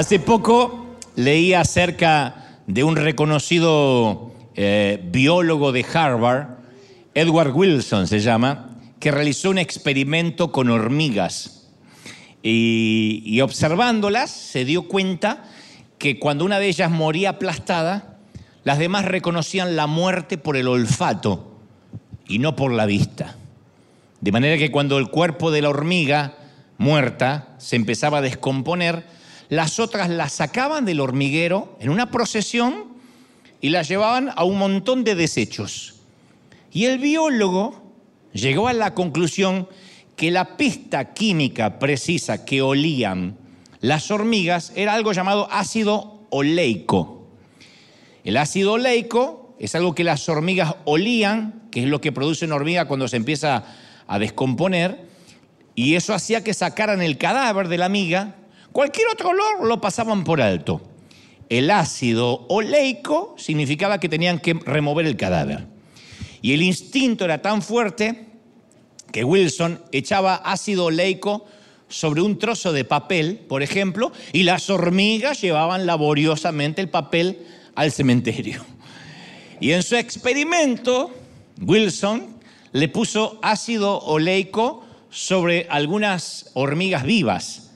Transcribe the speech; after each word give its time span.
Hace 0.00 0.18
poco 0.18 0.96
leí 1.14 1.52
acerca 1.52 2.62
de 2.66 2.84
un 2.84 2.96
reconocido 2.96 4.32
eh, 4.54 4.98
biólogo 5.12 5.72
de 5.72 5.84
Harvard, 5.92 6.56
Edward 7.12 7.54
Wilson 7.54 8.06
se 8.06 8.20
llama, 8.20 8.78
que 8.98 9.10
realizó 9.10 9.50
un 9.50 9.58
experimento 9.58 10.52
con 10.52 10.70
hormigas. 10.70 11.68
Y, 12.42 13.22
y 13.26 13.42
observándolas 13.42 14.30
se 14.30 14.64
dio 14.64 14.88
cuenta 14.88 15.44
que 15.98 16.18
cuando 16.18 16.46
una 16.46 16.58
de 16.58 16.68
ellas 16.68 16.90
moría 16.90 17.28
aplastada, 17.28 18.16
las 18.64 18.78
demás 18.78 19.04
reconocían 19.04 19.76
la 19.76 19.86
muerte 19.86 20.38
por 20.38 20.56
el 20.56 20.68
olfato 20.68 21.58
y 22.26 22.38
no 22.38 22.56
por 22.56 22.72
la 22.72 22.86
vista. 22.86 23.36
De 24.22 24.32
manera 24.32 24.56
que 24.56 24.70
cuando 24.70 24.96
el 24.96 25.10
cuerpo 25.10 25.50
de 25.50 25.60
la 25.60 25.68
hormiga 25.68 26.38
muerta 26.78 27.48
se 27.58 27.76
empezaba 27.76 28.16
a 28.16 28.22
descomponer, 28.22 29.19
las 29.50 29.78
otras 29.78 30.08
la 30.08 30.30
sacaban 30.30 30.86
del 30.86 31.00
hormiguero 31.00 31.76
en 31.80 31.90
una 31.90 32.10
procesión 32.10 32.86
y 33.60 33.68
la 33.68 33.82
llevaban 33.82 34.30
a 34.34 34.44
un 34.44 34.56
montón 34.56 35.04
de 35.04 35.14
desechos. 35.14 35.96
Y 36.72 36.86
el 36.86 36.98
biólogo 36.98 37.82
llegó 38.32 38.68
a 38.68 38.72
la 38.72 38.94
conclusión 38.94 39.68
que 40.16 40.30
la 40.30 40.56
pista 40.56 41.12
química 41.12 41.78
precisa 41.78 42.46
que 42.46 42.62
olían 42.62 43.36
las 43.80 44.10
hormigas 44.10 44.72
era 44.76 44.92
algo 44.92 45.12
llamado 45.12 45.48
ácido 45.50 46.26
oleico. 46.28 47.26
El 48.24 48.36
ácido 48.36 48.72
oleico 48.72 49.56
es 49.58 49.74
algo 49.74 49.94
que 49.94 50.04
las 50.04 50.28
hormigas 50.28 50.74
olían, 50.84 51.62
que 51.70 51.80
es 51.80 51.86
lo 51.86 52.00
que 52.00 52.12
produce 52.12 52.44
una 52.44 52.56
hormiga 52.56 52.84
cuando 52.84 53.08
se 53.08 53.16
empieza 53.16 53.64
a 54.06 54.18
descomponer, 54.18 55.08
y 55.74 55.94
eso 55.94 56.12
hacía 56.12 56.44
que 56.44 56.52
sacaran 56.52 57.00
el 57.00 57.16
cadáver 57.16 57.68
de 57.68 57.78
la 57.78 57.86
amiga. 57.86 58.34
Cualquier 58.72 59.08
otro 59.08 59.30
olor 59.30 59.66
lo 59.66 59.80
pasaban 59.80 60.24
por 60.24 60.40
alto. 60.40 60.80
El 61.48 61.70
ácido 61.70 62.46
oleico 62.48 63.34
significaba 63.36 63.98
que 63.98 64.08
tenían 64.08 64.38
que 64.38 64.54
remover 64.54 65.06
el 65.06 65.16
cadáver. 65.16 65.66
Y 66.42 66.52
el 66.52 66.62
instinto 66.62 67.24
era 67.24 67.42
tan 67.42 67.62
fuerte 67.62 68.26
que 69.12 69.24
Wilson 69.24 69.82
echaba 69.92 70.36
ácido 70.36 70.86
oleico 70.86 71.44
sobre 71.88 72.22
un 72.22 72.38
trozo 72.38 72.72
de 72.72 72.84
papel, 72.84 73.40
por 73.48 73.62
ejemplo, 73.62 74.12
y 74.32 74.44
las 74.44 74.70
hormigas 74.70 75.40
llevaban 75.40 75.86
laboriosamente 75.86 76.80
el 76.80 76.88
papel 76.88 77.46
al 77.74 77.90
cementerio. 77.90 78.64
Y 79.58 79.72
en 79.72 79.82
su 79.82 79.96
experimento, 79.96 81.10
Wilson 81.60 82.38
le 82.72 82.88
puso 82.88 83.38
ácido 83.42 83.98
oleico 83.98 84.84
sobre 85.10 85.66
algunas 85.68 86.50
hormigas 86.54 87.02
vivas, 87.02 87.69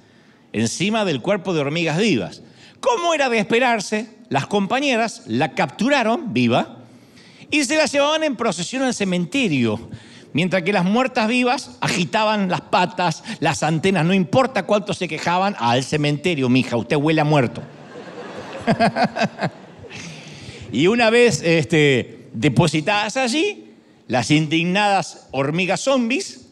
encima 0.55 1.05
del 1.05 1.21
cuerpo 1.21 1.53
de 1.53 1.61
hormigas 1.61 1.99
vivas. 1.99 2.43
Como 2.81 3.13
era 3.13 3.29
de 3.29 3.39
esperarse, 3.39 4.09
las 4.29 4.47
compañeras 4.47 5.23
la 5.27 5.53
capturaron 5.53 6.33
viva 6.33 6.79
y 7.51 7.65
se 7.65 7.77
la 7.77 7.87
llevaban 7.87 8.23
en 8.23 8.37
procesión 8.37 8.85
al 8.85 8.95
cementerio, 8.95 9.91
mientras 10.33 10.63
que 10.63 10.73
las 10.73 10.85
muertas 10.85 11.29
vivas 11.29 11.77
agitaban 11.81 12.49
las 12.49 12.63
patas, 12.63 13.25
las 13.41 13.63
antenas, 13.63 14.07
no 14.07 14.15
importa 14.15 14.65
cuánto 14.65 14.95
se 14.95 15.09
quejaban, 15.09 15.57
al 15.59 15.83
cementerio, 15.83 16.49
mija, 16.49 16.77
usted 16.77 16.97
huele 16.97 17.21
a 17.21 17.25
muerto. 17.25 17.61
y 20.73 20.87
una 20.87 21.11
vez 21.11 21.43
este, 21.43 22.29
depositadas 22.33 23.17
allí, 23.17 23.73
las 24.07 24.31
indignadas 24.31 25.27
hormigas 25.33 25.81
zombies 25.81 26.44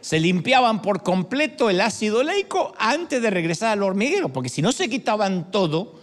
se 0.00 0.20
limpiaban 0.20 0.82
por 0.82 1.02
completo 1.02 1.70
el 1.70 1.80
ácido 1.80 2.22
leico 2.22 2.74
antes 2.78 3.20
de 3.20 3.30
regresar 3.30 3.70
al 3.70 3.82
hormiguero, 3.82 4.32
porque 4.32 4.48
si 4.48 4.62
no 4.62 4.72
se 4.72 4.88
quitaban 4.88 5.50
todo, 5.50 5.98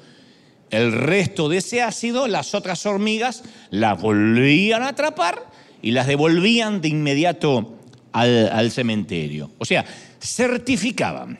el 0.69 0.91
resto 0.91 1.47
de 1.49 1.57
ese 1.57 1.81
ácido, 1.81 2.27
las 2.27 2.55
otras 2.55 2.85
hormigas 2.85 3.43
las 3.69 4.01
volvían 4.01 4.83
a 4.83 4.89
atrapar 4.89 5.49
y 5.81 5.91
las 5.91 6.07
devolvían 6.07 6.81
de 6.81 6.89
inmediato 6.89 7.75
al, 8.11 8.49
al 8.49 8.71
cementerio. 8.71 9.51
O 9.57 9.65
sea, 9.65 9.85
certificaban 10.19 11.39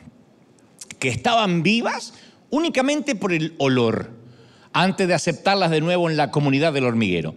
que 0.98 1.08
estaban 1.08 1.62
vivas 1.62 2.14
únicamente 2.50 3.14
por 3.14 3.32
el 3.32 3.54
olor, 3.58 4.10
antes 4.72 5.08
de 5.08 5.14
aceptarlas 5.14 5.70
de 5.70 5.80
nuevo 5.80 6.10
en 6.10 6.16
la 6.16 6.30
comunidad 6.30 6.72
del 6.72 6.84
hormiguero. 6.84 7.34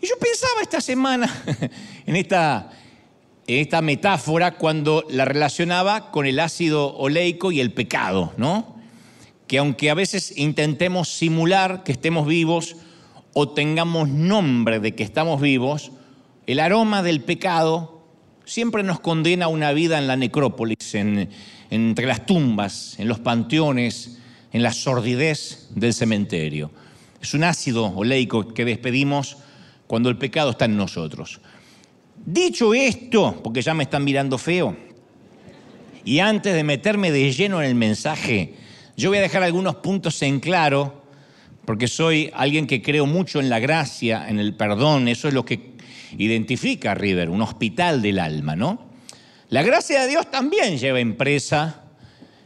Y 0.00 0.06
yo 0.06 0.14
pensaba 0.18 0.60
esta 0.60 0.80
semana 0.80 1.42
en 2.06 2.16
esta 2.16 2.70
esta 3.46 3.82
metáfora 3.82 4.56
cuando 4.56 5.04
la 5.10 5.24
relacionaba 5.24 6.10
con 6.10 6.26
el 6.26 6.40
ácido 6.40 6.96
oleico 6.96 7.52
y 7.52 7.60
el 7.60 7.72
pecado, 7.72 8.32
¿no? 8.36 8.76
Que 9.46 9.58
aunque 9.58 9.90
a 9.90 9.94
veces 9.94 10.36
intentemos 10.36 11.08
simular 11.08 11.82
que 11.82 11.92
estemos 11.92 12.26
vivos 12.26 12.76
o 13.34 13.48
tengamos 13.50 14.08
nombre 14.08 14.80
de 14.80 14.94
que 14.94 15.02
estamos 15.02 15.40
vivos, 15.40 15.92
el 16.46 16.60
aroma 16.60 17.02
del 17.02 17.22
pecado 17.22 18.02
siempre 18.44 18.82
nos 18.82 19.00
condena 19.00 19.46
a 19.46 19.48
una 19.48 19.72
vida 19.72 19.98
en 19.98 20.06
la 20.06 20.16
necrópolis, 20.16 20.94
entre 20.94 22.06
las 22.06 22.26
tumbas, 22.26 22.98
en 22.98 23.08
los 23.08 23.20
panteones, 23.20 24.18
en 24.52 24.62
la 24.62 24.72
sordidez 24.72 25.68
del 25.70 25.94
cementerio. 25.94 26.70
Es 27.20 27.34
un 27.34 27.44
ácido 27.44 27.86
oleico 27.94 28.52
que 28.52 28.64
despedimos 28.64 29.38
cuando 29.86 30.08
el 30.08 30.18
pecado 30.18 30.50
está 30.50 30.64
en 30.64 30.76
nosotros. 30.76 31.40
Dicho 32.24 32.72
esto, 32.72 33.40
porque 33.42 33.62
ya 33.62 33.74
me 33.74 33.82
están 33.82 34.04
mirando 34.04 34.38
feo, 34.38 34.76
y 36.04 36.18
antes 36.18 36.54
de 36.54 36.64
meterme 36.64 37.10
de 37.10 37.32
lleno 37.32 37.60
en 37.60 37.68
el 37.68 37.74
mensaje, 37.74 38.54
yo 38.96 39.10
voy 39.10 39.18
a 39.18 39.22
dejar 39.22 39.42
algunos 39.42 39.76
puntos 39.76 40.20
en 40.22 40.40
claro, 40.40 41.02
porque 41.64 41.88
soy 41.88 42.30
alguien 42.34 42.66
que 42.66 42.82
creo 42.82 43.06
mucho 43.06 43.40
en 43.40 43.48
la 43.48 43.60
gracia, 43.60 44.28
en 44.28 44.38
el 44.38 44.54
perdón, 44.54 45.08
eso 45.08 45.28
es 45.28 45.34
lo 45.34 45.44
que 45.44 45.72
identifica 46.18 46.92
a 46.92 46.94
River, 46.94 47.30
un 47.30 47.42
hospital 47.42 48.02
del 48.02 48.18
alma, 48.18 48.56
¿no? 48.56 48.90
La 49.48 49.62
gracia 49.62 50.02
de 50.02 50.08
Dios 50.08 50.30
también 50.30 50.78
lleva 50.78 51.00
impresa 51.00 51.82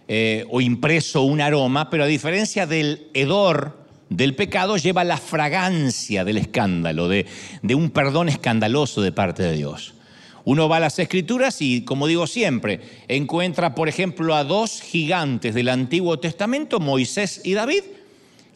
eh, 0.08 0.44
o 0.50 0.60
impreso 0.60 1.22
un 1.22 1.40
aroma, 1.40 1.90
pero 1.90 2.04
a 2.04 2.06
diferencia 2.06 2.66
del 2.66 3.08
hedor, 3.14 3.85
del 4.08 4.34
pecado 4.34 4.76
lleva 4.76 5.04
la 5.04 5.16
fragancia 5.16 6.24
del 6.24 6.38
escándalo, 6.38 7.08
de, 7.08 7.26
un 7.74 7.90
perdón 7.90 8.28
escandaloso 8.28 9.02
de 9.02 9.12
parte 9.12 9.42
de 9.42 9.52
Dios. 9.52 9.94
Uno 10.44 10.68
va 10.68 10.76
a 10.76 10.80
las 10.80 10.98
escrituras 11.00 11.60
y, 11.60 11.82
como 11.82 12.06
digo 12.06 12.26
siempre, 12.28 12.80
encuentra, 13.08 13.74
por 13.74 13.88
ejemplo, 13.88 14.34
a 14.36 14.44
dos 14.44 14.80
gigantes 14.80 15.54
del 15.54 15.68
Antiguo 15.68 16.20
Testamento, 16.20 16.78
Moisés 16.78 17.40
y 17.44 17.54
David, 17.54 17.82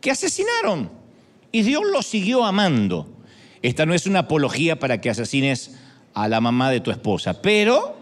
que 0.00 0.12
asesinaron 0.12 0.90
y 1.50 1.62
Dios 1.62 1.82
los 1.92 2.06
siguió 2.06 2.44
amando. 2.44 3.08
Esta 3.62 3.86
no 3.86 3.94
es 3.94 4.06
una 4.06 4.20
apología 4.20 4.78
para 4.78 5.00
que 5.00 5.10
asesines 5.10 5.76
a 6.14 6.28
la 6.28 6.40
mamá 6.40 6.70
de 6.70 6.80
tu 6.80 6.92
esposa, 6.92 7.42
pero 7.42 7.96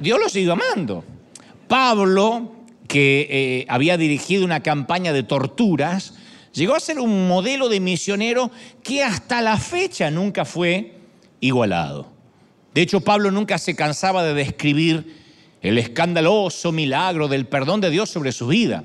Dios 0.00 0.18
los 0.18 0.32
siguió 0.32 0.54
amando. 0.54 1.04
Pablo, 1.68 2.52
que 2.88 3.28
eh, 3.30 3.66
había 3.68 3.96
dirigido 3.96 4.44
una 4.44 4.60
campaña 4.60 5.12
de 5.12 5.22
torturas, 5.22 6.14
Llegó 6.52 6.74
a 6.74 6.80
ser 6.80 6.98
un 6.98 7.28
modelo 7.28 7.68
de 7.68 7.80
misionero 7.80 8.50
que 8.82 9.02
hasta 9.02 9.40
la 9.40 9.56
fecha 9.56 10.10
nunca 10.10 10.44
fue 10.44 10.94
igualado. 11.40 12.10
De 12.74 12.82
hecho, 12.82 13.00
Pablo 13.00 13.30
nunca 13.30 13.58
se 13.58 13.76
cansaba 13.76 14.24
de 14.24 14.34
describir 14.34 15.16
el 15.62 15.78
escandaloso 15.78 16.72
milagro 16.72 17.28
del 17.28 17.46
perdón 17.46 17.80
de 17.80 17.90
Dios 17.90 18.10
sobre 18.10 18.32
su 18.32 18.48
vida. 18.48 18.84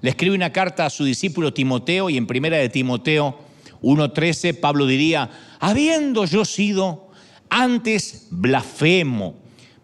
Le 0.00 0.10
escribe 0.10 0.34
una 0.34 0.52
carta 0.52 0.86
a 0.86 0.90
su 0.90 1.04
discípulo 1.04 1.52
Timoteo 1.52 2.10
y 2.10 2.16
en 2.16 2.26
primera 2.26 2.56
de 2.56 2.68
Timoteo 2.68 3.38
1.13 3.82 4.58
Pablo 4.58 4.86
diría, 4.86 5.30
habiendo 5.60 6.24
yo 6.24 6.44
sido 6.44 7.10
antes 7.48 8.28
blasfemo, 8.30 9.36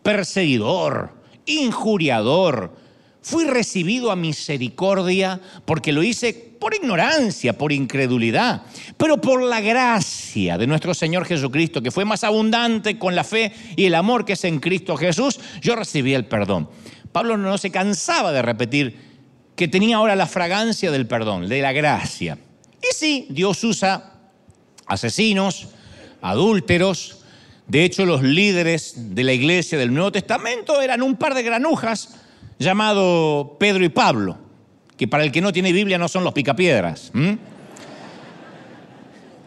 perseguidor, 0.03 1.13
injuriador, 1.47 2.77
fui 3.23 3.45
recibido 3.45 4.11
a 4.11 4.17
misericordia 4.17 5.41
porque 5.65 5.93
lo 5.93 6.03
hice 6.03 6.33
por 6.33 6.75
ignorancia, 6.75 7.57
por 7.57 7.73
incredulidad, 7.73 8.63
pero 8.97 9.21
por 9.21 9.43
la 9.43 9.61
gracia 9.61 10.59
de 10.59 10.67
nuestro 10.67 10.95
Señor 10.95 11.25
Jesucristo, 11.25 11.83
que 11.83 11.91
fue 11.91 12.05
más 12.05 12.25
abundante 12.25 12.99
con 12.99 13.15
la 13.15 13.25
fe 13.25 13.53
y 13.77 13.85
el 13.85 13.95
amor 13.95 14.25
que 14.25 14.33
es 14.33 14.45
en 14.45 14.59
Cristo 14.59 14.97
Jesús, 14.97 15.39
yo 15.61 15.77
recibí 15.77 16.15
el 16.15 16.27
perdón. 16.27 16.69
Pablo 17.13 17.37
no 17.37 17.59
se 17.59 17.71
cansaba 17.71 18.33
de 18.33 18.43
repetir 18.43 18.97
que 19.57 19.69
tenía 19.69 19.97
ahora 19.97 20.17
la 20.17 20.27
fragancia 20.27 20.91
del 20.91 21.07
perdón, 21.07 21.49
de 21.49 21.61
la 21.61 21.73
gracia. 21.73 22.39
Y 22.81 22.95
sí, 22.95 23.27
Dios 23.31 23.63
usa 23.65 24.15
asesinos, 24.87 25.69
adúlteros. 26.21 27.19
De 27.67 27.85
hecho, 27.85 28.07
los 28.07 28.23
líderes 28.23 29.15
de 29.15 29.25
la 29.25 29.33
iglesia 29.33 29.77
del 29.77 29.93
Nuevo 29.93 30.13
Testamento 30.13 30.81
eran 30.81 31.03
un 31.03 31.17
par 31.17 31.35
de 31.35 31.43
granujas 31.43 32.17
llamado 32.59 33.57
Pedro 33.59 33.85
y 33.85 33.89
Pablo, 33.89 34.39
que 34.97 35.09
para 35.09 35.25
el 35.25 35.33
que 35.33 35.41
no 35.41 35.53
tiene 35.53 35.73
Biblia 35.73 35.99
no 35.99 36.09
son 36.09 36.25
los 36.25 36.33
picapiedras. 36.33 37.13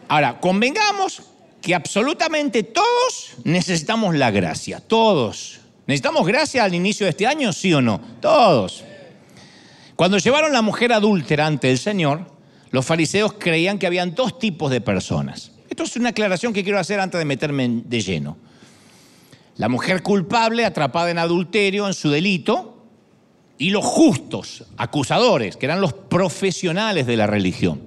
Ahora, 0.08 0.40
convengamos 0.40 1.22
que 1.60 1.74
absolutamente 1.74 2.64
todos 2.64 3.34
necesitamos 3.44 4.14
la 4.14 4.30
gracia, 4.30 4.80
todos. 4.80 5.60
¿Necesitamos 5.86 6.26
gracia 6.26 6.64
al 6.64 6.74
inicio 6.74 7.06
de 7.06 7.10
este 7.10 7.26
año, 7.26 7.52
sí 7.52 7.72
o 7.72 7.80
no? 7.80 8.00
Todos. 8.20 8.84
Cuando 9.96 10.18
llevaron 10.18 10.52
la 10.52 10.62
mujer 10.62 10.92
adúltera 10.92 11.46
ante 11.46 11.70
el 11.70 11.78
Señor, 11.78 12.26
los 12.70 12.84
fariseos 12.84 13.34
creían 13.34 13.78
que 13.78 13.86
habían 13.86 14.14
dos 14.14 14.38
tipos 14.38 14.70
de 14.70 14.80
personas. 14.80 15.52
Esto 15.68 15.84
es 15.84 15.96
una 15.96 16.10
aclaración 16.10 16.52
que 16.52 16.64
quiero 16.64 16.78
hacer 16.78 17.00
antes 17.00 17.18
de 17.18 17.24
meterme 17.24 17.82
de 17.84 18.00
lleno. 18.00 18.36
La 19.56 19.68
mujer 19.68 20.02
culpable 20.02 20.64
atrapada 20.64 21.10
en 21.10 21.18
adulterio, 21.18 21.86
en 21.86 21.94
su 21.94 22.10
delito, 22.10 22.71
y 23.58 23.70
los 23.70 23.84
justos, 23.84 24.64
acusadores, 24.76 25.56
que 25.56 25.66
eran 25.66 25.80
los 25.80 25.92
profesionales 25.92 27.06
de 27.06 27.16
la 27.16 27.26
religión. 27.26 27.80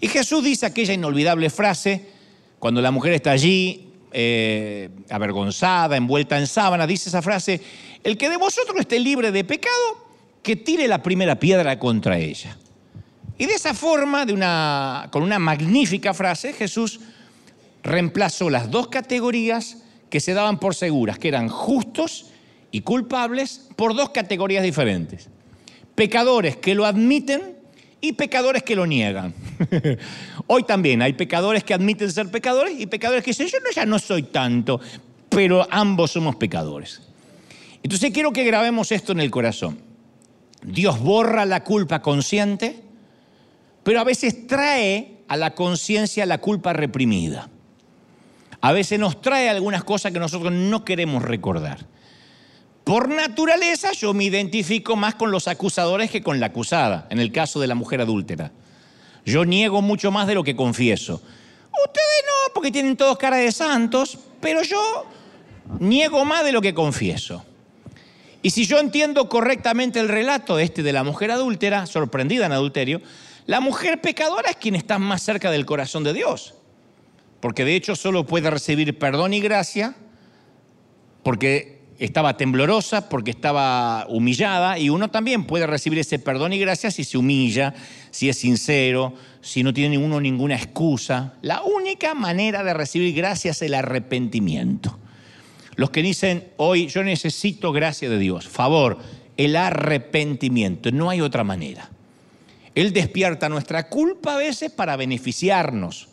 Y 0.00 0.08
Jesús 0.08 0.42
dice 0.42 0.66
aquella 0.66 0.94
inolvidable 0.94 1.50
frase, 1.50 2.06
cuando 2.58 2.80
la 2.80 2.90
mujer 2.90 3.12
está 3.12 3.32
allí, 3.32 3.92
eh, 4.12 4.88
avergonzada, 5.10 5.96
envuelta 5.96 6.38
en 6.38 6.46
sábana, 6.46 6.86
dice 6.86 7.08
esa 7.08 7.22
frase, 7.22 7.60
el 8.02 8.16
que 8.16 8.30
de 8.30 8.36
vosotros 8.36 8.78
esté 8.80 8.98
libre 9.00 9.32
de 9.32 9.44
pecado, 9.44 10.04
que 10.42 10.56
tire 10.56 10.86
la 10.86 11.02
primera 11.02 11.38
piedra 11.38 11.78
contra 11.78 12.18
ella. 12.18 12.56
Y 13.36 13.46
de 13.46 13.54
esa 13.54 13.74
forma, 13.74 14.24
con 15.10 15.22
una 15.22 15.38
magnífica 15.38 16.14
frase, 16.14 16.52
Jesús 16.52 17.00
reemplazó 17.82 18.48
las 18.48 18.70
dos 18.70 18.88
categorías 18.88 19.78
que 20.08 20.20
se 20.20 20.32
daban 20.32 20.60
por 20.60 20.74
seguras, 20.74 21.18
que 21.18 21.28
eran 21.28 21.48
justos 21.48 22.26
y 22.74 22.80
culpables, 22.80 23.68
por 23.76 23.94
dos 23.94 24.10
categorías 24.10 24.64
diferentes. 24.64 25.28
Pecadores 25.94 26.56
que 26.56 26.74
lo 26.74 26.84
admiten 26.84 27.56
y 28.00 28.14
pecadores 28.14 28.64
que 28.64 28.74
lo 28.74 28.84
niegan. 28.84 29.32
Hoy 30.48 30.64
también 30.64 31.00
hay 31.00 31.12
pecadores 31.12 31.62
que 31.62 31.72
admiten 31.72 32.10
ser 32.10 32.32
pecadores 32.32 32.74
y 32.76 32.88
pecadores 32.88 33.22
que 33.22 33.30
dicen, 33.30 33.46
yo 33.46 33.58
no, 33.60 33.70
ya 33.72 33.86
no 33.86 34.00
soy 34.00 34.24
tanto, 34.24 34.80
pero 35.28 35.64
ambos 35.70 36.10
somos 36.10 36.34
pecadores. 36.34 37.00
Entonces 37.84 38.10
quiero 38.10 38.32
que 38.32 38.42
grabemos 38.42 38.90
esto 38.90 39.12
en 39.12 39.20
el 39.20 39.30
corazón. 39.30 39.78
Dios 40.64 40.98
borra 40.98 41.46
la 41.46 41.62
culpa 41.62 42.02
consciente, 42.02 42.80
pero 43.84 44.00
a 44.00 44.04
veces 44.04 44.48
trae 44.48 45.18
a 45.28 45.36
la 45.36 45.54
conciencia 45.54 46.26
la 46.26 46.38
culpa 46.38 46.72
reprimida. 46.72 47.48
A 48.60 48.72
veces 48.72 48.98
nos 48.98 49.20
trae 49.20 49.48
algunas 49.48 49.84
cosas 49.84 50.10
que 50.10 50.18
nosotros 50.18 50.52
no 50.52 50.84
queremos 50.84 51.22
recordar. 51.22 51.93
Por 52.84 53.08
naturaleza 53.08 53.92
yo 53.92 54.12
me 54.12 54.24
identifico 54.24 54.94
más 54.94 55.14
con 55.14 55.30
los 55.30 55.48
acusadores 55.48 56.10
que 56.10 56.22
con 56.22 56.38
la 56.38 56.46
acusada, 56.46 57.06
en 57.10 57.18
el 57.18 57.32
caso 57.32 57.58
de 57.58 57.66
la 57.66 57.74
mujer 57.74 58.02
adúltera. 58.02 58.52
Yo 59.24 59.46
niego 59.46 59.80
mucho 59.80 60.10
más 60.10 60.26
de 60.26 60.34
lo 60.34 60.44
que 60.44 60.54
confieso. 60.54 61.14
Ustedes 61.14 62.24
no, 62.26 62.52
porque 62.52 62.70
tienen 62.70 62.96
todos 62.96 63.16
cara 63.16 63.38
de 63.38 63.50
santos, 63.52 64.18
pero 64.40 64.62
yo 64.62 65.06
niego 65.80 66.26
más 66.26 66.44
de 66.44 66.52
lo 66.52 66.60
que 66.60 66.74
confieso. 66.74 67.42
Y 68.42 68.50
si 68.50 68.66
yo 68.66 68.78
entiendo 68.78 69.30
correctamente 69.30 69.98
el 69.98 70.08
relato 70.08 70.58
este 70.58 70.82
de 70.82 70.92
la 70.92 71.02
mujer 71.02 71.30
adúltera, 71.30 71.86
sorprendida 71.86 72.44
en 72.44 72.52
adulterio, 72.52 73.00
la 73.46 73.60
mujer 73.60 74.02
pecadora 74.02 74.50
es 74.50 74.56
quien 74.56 74.74
está 74.74 74.98
más 74.98 75.22
cerca 75.22 75.50
del 75.50 75.64
corazón 75.64 76.04
de 76.04 76.12
Dios. 76.12 76.54
Porque 77.40 77.64
de 77.64 77.76
hecho 77.76 77.96
solo 77.96 78.26
puede 78.26 78.50
recibir 78.50 78.98
perdón 78.98 79.32
y 79.32 79.40
gracia 79.40 79.96
porque 81.22 81.73
estaba 81.98 82.36
temblorosa, 82.36 83.08
porque 83.08 83.30
estaba 83.30 84.06
humillada, 84.08 84.78
y 84.78 84.90
uno 84.90 85.10
también 85.10 85.44
puede 85.44 85.66
recibir 85.66 85.98
ese 85.98 86.18
perdón 86.18 86.52
y 86.52 86.58
gracia 86.58 86.90
si 86.90 87.04
se 87.04 87.18
humilla, 87.18 87.74
si 88.10 88.28
es 88.28 88.38
sincero, 88.38 89.14
si 89.40 89.62
no 89.62 89.72
tiene 89.72 89.98
uno 89.98 90.20
ninguna 90.20 90.56
excusa. 90.56 91.34
La 91.42 91.62
única 91.62 92.14
manera 92.14 92.64
de 92.64 92.74
recibir 92.74 93.14
gracia 93.14 93.52
es 93.52 93.62
el 93.62 93.74
arrepentimiento. 93.74 94.98
Los 95.76 95.90
que 95.90 96.02
dicen 96.02 96.48
hoy, 96.56 96.86
yo 96.86 97.02
necesito 97.02 97.72
gracia 97.72 98.08
de 98.08 98.18
Dios, 98.18 98.46
favor, 98.48 98.98
el 99.36 99.56
arrepentimiento, 99.56 100.90
no 100.92 101.10
hay 101.10 101.20
otra 101.20 101.44
manera. 101.44 101.90
Él 102.74 102.92
despierta 102.92 103.48
nuestra 103.48 103.88
culpa 103.88 104.34
a 104.34 104.38
veces 104.38 104.70
para 104.70 104.96
beneficiarnos. 104.96 106.08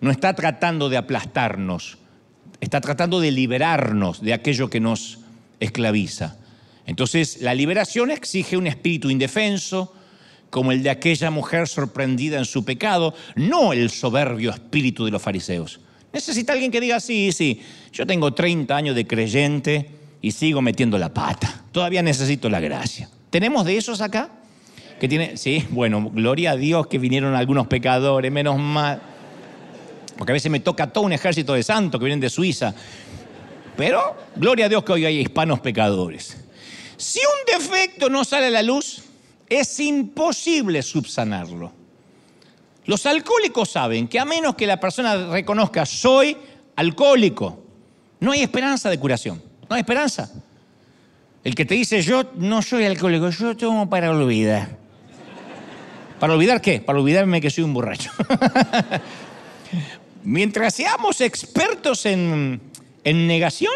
No 0.00 0.10
está 0.10 0.34
tratando 0.34 0.90
de 0.90 0.98
aplastarnos, 0.98 1.98
está 2.64 2.80
tratando 2.80 3.20
de 3.20 3.30
liberarnos 3.30 4.20
de 4.20 4.34
aquello 4.34 4.68
que 4.68 4.80
nos 4.80 5.18
esclaviza. 5.60 6.36
Entonces, 6.86 7.40
la 7.40 7.54
liberación 7.54 8.10
exige 8.10 8.56
un 8.56 8.66
espíritu 8.66 9.10
indefenso, 9.10 9.94
como 10.50 10.72
el 10.72 10.82
de 10.82 10.90
aquella 10.90 11.30
mujer 11.30 11.66
sorprendida 11.66 12.38
en 12.38 12.44
su 12.44 12.64
pecado, 12.64 13.14
no 13.34 13.72
el 13.72 13.90
soberbio 13.90 14.50
espíritu 14.50 15.04
de 15.04 15.10
los 15.10 15.22
fariseos. 15.22 15.80
Necesita 16.12 16.52
alguien 16.52 16.70
que 16.70 16.80
diga, 16.80 17.00
sí, 17.00 17.32
sí, 17.32 17.60
yo 17.92 18.06
tengo 18.06 18.32
30 18.32 18.76
años 18.76 18.94
de 18.94 19.06
creyente 19.06 19.90
y 20.22 20.30
sigo 20.30 20.62
metiendo 20.62 20.96
la 20.96 21.12
pata. 21.12 21.64
Todavía 21.72 22.02
necesito 22.02 22.48
la 22.48 22.60
gracia. 22.60 23.08
¿Tenemos 23.30 23.64
de 23.64 23.76
esos 23.76 24.00
acá? 24.00 24.30
Que 25.00 25.08
tiene, 25.08 25.36
sí, 25.36 25.64
bueno, 25.70 26.08
gloria 26.14 26.52
a 26.52 26.56
Dios 26.56 26.86
que 26.86 26.98
vinieron 26.98 27.34
algunos 27.34 27.66
pecadores, 27.66 28.30
menos 28.30 28.58
mal. 28.58 29.02
Porque 30.16 30.32
a 30.32 30.34
veces 30.34 30.50
me 30.50 30.60
toca 30.60 30.92
todo 30.92 31.04
un 31.04 31.12
ejército 31.12 31.54
de 31.54 31.62
santos 31.62 31.98
que 31.98 32.04
vienen 32.04 32.20
de 32.20 32.30
Suiza. 32.30 32.74
Pero 33.76 34.16
gloria 34.36 34.66
a 34.66 34.68
Dios 34.68 34.84
que 34.84 34.92
hoy 34.92 35.04
hay 35.04 35.20
hispanos 35.20 35.60
pecadores. 35.60 36.36
Si 36.96 37.18
un 37.18 37.58
defecto 37.58 38.08
no 38.08 38.24
sale 38.24 38.46
a 38.46 38.50
la 38.50 38.62
luz, 38.62 39.02
es 39.48 39.80
imposible 39.80 40.82
subsanarlo. 40.82 41.72
Los 42.86 43.06
alcohólicos 43.06 43.70
saben 43.70 44.08
que 44.08 44.20
a 44.20 44.24
menos 44.24 44.54
que 44.54 44.66
la 44.66 44.78
persona 44.78 45.28
reconozca 45.28 45.86
soy 45.86 46.36
alcohólico, 46.76 47.62
no 48.20 48.32
hay 48.32 48.42
esperanza 48.42 48.90
de 48.90 48.98
curación, 48.98 49.42
no 49.68 49.74
hay 49.74 49.80
esperanza. 49.80 50.30
El 51.42 51.54
que 51.54 51.64
te 51.64 51.74
dice 51.74 52.02
yo 52.02 52.24
no 52.36 52.62
soy 52.62 52.84
alcohólico, 52.84 53.30
yo 53.30 53.56
tomo 53.56 53.88
para 53.88 54.10
olvidar. 54.10 54.76
¿Para 56.20 56.34
olvidar 56.34 56.60
qué? 56.60 56.80
Para 56.80 56.98
olvidarme 56.98 57.40
que 57.40 57.50
soy 57.50 57.64
un 57.64 57.74
borracho. 57.74 58.10
Mientras 60.24 60.74
seamos 60.74 61.20
expertos 61.20 62.06
en, 62.06 62.60
en 63.04 63.26
negación, 63.26 63.74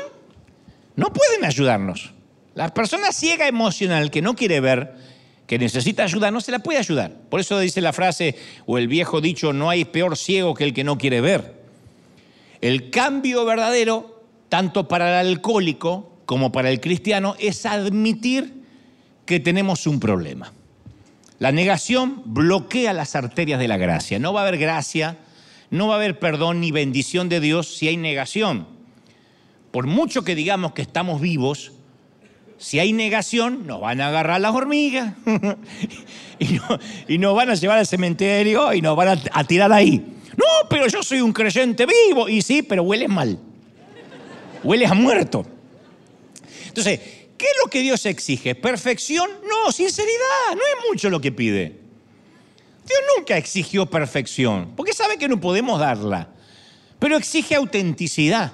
no 0.97 1.13
pueden 1.13 1.45
ayudarnos. 1.45 2.13
La 2.55 2.75
persona 2.75 3.13
ciega 3.13 3.47
emocional 3.47 4.11
que 4.11 4.23
no 4.23 4.35
quiere 4.35 4.61
ver 4.61 4.95
que 5.49 5.59
necesita 5.59 6.05
ayuda 6.05 6.31
no 6.31 6.43
se 6.43 6.53
la 6.53 6.59
puede 6.59 6.79
ayudar. 6.79 7.11
Por 7.31 7.41
eso 7.41 7.59
dice 7.59 7.81
la 7.81 7.95
frase 7.95 8.37
o 8.67 8.77
el 8.77 8.87
viejo 8.87 9.23
dicho, 9.23 9.55
no 9.55 9.71
hay 9.71 9.87
peor 9.87 10.17
ciego 10.17 10.55
que 10.55 10.65
el 10.65 10.75
que 10.75 10.85
no 10.85 10.99
quiere 10.99 11.23
ver. 11.23 11.63
El 12.61 12.91
cambio 12.91 13.47
verdadero, 13.47 14.23
tanto 14.51 14.89
para 14.89 15.21
el 15.21 15.27
alcohólico 15.29 16.13
como 16.27 16.53
para 16.53 16.71
el 16.71 16.81
cristiano, 16.81 17.35
es 17.39 17.65
admitir 17.65 18.63
que 19.25 19.41
tenemos 19.41 19.87
un 19.87 20.01
problema. 20.01 20.53
La 21.39 21.51
negación 21.51 22.23
bloquea 22.27 22.93
las 22.93 23.17
arterias 23.17 23.59
de 23.59 23.69
la 23.69 23.79
gracia. 23.79 24.19
No 24.19 24.35
va 24.35 24.41
a 24.41 24.49
haber 24.49 24.59
gracia, 24.59 25.17
no 25.71 25.89
va 25.89 25.95
a 25.95 25.97
haber 25.97 26.19
perdón 26.19 26.61
ni 26.61 26.73
bendición 26.73 27.29
de 27.29 27.41
Dios 27.41 27.77
si 27.77 27.89
hay 27.89 27.97
negación. 27.97 28.67
Por 29.71 29.87
mucho 29.87 30.25
que 30.25 30.35
digamos 30.35 30.73
que 30.73 30.83
estamos 30.83 31.21
vivos, 31.21 31.73
si 32.57 32.81
hay 32.81 32.93
negación, 32.93 33.67
nos 33.67 33.81
van 33.81 34.01
a 34.01 34.09
agarrar 34.09 34.41
las 34.41 34.55
hormigas 34.55 35.15
y, 36.39 37.19
nos 37.19 37.35
van 37.35 37.51
a 37.51 37.55
llevar 37.55 37.79
al 37.79 37.87
cementerio 37.87 38.73
y 38.73 38.81
nos 38.81 38.97
van 38.97 39.21
a, 39.31 39.45
tirar 39.45 39.73
ahí. 39.73 40.05
No, 40.37 40.69
pero 40.69 40.89
yo 40.89 41.03
soy 41.03 41.21
un 41.21 41.33
creyente 41.33 41.87
vivo. 41.87 42.29
Y 42.29 42.43
sí, 42.43 42.63
pero 42.63 42.83
hueles 42.83 43.09
mal. 43.09 43.39
Hueles 44.65 44.91
a 44.91 44.95
muerto. 44.95 45.47
Entonces, 46.67 46.99
¿qué 47.37 47.47
es 47.47 47.53
lo 47.63 47.71
que 47.71 47.81
Dios 47.81 48.05
exige? 48.07 48.55
¿Perfección? 48.55 49.29
No, 49.49 49.71
sinceridad. 49.71 50.55
No 50.55 50.61
es 50.61 50.91
mucho 50.91 51.11
lo 51.11 51.21
que 51.21 51.31
pide. 51.31 51.88
Dios 52.89 53.01
nunca 53.17 53.37
exigió 53.37 53.87
perfección, 53.87 54.73
porque 54.77 54.93
sabe 54.93 55.19
que 55.19 55.29
no 55.29 55.41
podemos 55.41 55.79
darla. 55.79 56.29
Pero 56.99 57.17
exige 57.17 57.55
autenticidad. 57.55 58.53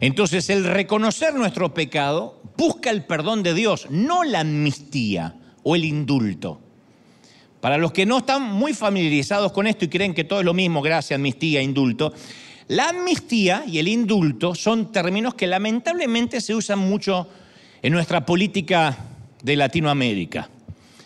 Entonces, 0.00 0.50
el 0.50 0.64
reconocer 0.64 1.34
nuestro 1.34 1.72
pecado 1.74 2.40
busca 2.56 2.90
el 2.90 3.04
perdón 3.04 3.42
de 3.42 3.54
Dios, 3.54 3.86
no 3.90 4.24
la 4.24 4.40
amnistía 4.40 5.36
o 5.62 5.76
el 5.76 5.84
indulto. 5.84 6.60
Para 7.60 7.78
los 7.78 7.92
que 7.92 8.06
no 8.06 8.18
están 8.18 8.42
muy 8.42 8.74
familiarizados 8.74 9.52
con 9.52 9.66
esto 9.66 9.84
y 9.84 9.88
creen 9.88 10.14
que 10.14 10.24
todo 10.24 10.40
es 10.40 10.44
lo 10.44 10.54
mismo, 10.54 10.82
gracia, 10.82 11.16
amnistía, 11.16 11.62
indulto, 11.62 12.12
la 12.68 12.88
amnistía 12.88 13.64
y 13.66 13.78
el 13.78 13.88
indulto 13.88 14.54
son 14.54 14.90
términos 14.92 15.34
que 15.34 15.46
lamentablemente 15.46 16.40
se 16.40 16.54
usan 16.54 16.80
mucho 16.80 17.28
en 17.80 17.92
nuestra 17.92 18.26
política 18.26 18.96
de 19.42 19.56
Latinoamérica, 19.56 20.50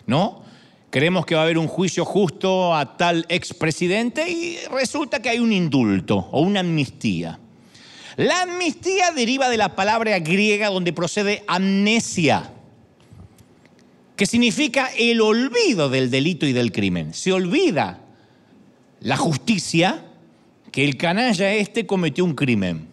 ¿no? 0.07 0.43
Creemos 0.91 1.25
que 1.25 1.37
va 1.37 1.43
a 1.43 1.45
haber 1.45 1.59
un 1.59 1.69
juicio 1.69 2.05
justo 2.05 2.75
a 2.75 2.97
tal 2.97 3.25
expresidente 3.29 4.29
y 4.29 4.59
resulta 4.73 5.23
que 5.23 5.29
hay 5.29 5.39
un 5.39 5.53
indulto 5.53 6.29
o 6.33 6.41
una 6.41 6.61
amnistía. 6.61 7.39
La 8.17 8.43
amnistía 8.43 9.13
deriva 9.13 9.49
de 9.49 9.57
la 9.57 9.77
palabra 9.77 10.19
griega 10.19 10.69
donde 10.69 10.93
procede 10.93 11.45
amnesia, 11.47 12.53
que 14.17 14.27
significa 14.27 14.91
el 14.99 15.21
olvido 15.21 15.89
del 15.89 16.11
delito 16.11 16.45
y 16.45 16.53
del 16.53 16.73
crimen. 16.73 17.15
Se 17.15 17.33
olvida 17.33 18.01
la 18.99 19.17
justicia 19.17 20.05
que 20.73 20.85
el 20.85 20.97
canalla 20.97 21.55
este 21.55 21.87
cometió 21.87 22.25
un 22.25 22.35
crimen. 22.35 22.89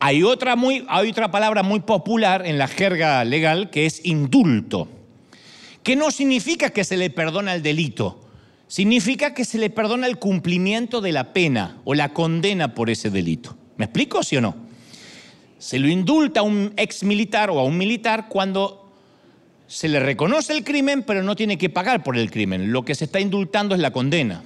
Hay 0.00 0.24
otra, 0.24 0.56
muy, 0.56 0.84
hay 0.88 1.10
otra 1.10 1.30
palabra 1.30 1.62
muy 1.62 1.80
popular 1.80 2.44
en 2.44 2.58
la 2.58 2.66
jerga 2.68 3.24
legal 3.24 3.70
que 3.70 3.86
es 3.86 4.04
indulto, 4.04 4.88
que 5.84 5.94
no 5.94 6.10
significa 6.10 6.70
que 6.70 6.82
se 6.82 6.96
le 6.96 7.10
perdona 7.10 7.54
el 7.54 7.62
delito, 7.62 8.20
significa 8.66 9.34
que 9.34 9.44
se 9.44 9.58
le 9.58 9.70
perdona 9.70 10.06
el 10.06 10.18
cumplimiento 10.18 11.00
de 11.00 11.12
la 11.12 11.32
pena 11.32 11.80
o 11.84 11.94
la 11.94 12.12
condena 12.12 12.74
por 12.74 12.90
ese 12.90 13.10
delito. 13.10 13.56
¿Me 13.76 13.84
explico, 13.84 14.22
sí 14.22 14.36
o 14.38 14.40
no? 14.40 14.56
Se 15.58 15.78
lo 15.78 15.88
indulta 15.88 16.40
a 16.40 16.42
un 16.42 16.72
ex 16.76 17.04
militar 17.04 17.50
o 17.50 17.58
a 17.60 17.64
un 17.64 17.76
militar 17.76 18.28
cuando 18.28 18.92
se 19.66 19.88
le 19.88 20.00
reconoce 20.00 20.54
el 20.54 20.64
crimen, 20.64 21.02
pero 21.02 21.22
no 21.22 21.36
tiene 21.36 21.58
que 21.58 21.70
pagar 21.70 22.02
por 22.02 22.16
el 22.16 22.30
crimen. 22.30 22.72
Lo 22.72 22.84
que 22.84 22.94
se 22.94 23.04
está 23.04 23.20
indultando 23.20 23.74
es 23.74 23.80
la 23.80 23.92
condena. 23.92 24.42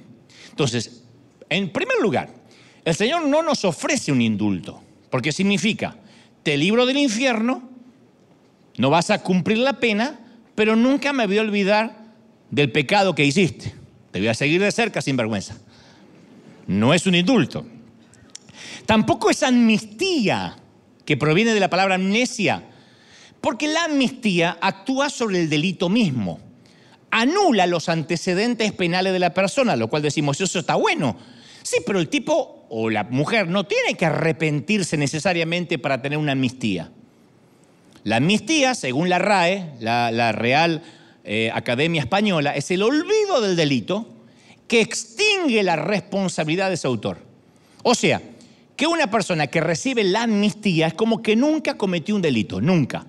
Entonces, 0.49 1.03
en 1.49 1.69
primer 1.69 1.99
lugar, 2.01 2.33
el 2.83 2.95
Señor 2.95 3.25
no 3.25 3.41
nos 3.43 3.63
ofrece 3.63 4.11
un 4.11 4.21
indulto, 4.21 4.81
porque 5.09 5.31
significa, 5.31 5.95
te 6.43 6.57
libro 6.57 6.85
del 6.85 6.97
infierno, 6.97 7.69
no 8.77 8.89
vas 8.89 9.09
a 9.09 9.21
cumplir 9.21 9.59
la 9.59 9.79
pena, 9.79 10.19
pero 10.59 10.75
nunca 10.75 11.13
me 11.13 11.25
voy 11.25 11.37
a 11.37 11.41
olvidar 11.41 12.03
del 12.51 12.69
pecado 12.69 13.15
que 13.15 13.23
hiciste. 13.23 13.73
Te 14.11 14.19
voy 14.19 14.27
a 14.27 14.33
seguir 14.33 14.59
de 14.59 14.69
cerca 14.73 15.01
sin 15.01 15.15
vergüenza. 15.15 15.57
No 16.67 16.93
es 16.93 17.07
un 17.07 17.15
indulto. 17.15 17.65
Tampoco 18.85 19.29
es 19.29 19.41
amnistía, 19.41 20.57
que 21.05 21.15
proviene 21.15 21.53
de 21.53 21.61
la 21.61 21.69
palabra 21.69 21.95
amnesia, 21.95 22.61
porque 23.39 23.69
la 23.69 23.85
amnistía 23.85 24.57
actúa 24.59 25.09
sobre 25.09 25.39
el 25.39 25.49
delito 25.49 25.87
mismo. 25.87 26.41
Anula 27.09 27.65
los 27.65 27.87
antecedentes 27.87 28.73
penales 28.73 29.13
de 29.13 29.19
la 29.19 29.33
persona, 29.33 29.77
lo 29.77 29.87
cual 29.87 30.01
decimos, 30.01 30.41
eso 30.41 30.59
está 30.59 30.75
bueno. 30.75 31.15
Sí, 31.63 31.77
pero 31.85 32.01
el 32.01 32.09
tipo 32.09 32.65
o 32.67 32.89
la 32.89 33.05
mujer 33.05 33.47
no 33.47 33.65
tiene 33.65 33.93
que 33.93 34.07
arrepentirse 34.07 34.97
necesariamente 34.97 35.79
para 35.79 36.01
tener 36.01 36.17
una 36.17 36.33
amnistía. 36.33 36.91
La 38.09 38.15
amnistía, 38.15 38.73
según 38.73 39.07
la 39.07 39.19
RAE, 39.19 39.75
la, 39.81 40.31
Real 40.31 40.81
eh, 41.23 41.51
Academia 41.53 42.01
Española, 42.01 42.55
es 42.55 42.71
el 42.71 42.81
olvido 42.81 43.39
del 43.39 43.55
delito 43.55 44.07
que 44.67 44.81
extingue 44.81 45.61
la 45.61 45.75
responsabilidad 45.75 46.71
de 46.71 46.77
su 46.77 46.87
autor. 46.87 47.19
O 47.83 47.93
sea, 47.93 48.19
que 48.75 48.87
una 48.87 49.11
persona 49.11 49.45
que 49.45 49.61
recibe 49.61 50.03
la 50.03 50.23
amnistía 50.23 50.87
es 50.87 50.95
como 50.95 51.21
que 51.21 51.35
nunca 51.35 51.77
cometió 51.77 52.15
un 52.15 52.23
delito, 52.23 52.59
nunca. 52.59 53.05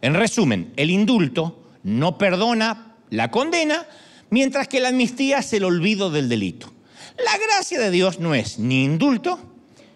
En 0.00 0.14
resumen, 0.14 0.72
el 0.74 0.90
indulto 0.90 1.62
no 1.84 2.18
perdona 2.18 2.96
la 3.10 3.30
condena, 3.30 3.86
mientras 4.30 4.66
que 4.66 4.80
la 4.80 4.88
amnistía 4.88 5.38
es 5.38 5.52
el 5.52 5.62
olvido 5.62 6.10
del 6.10 6.28
delito. 6.28 6.72
La 7.16 7.38
gracia 7.38 7.78
de 7.78 7.92
Dios 7.92 8.18
no 8.18 8.34
es 8.34 8.58
ni 8.58 8.82
indulto 8.82 9.38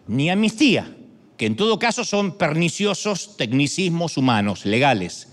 ni 0.07 0.31
amnistía, 0.31 0.96
que 1.37 1.47
en 1.47 1.57
todo 1.57 1.79
caso 1.79 2.05
son 2.05 2.39
perniciosos 2.39 3.37
tecnicismos 3.37 4.17
humanos, 4.17 4.65
legales. 4.65 5.29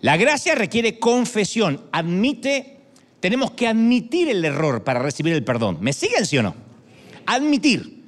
La 0.00 0.16
gracia 0.16 0.54
requiere 0.54 0.98
confesión, 0.98 1.82
admite, 1.92 2.80
tenemos 3.20 3.52
que 3.52 3.66
admitir 3.66 4.28
el 4.28 4.44
error 4.44 4.84
para 4.84 5.00
recibir 5.00 5.32
el 5.32 5.44
perdón. 5.44 5.78
¿Me 5.80 5.92
siguen, 5.92 6.26
sí 6.26 6.38
o 6.38 6.42
no? 6.42 6.54
Admitir. 7.26 8.02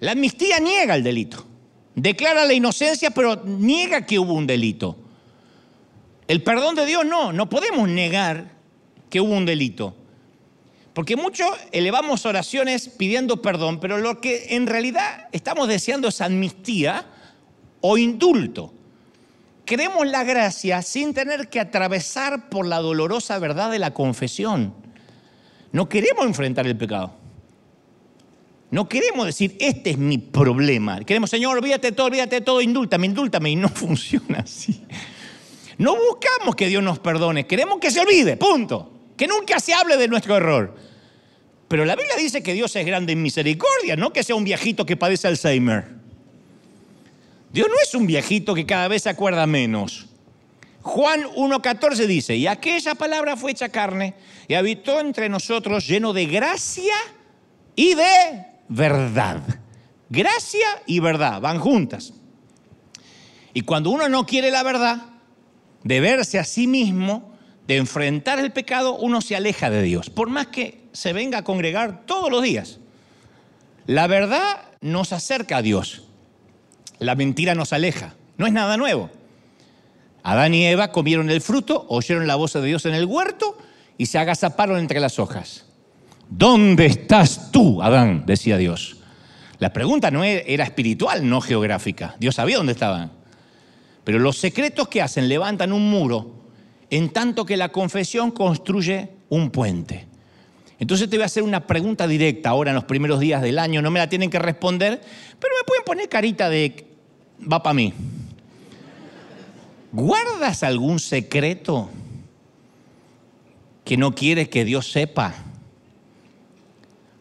La 0.00 0.12
amnistía 0.12 0.58
niega 0.58 0.94
el 0.94 1.02
delito. 1.02 1.46
Declara 1.94 2.44
la 2.44 2.54
inocencia, 2.54 3.10
pero 3.10 3.42
niega 3.44 4.06
que 4.06 4.18
hubo 4.18 4.34
un 4.34 4.46
delito. 4.46 4.96
El 6.28 6.42
perdón 6.42 6.74
de 6.74 6.86
Dios 6.86 7.04
no, 7.04 7.32
no 7.32 7.50
podemos 7.50 7.88
negar 7.88 8.52
que 9.10 9.20
hubo 9.20 9.34
un 9.34 9.44
delito. 9.44 9.96
Porque 11.00 11.16
muchos 11.16 11.48
elevamos 11.72 12.26
oraciones 12.26 12.90
pidiendo 12.90 13.40
perdón, 13.40 13.80
pero 13.80 13.96
lo 13.96 14.20
que 14.20 14.48
en 14.50 14.66
realidad 14.66 15.28
estamos 15.32 15.66
deseando 15.66 16.08
es 16.08 16.20
amnistía 16.20 17.06
o 17.80 17.96
indulto. 17.96 18.74
Queremos 19.64 20.06
la 20.06 20.24
gracia 20.24 20.82
sin 20.82 21.14
tener 21.14 21.48
que 21.48 21.58
atravesar 21.58 22.50
por 22.50 22.66
la 22.66 22.80
dolorosa 22.80 23.38
verdad 23.38 23.70
de 23.70 23.78
la 23.78 23.94
confesión. 23.94 24.74
No 25.72 25.88
queremos 25.88 26.26
enfrentar 26.26 26.66
el 26.66 26.76
pecado. 26.76 27.14
No 28.70 28.86
queremos 28.86 29.24
decir, 29.24 29.56
este 29.58 29.92
es 29.92 29.96
mi 29.96 30.18
problema. 30.18 31.00
Queremos, 31.00 31.30
Señor, 31.30 31.56
olvídate 31.56 31.92
todo, 31.92 32.08
olvídate 32.08 32.42
todo, 32.42 32.60
indúltame, 32.60 33.06
indúltame. 33.06 33.52
Y 33.52 33.56
no 33.56 33.68
funciona 33.74 34.40
así. 34.40 34.84
No 35.78 35.96
buscamos 35.96 36.54
que 36.56 36.68
Dios 36.68 36.82
nos 36.82 36.98
perdone, 36.98 37.46
queremos 37.46 37.78
que 37.80 37.90
se 37.90 38.00
olvide, 38.00 38.36
punto. 38.36 38.92
Que 39.16 39.26
nunca 39.26 39.60
se 39.60 39.72
hable 39.72 39.96
de 39.96 40.06
nuestro 40.06 40.36
error. 40.36 40.89
Pero 41.70 41.84
la 41.84 41.94
Biblia 41.94 42.16
dice 42.16 42.42
que 42.42 42.52
Dios 42.52 42.74
es 42.74 42.84
grande 42.84 43.12
en 43.12 43.22
misericordia, 43.22 43.94
no 43.94 44.12
que 44.12 44.24
sea 44.24 44.34
un 44.34 44.42
viejito 44.42 44.84
que 44.84 44.96
padece 44.96 45.28
Alzheimer. 45.28 45.86
Dios 47.52 47.68
no 47.68 47.76
es 47.80 47.94
un 47.94 48.08
viejito 48.08 48.56
que 48.56 48.66
cada 48.66 48.88
vez 48.88 49.04
se 49.04 49.08
acuerda 49.08 49.46
menos. 49.46 50.08
Juan 50.82 51.22
1.14 51.22 52.06
dice, 52.06 52.34
y 52.34 52.48
aquella 52.48 52.96
palabra 52.96 53.36
fue 53.36 53.52
hecha 53.52 53.68
carne 53.68 54.14
y 54.48 54.54
habitó 54.54 54.98
entre 54.98 55.28
nosotros 55.28 55.86
lleno 55.86 56.12
de 56.12 56.26
gracia 56.26 56.96
y 57.76 57.94
de 57.94 58.46
verdad. 58.68 59.40
Gracia 60.08 60.82
y 60.86 60.98
verdad 60.98 61.40
van 61.40 61.60
juntas. 61.60 62.12
Y 63.54 63.60
cuando 63.60 63.90
uno 63.90 64.08
no 64.08 64.26
quiere 64.26 64.50
la 64.50 64.64
verdad, 64.64 65.02
de 65.84 66.00
verse 66.00 66.40
a 66.40 66.44
sí 66.44 66.66
mismo, 66.66 67.29
de 67.70 67.76
enfrentar 67.76 68.40
el 68.40 68.50
pecado, 68.50 68.96
uno 68.96 69.20
se 69.20 69.36
aleja 69.36 69.70
de 69.70 69.80
Dios, 69.82 70.10
por 70.10 70.28
más 70.28 70.48
que 70.48 70.88
se 70.90 71.12
venga 71.12 71.38
a 71.38 71.44
congregar 71.44 72.04
todos 72.04 72.28
los 72.28 72.42
días. 72.42 72.80
La 73.86 74.08
verdad 74.08 74.62
nos 74.80 75.12
acerca 75.12 75.58
a 75.58 75.62
Dios, 75.62 76.02
la 76.98 77.14
mentira 77.14 77.54
nos 77.54 77.72
aleja, 77.72 78.16
no 78.38 78.48
es 78.48 78.52
nada 78.52 78.76
nuevo. 78.76 79.08
Adán 80.24 80.52
y 80.52 80.66
Eva 80.66 80.90
comieron 80.90 81.30
el 81.30 81.40
fruto, 81.40 81.86
oyeron 81.88 82.26
la 82.26 82.34
voz 82.34 82.54
de 82.54 82.62
Dios 82.64 82.86
en 82.86 82.94
el 82.94 83.04
huerto 83.04 83.56
y 83.96 84.06
se 84.06 84.18
agazaparon 84.18 84.80
entre 84.80 84.98
las 84.98 85.20
hojas. 85.20 85.64
¿Dónde 86.28 86.86
estás 86.86 87.52
tú, 87.52 87.84
Adán? 87.84 88.24
decía 88.26 88.56
Dios. 88.56 88.96
La 89.60 89.72
pregunta 89.72 90.10
no 90.10 90.24
e-, 90.24 90.42
era 90.52 90.64
espiritual, 90.64 91.28
no 91.28 91.40
geográfica. 91.40 92.16
Dios 92.18 92.34
sabía 92.34 92.56
dónde 92.56 92.72
estaban. 92.72 93.12
Pero 94.02 94.18
los 94.18 94.38
secretos 94.38 94.88
que 94.88 95.02
hacen 95.02 95.28
levantan 95.28 95.72
un 95.72 95.88
muro 95.88 96.39
en 96.90 97.10
tanto 97.10 97.46
que 97.46 97.56
la 97.56 97.70
confesión 97.70 98.32
construye 98.32 99.10
un 99.28 99.50
puente. 99.50 100.06
Entonces 100.80 101.08
te 101.08 101.16
voy 101.16 101.22
a 101.22 101.26
hacer 101.26 101.42
una 101.42 101.66
pregunta 101.66 102.08
directa 102.08 102.50
ahora 102.50 102.70
en 102.70 102.74
los 102.74 102.84
primeros 102.84 103.20
días 103.20 103.42
del 103.42 103.58
año. 103.58 103.82
No 103.82 103.90
me 103.90 104.00
la 104.00 104.08
tienen 104.08 104.30
que 104.30 104.38
responder, 104.38 105.00
pero 105.38 105.54
me 105.58 105.64
pueden 105.64 105.84
poner 105.84 106.08
carita 106.08 106.48
de 106.48 106.86
va 107.40 107.62
para 107.62 107.74
mí. 107.74 107.92
¿Guardas 109.92 110.62
algún 110.62 110.98
secreto 110.98 111.90
que 113.84 113.96
no 113.96 114.14
quieres 114.14 114.48
que 114.48 114.64
Dios 114.64 114.90
sepa? 114.90 115.34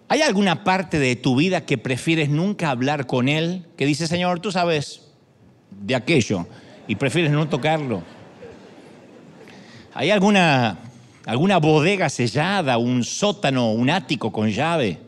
¿Hay 0.07 0.21
alguna 0.21 0.63
parte 0.63 0.97
de 0.97 1.15
tu 1.15 1.35
vida 1.35 1.65
que 1.65 1.77
prefieres 1.77 2.29
nunca 2.29 2.69
hablar 2.71 3.07
con 3.07 3.27
Él? 3.27 3.65
Que 3.77 3.85
dice, 3.85 4.07
Señor, 4.07 4.39
tú 4.39 4.51
sabes 4.51 5.01
de 5.69 5.95
aquello 5.95 6.47
y 6.87 6.95
prefieres 6.95 7.31
no 7.31 7.47
tocarlo. 7.47 8.03
¿Hay 9.93 10.11
alguna, 10.11 10.77
alguna 11.25 11.57
bodega 11.57 12.09
sellada, 12.09 12.77
un 12.77 13.03
sótano, 13.03 13.71
un 13.71 13.89
ático 13.89 14.31
con 14.31 14.49
llave? 14.49 14.99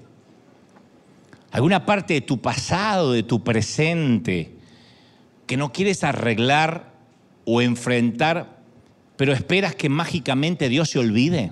¿Alguna 1.51 1.85
parte 1.85 2.15
de 2.15 2.21
tu 2.21 2.41
pasado, 2.41 3.11
de 3.11 3.23
tu 3.23 3.43
presente, 3.43 4.55
que 5.47 5.57
no 5.57 5.71
quieres 5.71 6.03
arreglar 6.03 6.91
o 7.45 7.61
enfrentar, 7.61 8.59
pero 9.17 9.33
esperas 9.33 9.75
que 9.75 9.89
mágicamente 9.89 10.69
Dios 10.69 10.89
se 10.89 10.99
olvide? 10.99 11.51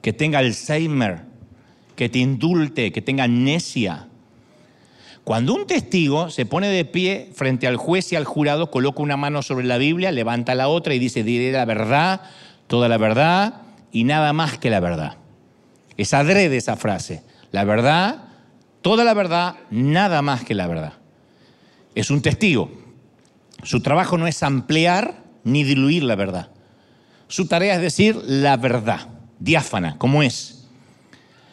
Que 0.00 0.12
tenga 0.12 0.38
Alzheimer 0.38 1.34
que 1.96 2.08
te 2.08 2.18
indulte, 2.18 2.92
que 2.92 3.02
tenga 3.02 3.26
necia. 3.28 4.08
Cuando 5.24 5.54
un 5.54 5.66
testigo 5.66 6.28
se 6.28 6.44
pone 6.44 6.68
de 6.68 6.84
pie 6.84 7.30
frente 7.34 7.66
al 7.66 7.76
juez 7.76 8.12
y 8.12 8.16
al 8.16 8.26
jurado, 8.26 8.70
coloca 8.70 9.02
una 9.02 9.16
mano 9.16 9.40
sobre 9.40 9.66
la 9.66 9.78
Biblia, 9.78 10.12
levanta 10.12 10.54
la 10.54 10.68
otra 10.68 10.92
y 10.94 10.98
dice, 10.98 11.24
diré 11.24 11.50
la 11.50 11.64
verdad, 11.64 12.20
toda 12.66 12.88
la 12.88 12.98
verdad 12.98 13.62
y 13.90 14.04
nada 14.04 14.34
más 14.34 14.58
que 14.58 14.68
la 14.68 14.80
verdad. 14.80 15.16
Es 15.96 16.12
adrede 16.12 16.58
esa 16.58 16.76
frase. 16.76 17.22
La 17.52 17.64
verdad, 17.64 18.24
toda 18.82 19.02
la 19.02 19.14
verdad, 19.14 19.56
nada 19.70 20.20
más 20.20 20.44
que 20.44 20.54
la 20.54 20.66
verdad. 20.66 20.92
Es 21.94 22.10
un 22.10 22.20
testigo. 22.20 22.70
Su 23.62 23.80
trabajo 23.80 24.18
no 24.18 24.26
es 24.26 24.42
ampliar 24.42 25.22
ni 25.42 25.64
diluir 25.64 26.02
la 26.02 26.16
verdad. 26.16 26.50
Su 27.28 27.46
tarea 27.46 27.76
es 27.76 27.80
decir 27.80 28.16
la 28.26 28.58
verdad, 28.58 29.08
diáfana, 29.38 29.96
como 29.96 30.22
es. 30.22 30.68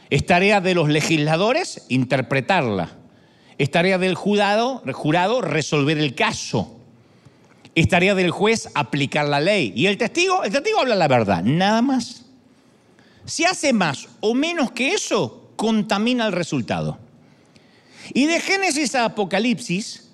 Es 0.09 0.25
tarea 0.25 0.59
de 0.59 0.75
los 0.75 0.89
legisladores 0.89 1.85
interpretarla. 1.87 3.00
Es 3.61 3.69
tarea 3.69 3.99
del 3.99 4.15
jurado, 4.15 4.81
jurado 4.91 5.39
resolver 5.39 5.99
el 5.99 6.15
caso. 6.15 6.79
Es 7.75 7.87
tarea 7.87 8.15
del 8.15 8.31
juez 8.31 8.67
aplicar 8.73 9.27
la 9.27 9.39
ley. 9.39 9.71
Y 9.75 9.85
el 9.85 9.99
testigo, 9.99 10.43
el 10.43 10.51
testigo 10.51 10.79
habla 10.79 10.95
la 10.95 11.07
verdad, 11.07 11.43
nada 11.43 11.83
más. 11.83 12.25
Si 13.23 13.45
hace 13.45 13.71
más 13.71 14.07
o 14.19 14.33
menos 14.33 14.71
que 14.71 14.93
eso, 14.93 15.51
contamina 15.57 16.25
el 16.25 16.31
resultado. 16.31 16.97
Y 18.15 18.25
de 18.25 18.39
Génesis 18.39 18.95
a 18.95 19.05
Apocalipsis, 19.05 20.09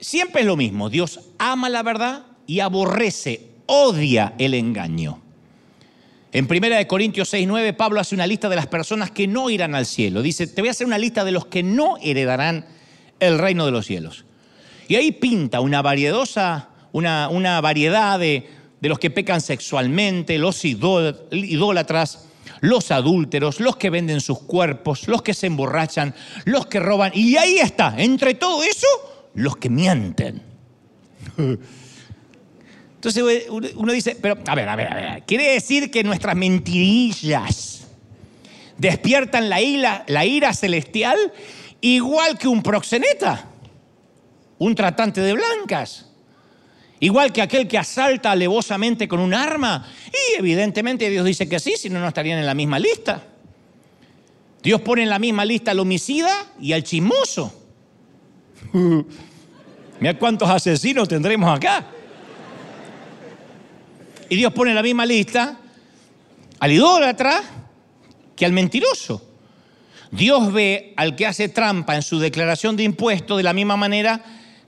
siempre 0.00 0.40
es 0.40 0.46
lo 0.46 0.56
mismo. 0.56 0.88
Dios 0.88 1.20
ama 1.36 1.68
la 1.68 1.82
verdad 1.82 2.24
y 2.46 2.60
aborrece 2.60 3.50
odia 3.66 4.32
el 4.38 4.54
engaño. 4.54 5.20
En 6.36 6.46
1 6.50 6.86
Corintios 6.86 7.30
6, 7.30 7.46
9, 7.48 7.72
Pablo 7.72 7.98
hace 7.98 8.14
una 8.14 8.26
lista 8.26 8.50
de 8.50 8.56
las 8.56 8.66
personas 8.66 9.10
que 9.10 9.26
no 9.26 9.48
irán 9.48 9.74
al 9.74 9.86
cielo. 9.86 10.20
Dice, 10.20 10.46
te 10.46 10.60
voy 10.60 10.68
a 10.68 10.72
hacer 10.72 10.86
una 10.86 10.98
lista 10.98 11.24
de 11.24 11.32
los 11.32 11.46
que 11.46 11.62
no 11.62 11.96
heredarán 12.02 12.66
el 13.20 13.38
reino 13.38 13.64
de 13.64 13.72
los 13.72 13.86
cielos. 13.86 14.26
Y 14.86 14.96
ahí 14.96 15.12
pinta 15.12 15.60
una, 15.60 15.82
una, 16.92 17.28
una 17.30 17.60
variedad 17.62 18.18
de, 18.18 18.50
de 18.78 18.88
los 18.90 18.98
que 18.98 19.08
pecan 19.08 19.40
sexualmente, 19.40 20.36
los 20.36 20.62
idólatras, 20.66 22.28
los 22.60 22.90
adúlteros, 22.90 23.58
los 23.58 23.78
que 23.78 23.88
venden 23.88 24.20
sus 24.20 24.40
cuerpos, 24.40 25.08
los 25.08 25.22
que 25.22 25.32
se 25.32 25.46
emborrachan, 25.46 26.14
los 26.44 26.66
que 26.66 26.80
roban. 26.80 27.12
Y 27.14 27.38
ahí 27.38 27.60
está, 27.60 27.94
entre 27.96 28.34
todo 28.34 28.62
eso, 28.62 28.86
los 29.32 29.56
que 29.56 29.70
mienten. 29.70 30.42
Entonces 32.96 33.22
uno 33.48 33.92
dice, 33.92 34.16
pero 34.20 34.38
a 34.46 34.54
ver, 34.54 34.68
a 34.68 34.76
ver, 34.76 34.92
a 34.92 34.94
ver, 34.94 35.22
quiere 35.24 35.52
decir 35.52 35.90
que 35.90 36.02
nuestras 36.02 36.34
mentirillas 36.34 37.86
despiertan 38.78 39.48
la 39.48 39.60
ira, 39.60 40.04
la 40.08 40.24
ira 40.24 40.52
celestial 40.52 41.16
igual 41.80 42.38
que 42.38 42.48
un 42.48 42.62
proxeneta, 42.62 43.46
un 44.58 44.74
tratante 44.74 45.20
de 45.20 45.34
blancas, 45.34 46.06
igual 47.00 47.32
que 47.32 47.42
aquel 47.42 47.68
que 47.68 47.78
asalta 47.78 48.32
alevosamente 48.32 49.06
con 49.06 49.20
un 49.20 49.34
arma. 49.34 49.86
Y 50.08 50.38
evidentemente 50.38 51.08
Dios 51.10 51.24
dice 51.24 51.48
que 51.48 51.60
sí, 51.60 51.74
si 51.76 51.90
no, 51.90 52.00
no 52.00 52.08
estarían 52.08 52.38
en 52.38 52.46
la 52.46 52.54
misma 52.54 52.78
lista. 52.78 53.22
Dios 54.62 54.80
pone 54.80 55.02
en 55.02 55.10
la 55.10 55.18
misma 55.18 55.44
lista 55.44 55.70
al 55.70 55.80
homicida 55.80 56.32
y 56.60 56.72
al 56.72 56.82
chismoso. 56.82 57.52
Mira 60.00 60.18
cuántos 60.18 60.50
asesinos 60.50 61.08
tendremos 61.08 61.54
acá. 61.56 61.86
Y 64.28 64.36
Dios 64.36 64.52
pone 64.52 64.74
la 64.74 64.82
misma 64.82 65.06
lista 65.06 65.58
al 66.58 66.72
idólatra 66.72 67.42
que 68.34 68.44
al 68.44 68.52
mentiroso. 68.52 69.22
Dios 70.10 70.52
ve 70.52 70.94
al 70.96 71.16
que 71.16 71.26
hace 71.26 71.48
trampa 71.48 71.96
en 71.96 72.02
su 72.02 72.18
declaración 72.18 72.76
de 72.76 72.84
impuestos 72.84 73.36
de 73.36 73.42
la 73.42 73.52
misma 73.52 73.76
manera 73.76 74.22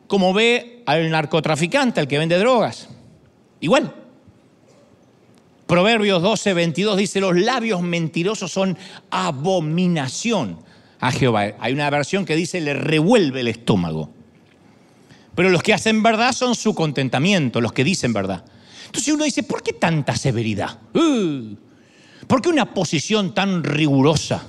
como 0.06 0.32
ve 0.32 0.82
al 0.86 1.10
narcotraficante, 1.10 2.00
al 2.00 2.08
que 2.08 2.18
vende 2.18 2.38
drogas. 2.38 2.88
Igual. 3.60 3.94
Proverbios 5.66 6.22
12, 6.22 6.54
22 6.54 6.96
dice, 6.96 7.20
los 7.20 7.36
labios 7.36 7.82
mentirosos 7.82 8.50
son 8.50 8.78
abominación 9.10 10.58
a 10.98 11.12
Jehová. 11.12 11.52
Hay 11.60 11.74
una 11.74 11.90
versión 11.90 12.24
que 12.24 12.36
dice, 12.36 12.60
le 12.60 12.72
revuelve 12.72 13.40
el 13.40 13.48
estómago. 13.48 14.10
Pero 15.34 15.50
los 15.50 15.62
que 15.62 15.74
hacen 15.74 16.02
verdad 16.02 16.32
son 16.32 16.54
su 16.54 16.74
contentamiento, 16.74 17.60
los 17.60 17.72
que 17.72 17.84
dicen 17.84 18.14
verdad. 18.14 18.44
Entonces 18.88 19.14
uno 19.14 19.24
dice, 19.24 19.42
¿por 19.42 19.62
qué 19.62 19.72
tanta 19.72 20.16
severidad? 20.16 20.78
Uh, 20.94 21.54
¿Por 22.26 22.42
qué 22.42 22.48
una 22.48 22.74
posición 22.74 23.34
tan 23.34 23.62
rigurosa? 23.62 24.46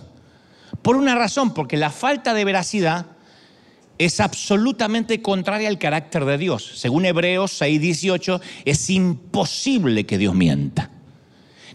Por 0.82 0.96
una 0.96 1.16
razón, 1.16 1.54
porque 1.54 1.78
la 1.78 1.90
falta 1.90 2.34
de 2.34 2.46
veracidad 2.46 3.06
es 3.98 4.22
absolutamente 4.22 5.22
contraria 5.22 5.68
al 5.68 5.78
carácter 5.78 6.24
de 6.26 6.38
Dios. 6.38 6.72
Según 6.76 7.06
Hebreos 7.06 7.62
6:18, 7.62 8.40
es 8.66 8.90
imposible 8.90 10.06
que 10.06 10.18
Dios 10.18 10.34
mienta. 10.34 10.90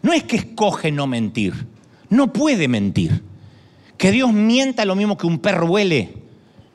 No 0.02 0.12
es 0.12 0.25
que 0.25 0.37
escoge 0.37 0.90
no 0.90 1.06
mentir, 1.06 1.66
no 2.09 2.33
puede 2.33 2.66
mentir. 2.66 3.23
Que 3.99 4.11
Dios 4.11 4.33
mienta 4.33 4.85
lo 4.85 4.97
mismo 4.97 5.16
que 5.16 5.26
un 5.26 5.38
perro 5.38 5.66
huele, 5.66 6.14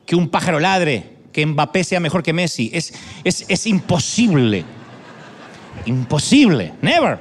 que 0.06 0.16
un 0.16 0.28
pájaro 0.28 0.58
ladre, 0.58 1.18
que 1.32 1.44
Mbappé 1.44 1.84
sea 1.84 2.00
mejor 2.00 2.22
que 2.22 2.32
Messi. 2.32 2.70
Es, 2.72 2.94
es, 3.24 3.44
es 3.48 3.66
imposible. 3.66 4.64
Imposible, 5.86 6.74
never. 6.82 7.18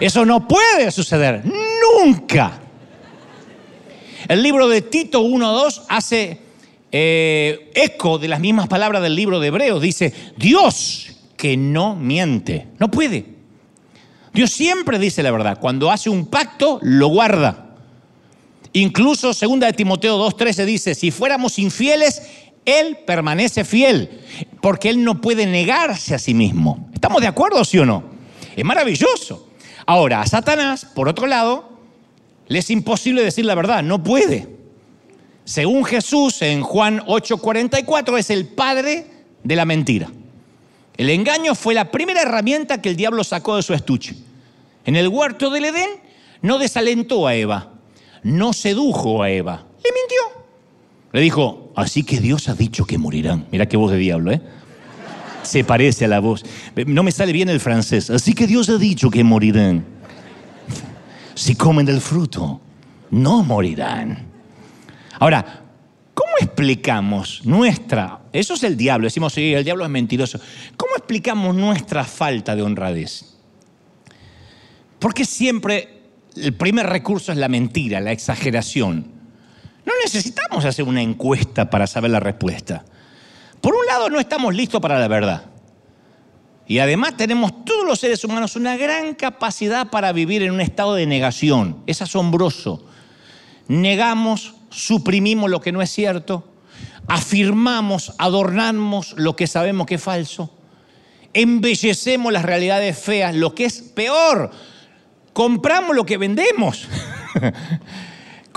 Eso 0.00 0.24
no 0.24 0.46
puede 0.46 0.90
suceder, 0.90 1.42
nunca. 1.44 2.60
El 4.28 4.42
libro 4.42 4.68
de 4.68 4.82
Tito 4.82 5.22
1.2 5.22 5.82
hace 5.88 6.40
eh, 6.92 7.70
eco 7.74 8.18
de 8.18 8.28
las 8.28 8.40
mismas 8.40 8.68
palabras 8.68 9.02
del 9.02 9.14
libro 9.14 9.40
de 9.40 9.48
Hebreos. 9.48 9.82
Dice, 9.82 10.12
Dios 10.36 11.12
que 11.36 11.56
no 11.56 11.96
miente, 11.96 12.68
no 12.78 12.90
puede. 12.90 13.24
Dios 14.32 14.50
siempre 14.50 14.98
dice 14.98 15.22
la 15.22 15.30
verdad. 15.30 15.58
Cuando 15.58 15.90
hace 15.90 16.10
un 16.10 16.26
pacto, 16.26 16.78
lo 16.82 17.08
guarda. 17.08 17.74
Incluso 18.72 19.32
2 19.32 19.60
de 19.60 19.72
Timoteo 19.72 20.18
2.13 20.18 20.64
dice, 20.64 20.94
si 20.94 21.10
fuéramos 21.10 21.58
infieles, 21.58 22.22
él 22.64 22.98
permanece 23.06 23.64
fiel, 23.64 24.20
porque 24.60 24.90
Él 24.90 25.02
no 25.02 25.20
puede 25.20 25.46
negarse 25.46 26.14
a 26.14 26.18
sí 26.18 26.34
mismo. 26.34 26.90
¿Estamos 26.92 27.20
de 27.20 27.26
acuerdo, 27.26 27.64
sí 27.64 27.78
o 27.78 27.86
no? 27.86 28.04
Es 28.54 28.64
maravilloso. 28.64 29.48
Ahora, 29.86 30.20
a 30.20 30.26
Satanás, 30.26 30.84
por 30.84 31.08
otro 31.08 31.26
lado, 31.26 31.70
le 32.46 32.58
es 32.58 32.70
imposible 32.70 33.22
decir 33.22 33.44
la 33.44 33.54
verdad, 33.54 33.82
no 33.82 34.02
puede. 34.02 34.48
Según 35.44 35.84
Jesús 35.84 36.42
en 36.42 36.62
Juan 36.62 37.00
8:44, 37.06 38.18
es 38.18 38.28
el 38.28 38.46
padre 38.46 39.06
de 39.42 39.56
la 39.56 39.64
mentira. 39.64 40.10
El 40.98 41.08
engaño 41.08 41.54
fue 41.54 41.72
la 41.72 41.90
primera 41.90 42.20
herramienta 42.22 42.82
que 42.82 42.90
el 42.90 42.96
diablo 42.96 43.24
sacó 43.24 43.56
de 43.56 43.62
su 43.62 43.72
estuche. 43.72 44.14
En 44.84 44.96
el 44.96 45.08
huerto 45.08 45.48
del 45.48 45.66
Edén 45.66 45.88
no 46.42 46.58
desalentó 46.58 47.26
a 47.26 47.34
Eva, 47.34 47.72
no 48.22 48.52
sedujo 48.52 49.22
a 49.22 49.30
Eva, 49.30 49.64
le 49.82 49.90
mintió. 49.92 50.37
Le 51.12 51.20
dijo, 51.20 51.72
así 51.74 52.02
que 52.02 52.20
Dios 52.20 52.48
ha 52.48 52.54
dicho 52.54 52.84
que 52.84 52.98
morirán. 52.98 53.46
Mira 53.50 53.66
qué 53.66 53.76
voz 53.76 53.92
de 53.92 53.98
diablo, 53.98 54.32
¿eh? 54.32 54.42
Se 55.42 55.64
parece 55.64 56.04
a 56.04 56.08
la 56.08 56.20
voz. 56.20 56.44
No 56.86 57.02
me 57.02 57.12
sale 57.12 57.32
bien 57.32 57.48
el 57.48 57.60
francés. 57.60 58.10
Así 58.10 58.34
que 58.34 58.46
Dios 58.46 58.68
ha 58.68 58.76
dicho 58.76 59.10
que 59.10 59.24
morirán. 59.24 59.84
Si 61.34 61.54
comen 61.54 61.86
del 61.86 62.00
fruto, 62.00 62.60
no 63.10 63.42
morirán. 63.42 64.26
Ahora, 65.18 65.62
¿cómo 66.12 66.32
explicamos 66.40 67.42
nuestra... 67.44 68.20
Eso 68.32 68.54
es 68.54 68.62
el 68.64 68.76
diablo, 68.76 69.06
decimos, 69.06 69.32
sí, 69.32 69.54
el 69.54 69.64
diablo 69.64 69.84
es 69.84 69.90
mentiroso. 69.90 70.38
¿Cómo 70.76 70.96
explicamos 70.96 71.54
nuestra 71.54 72.04
falta 72.04 72.54
de 72.54 72.62
honradez? 72.62 73.36
Porque 74.98 75.24
siempre 75.24 76.02
el 76.36 76.52
primer 76.54 76.86
recurso 76.86 77.32
es 77.32 77.38
la 77.38 77.48
mentira, 77.48 78.00
la 78.00 78.12
exageración. 78.12 79.17
No 79.88 79.94
necesitamos 80.04 80.66
hacer 80.66 80.84
una 80.84 81.00
encuesta 81.00 81.70
para 81.70 81.86
saber 81.86 82.10
la 82.10 82.20
respuesta. 82.20 82.84
Por 83.62 83.74
un 83.74 83.86
lado, 83.86 84.10
no 84.10 84.20
estamos 84.20 84.54
listos 84.54 84.82
para 84.82 84.98
la 84.98 85.08
verdad. 85.08 85.44
Y 86.66 86.80
además 86.80 87.16
tenemos 87.16 87.64
todos 87.64 87.86
los 87.86 87.98
seres 87.98 88.22
humanos 88.22 88.54
una 88.54 88.76
gran 88.76 89.14
capacidad 89.14 89.88
para 89.88 90.12
vivir 90.12 90.42
en 90.42 90.52
un 90.52 90.60
estado 90.60 90.94
de 90.94 91.06
negación. 91.06 91.82
Es 91.86 92.02
asombroso. 92.02 92.84
Negamos, 93.66 94.56
suprimimos 94.68 95.48
lo 95.48 95.62
que 95.62 95.72
no 95.72 95.80
es 95.80 95.90
cierto, 95.90 96.46
afirmamos, 97.06 98.12
adornamos 98.18 99.14
lo 99.16 99.36
que 99.36 99.46
sabemos 99.46 99.86
que 99.86 99.94
es 99.94 100.02
falso, 100.02 100.54
embellecemos 101.32 102.30
las 102.30 102.44
realidades 102.44 102.98
feas, 102.98 103.34
lo 103.34 103.54
que 103.54 103.64
es 103.64 103.80
peor, 103.80 104.50
compramos 105.32 105.96
lo 105.96 106.04
que 106.04 106.18
vendemos. 106.18 106.86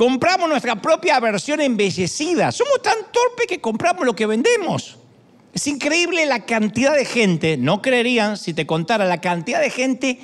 Compramos 0.02 0.50
nuestra 0.50 0.82
propia 0.82 1.20
versión 1.20 1.62
embellecida. 1.62 2.52
Somos 2.52 2.82
tan 2.82 2.96
torpes 3.12 3.46
que 3.46 3.62
compramos 3.62 4.04
lo 4.04 4.16
que 4.16 4.26
vendemos. 4.26 4.98
Es 5.54 5.68
increíble 5.68 6.26
la 6.26 6.44
cantidad 6.44 6.96
de 6.96 7.06
gente, 7.06 7.56
no 7.56 7.84
creerían 7.84 8.36
si 8.36 8.56
te 8.56 8.66
contara 8.66 9.06
la 9.06 9.22
cantidad 9.22 9.62
de 9.62 9.70
gente 9.70 10.18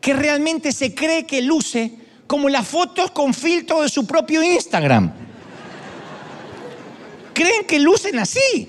que 0.00 0.14
realmente 0.14 0.72
se 0.72 0.96
cree 0.96 1.26
que 1.26 1.42
luce 1.42 1.92
como 2.26 2.48
las 2.48 2.66
fotos 2.66 3.12
con 3.12 3.34
filtro 3.34 3.82
de 3.82 3.88
su 3.88 4.04
propio 4.04 4.42
Instagram. 4.42 5.12
Creen 7.34 7.66
que 7.68 7.78
lucen 7.78 8.18
así. 8.18 8.68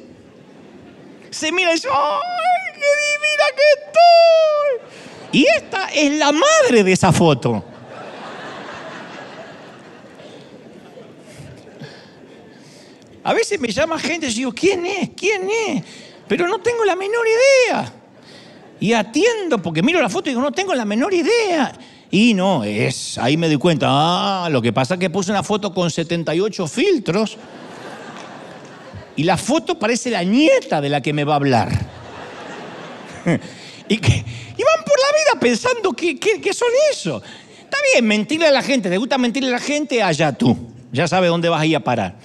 Se 1.32 1.52
mira 1.52 1.72
y 1.72 1.74
dice, 1.74 1.88
¡ay, 1.92 2.72
qué 2.76 2.82
divina 3.02 3.46
que 3.56 4.84
estoy! 5.32 5.40
Y 5.42 5.46
esta 5.58 5.88
es 5.88 6.12
la 6.20 6.32
madre 6.32 6.84
de 6.84 6.92
esa 6.92 7.12
foto. 7.12 7.66
A 13.26 13.34
veces 13.34 13.60
me 13.60 13.70
llama 13.70 13.98
gente 13.98 14.28
y 14.28 14.34
digo, 14.36 14.54
¿quién 14.54 14.86
es? 14.86 15.10
¿Quién 15.18 15.50
es? 15.68 15.84
Pero 16.28 16.48
no 16.48 16.60
tengo 16.60 16.86
la 16.86 16.96
menor 16.96 17.26
idea. 17.28 17.92
Y 18.80 18.94
atiendo 18.94 19.60
porque 19.60 19.82
miro 19.82 20.00
la 20.00 20.10
foto 20.10 20.30
y 20.30 20.34
digo, 20.34 20.44
no 20.44 20.52
tengo 20.52 20.76
la 20.76 20.86
menor 20.86 21.12
idea. 21.12 21.74
Y 22.12 22.36
no, 22.36 22.64
es, 22.64 23.18
ahí 23.18 23.36
me 23.36 23.48
doy 23.48 23.58
cuenta, 23.58 23.88
ah, 23.90 24.48
lo 24.52 24.62
que 24.62 24.72
pasa 24.72 24.94
es 24.94 25.00
que 25.00 25.10
puse 25.10 25.32
una 25.32 25.42
foto 25.42 25.74
con 25.74 25.90
78 25.90 26.68
filtros 26.68 27.36
y 29.16 29.24
la 29.24 29.38
foto 29.38 29.80
parece 29.80 30.12
la 30.12 30.24
nieta 30.24 30.80
de 30.80 30.90
la 30.90 31.02
que 31.02 31.12
me 31.12 31.24
va 31.24 31.34
a 31.34 31.38
hablar. 31.38 31.70
y, 33.90 33.98
que, 33.98 34.12
van 34.12 34.84
por 34.86 35.00
la 35.00 35.18
vida 35.18 35.40
pensando 35.40 35.94
que, 35.94 36.20
que, 36.20 36.54
son 36.54 36.70
eso. 36.92 37.24
Está 37.60 37.78
bien, 37.92 38.06
mentirle 38.06 38.50
a 38.50 38.52
la 38.52 38.62
gente, 38.62 38.88
¿te 38.88 38.98
gusta 38.98 39.18
mentirle 39.18 39.50
a 39.50 39.54
la 39.54 39.60
gente? 39.60 40.04
Allá 40.04 40.32
tú, 40.32 40.56
ya 40.92 41.08
sabes 41.08 41.32
dónde 41.32 41.50
vas 41.50 41.62
a 41.62 41.66
ir 41.66 41.76
a 41.76 41.80
parar. 41.80 42.18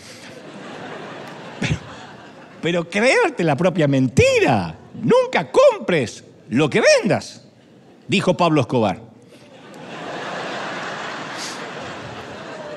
Pero 2.62 2.88
creerte 2.88 3.44
la 3.44 3.56
propia 3.56 3.88
mentira. 3.88 4.76
Nunca 5.02 5.50
compres 5.50 6.24
lo 6.48 6.68
que 6.68 6.82
vendas, 7.00 7.44
dijo 8.08 8.36
Pablo 8.36 8.60
Escobar. 8.60 9.00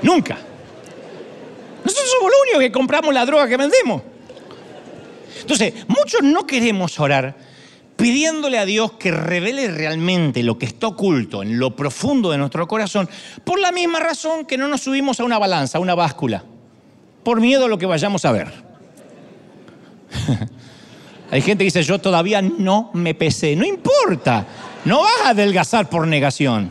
Nunca. 0.02 0.38
Nosotros 1.84 2.10
somos 2.12 2.32
los 2.32 2.42
únicos 2.44 2.62
que 2.62 2.72
compramos 2.72 3.14
la 3.14 3.26
droga 3.26 3.48
que 3.48 3.58
vendemos. 3.58 4.02
Entonces, 5.42 5.74
muchos 5.88 6.22
no 6.22 6.46
queremos 6.46 7.00
orar 7.00 7.36
pidiéndole 7.96 8.58
a 8.58 8.66
Dios 8.66 8.94
que 8.94 9.12
revele 9.12 9.70
realmente 9.70 10.44
lo 10.44 10.58
que 10.58 10.66
está 10.66 10.88
oculto 10.88 11.44
en 11.44 11.60
lo 11.60 11.76
profundo 11.76 12.32
de 12.32 12.38
nuestro 12.38 12.68
corazón, 12.68 13.10
por 13.44 13.60
la 13.60 13.72
misma 13.72 14.00
razón 14.00 14.46
que 14.46 14.58
no 14.58 14.68
nos 14.68 14.82
subimos 14.82 15.20
a 15.20 15.24
una 15.24 15.38
balanza, 15.38 15.78
a 15.78 15.82
una 15.82 15.96
báscula, 15.96 16.44
por 17.24 17.40
miedo 17.40 17.66
a 17.66 17.68
lo 17.68 17.78
que 17.78 17.86
vayamos 17.86 18.26
a 18.26 18.32
ver. 18.32 18.73
Hay 21.32 21.42
gente 21.42 21.64
que 21.64 21.66
dice, 21.66 21.84
yo 21.84 22.00
todavía 22.00 22.42
no 22.42 22.92
me 22.94 23.16
pesé, 23.16 23.56
no 23.56 23.66
importa, 23.66 24.46
no 24.86 25.02
vas 25.02 25.22
a 25.26 25.30
adelgazar 25.30 25.90
por 25.90 26.08
negación. 26.08 26.70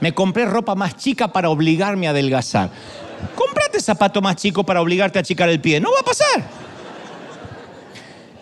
Me 0.00 0.12
compré 0.14 0.46
ropa 0.46 0.74
más 0.74 0.96
chica 0.96 1.32
para 1.32 1.48
obligarme 1.50 2.06
a 2.06 2.10
adelgazar. 2.10 2.70
Comprate 3.34 3.80
zapato 3.80 4.20
más 4.20 4.36
chico 4.36 4.64
para 4.64 4.80
obligarte 4.80 5.18
a 5.18 5.20
achicar 5.20 5.48
el 5.48 5.60
pie, 5.60 5.80
no 5.80 5.90
va 5.92 6.00
a 6.00 6.04
pasar. 6.04 6.44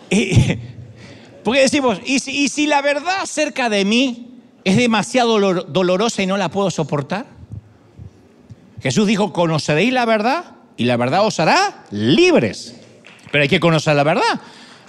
Y, 0.09 0.59
porque 1.43 1.61
decimos, 1.61 1.99
¿y 2.05 2.19
si, 2.19 2.67
la 2.67 2.81
verdad 2.81 3.25
cerca 3.25 3.69
de 3.69 3.85
mí 3.85 4.39
es 4.63 4.77
demasiado 4.77 5.39
dolorosa 5.63 6.21
y 6.21 6.27
no 6.27 6.37
la 6.37 6.49
puedo 6.49 6.69
soportar? 6.69 7.25
Jesús 8.81 9.07
dijo, 9.07 9.31
conoceréis 9.31 9.93
la 9.93 10.05
verdad 10.05 10.55
y 10.77 10.85
la 10.85 10.97
verdad 10.97 11.25
os 11.25 11.39
hará 11.39 11.85
libres. 11.91 12.80
Pero 13.31 13.41
hay 13.43 13.49
que 13.49 13.59
conocer 13.59 13.95
la 13.95 14.03
verdad. 14.03 14.39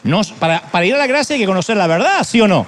No, 0.05 0.21
para, 0.39 0.63
para, 0.63 0.85
ir 0.85 0.95
a 0.95 0.99
la 0.99 1.07
gracia 1.07 1.35
hay 1.35 1.41
que 1.41 1.47
conocer 1.47 1.77
la 1.77 1.87
verdad, 1.87 2.25
¿sí 2.25 2.41
o 2.41 2.49
no? 2.49 2.67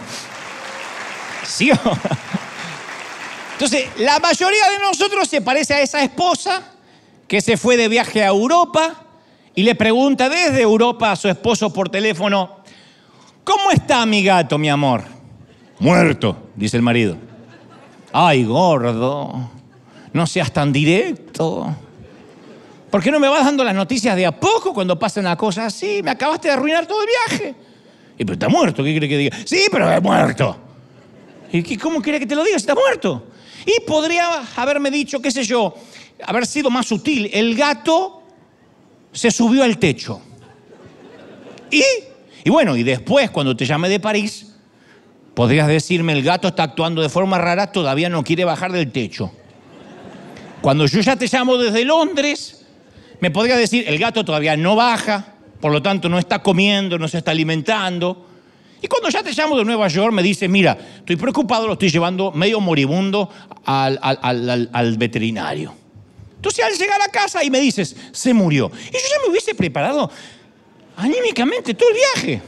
¿Sí 1.45 1.71
o 1.71 1.75
no? 1.75 1.93
Entonces, 3.53 3.87
la 3.99 4.19
mayoría 4.19 4.71
de 4.71 4.79
nosotros 4.79 5.29
se 5.29 5.41
parece 5.41 5.75
a 5.75 5.81
esa 5.81 6.03
esposa 6.03 6.63
que 7.27 7.41
se 7.41 7.57
fue 7.57 7.77
de 7.77 7.89
viaje 7.89 8.23
a 8.23 8.29
Europa 8.29 8.95
y 9.55 9.63
le 9.63 9.75
pregunta 9.75 10.29
desde 10.29 10.63
Europa 10.63 11.13
a 11.13 11.17
su 11.17 11.29
esposo 11.29 11.73
por 11.73 11.89
teléfono, 11.89 12.65
¿Cómo 13.45 13.71
está 13.71 14.07
mi 14.07 14.25
gato, 14.25 14.57
mi 14.57 14.71
amor? 14.71 15.05
Muerto, 15.79 16.35
dice 16.57 16.79
el 16.79 16.83
marido. 16.83 17.17
Ay, 18.11 18.45
gordo, 18.45 19.51
no 20.15 20.27
seas 20.27 20.51
tan 20.51 20.73
directo. 20.73 21.77
¿Por 22.95 23.03
qué 23.03 23.11
no 23.11 23.19
me 23.19 23.27
vas 23.29 23.45
dando 23.45 23.65
las 23.65 23.75
noticias 23.75 24.15
de 24.15 24.25
a 24.25 24.31
poco 24.31 24.73
cuando 24.73 24.97
pasa 24.97 25.19
una 25.19 25.37
cosa 25.37 25.67
así? 25.67 26.01
Me 26.05 26.13
acabaste 26.13 26.47
de 26.47 26.55
arruinar 26.55 26.87
todo 26.87 27.01
el 27.03 27.09
viaje. 27.09 27.55
Y 28.17 28.19
pero 28.19 28.35
está 28.35 28.49
muerto, 28.49 28.85
¿qué 28.85 28.93
quiere 28.93 29.09
que 29.09 29.19
diga? 29.19 29.37
Sí, 29.45 29.63
pero 29.69 29.91
es 29.91 30.01
muerto. 30.01 30.57
¿Y 31.51 31.77
cómo 31.77 32.01
quiere 32.01 32.21
que 32.21 32.27
te 32.27 32.37
lo 32.37 32.45
diga 32.45 32.57
está 32.57 32.73
muerto? 32.73 33.27
Y 33.67 33.81
podría 33.85 34.45
haberme 34.55 34.93
dicho, 34.93 35.21
qué 35.21 35.33
sé 35.33 35.43
yo, 35.43 35.75
haber 36.25 36.47
sido 36.47 36.71
más 36.71 36.87
sutil. 36.87 37.29
El 37.33 37.57
gato 37.57 38.23
se 39.11 39.33
subió 39.33 39.65
al 39.65 39.77
techo. 39.77 40.23
Y 41.73 41.83
y 42.45 42.51
bueno, 42.51 42.77
y 42.77 42.85
después, 42.85 43.29
cuando 43.33 43.57
te 43.57 43.67
llame 43.67 43.89
de 43.89 43.99
París, 43.99 44.55
podrías 45.35 45.67
decirme, 45.67 46.13
el 46.13 46.23
gato 46.23 46.47
está 46.47 46.63
actuando 46.63 47.03
de 47.03 47.09
forma 47.09 47.39
rara, 47.39 47.73
todavía 47.73 48.09
no 48.09 48.23
quiere 48.23 48.45
bajar 48.45 48.71
del 48.71 48.93
techo. 48.93 49.33
Cuando 50.61 50.87
yo 50.87 51.01
ya 51.01 51.17
te 51.17 51.27
llamo 51.27 51.57
desde 51.57 51.85
Londres, 51.85 52.64
me 53.21 53.31
podrías 53.31 53.59
decir, 53.59 53.85
el 53.87 53.99
gato 53.99 54.25
todavía 54.25 54.57
no 54.57 54.77
baja, 54.77 55.35
por 55.61 55.73
lo 55.73 55.83
tanto 55.83 56.09
no 56.09 56.19
está 56.19 56.43
comiendo, 56.43 56.99
no 56.99 57.09
se 57.09 57.19
está 57.19 57.31
alimentando. 57.31 58.27
Y 58.83 58.87
cuando 58.87 59.09
ya 59.09 59.23
te 59.23 59.33
llamo 59.33 59.57
de 59.57 59.65
Nueva 59.65 59.89
York, 59.89 60.13
me 60.13 60.23
dices, 60.23 60.49
mira, 60.49 60.77
estoy 60.99 61.17
preocupado, 61.17 61.67
lo 61.67 61.73
estoy 61.73 61.89
llevando 61.89 62.33
medio 62.33 62.61
moribundo 62.61 63.31
al, 63.65 63.99
al 64.03 64.97
veterinario. 64.99 65.75
Entonces 66.37 66.63
al 66.63 66.75
llegar 66.75 67.01
a 67.01 67.11
casa 67.11 67.43
y 67.43 67.51
me 67.51 67.61
dices, 67.61 67.97
se 68.13 68.35
murió. 68.35 68.71
Y 68.89 68.93
yo 68.93 68.99
ya 68.99 69.23
me 69.25 69.31
hubiese 69.31 69.55
preparado 69.55 70.11
anímicamente 70.97 71.73
todo 71.73 71.89
el 71.89 71.97
viaje. 71.97 72.43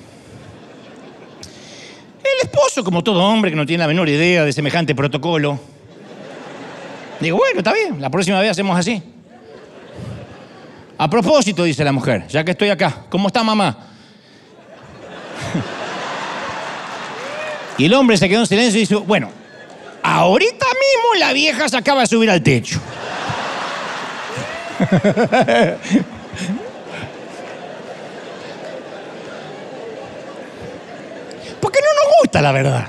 El 2.18 2.46
esposo, 2.46 2.84
como 2.84 3.02
todo 3.02 3.22
hombre 3.22 3.50
que 3.50 3.56
no 3.56 3.64
tiene 3.64 3.84
la 3.84 3.88
menor 3.88 4.08
idea 4.08 4.44
de 4.44 4.52
semejante 4.52 4.94
protocolo, 4.94 5.58
digo, 7.20 7.38
bueno, 7.38 7.60
está 7.60 7.72
bien, 7.72 8.00
la 8.00 8.10
próxima 8.10 8.40
vez 8.40 8.50
hacemos 8.50 8.78
así. 8.78 9.02
A 10.98 11.10
propósito, 11.10 11.64
dice 11.64 11.84
la 11.84 11.92
mujer, 11.92 12.26
ya 12.28 12.44
que 12.44 12.52
estoy 12.52 12.70
acá, 12.70 13.04
¿cómo 13.10 13.28
está 13.28 13.42
mamá? 13.42 13.76
Y 17.78 17.84
el 17.84 17.94
hombre 17.94 18.16
se 18.16 18.28
quedó 18.28 18.40
en 18.40 18.46
silencio 18.46 18.78
y 18.80 18.86
dijo, 18.86 19.02
bueno, 19.02 19.30
ahorita 20.02 20.66
mismo 20.66 21.20
la 21.20 21.34
vieja 21.34 21.68
se 21.68 21.76
acaba 21.76 22.00
de 22.00 22.06
subir 22.06 22.30
al 22.30 22.42
techo. 22.42 22.80
gusta 32.22 32.42
la 32.42 32.52
verdad. 32.52 32.88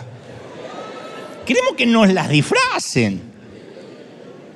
Queremos 1.46 1.74
que 1.74 1.86
nos 1.86 2.12
las 2.12 2.30
disfracen. 2.30 3.22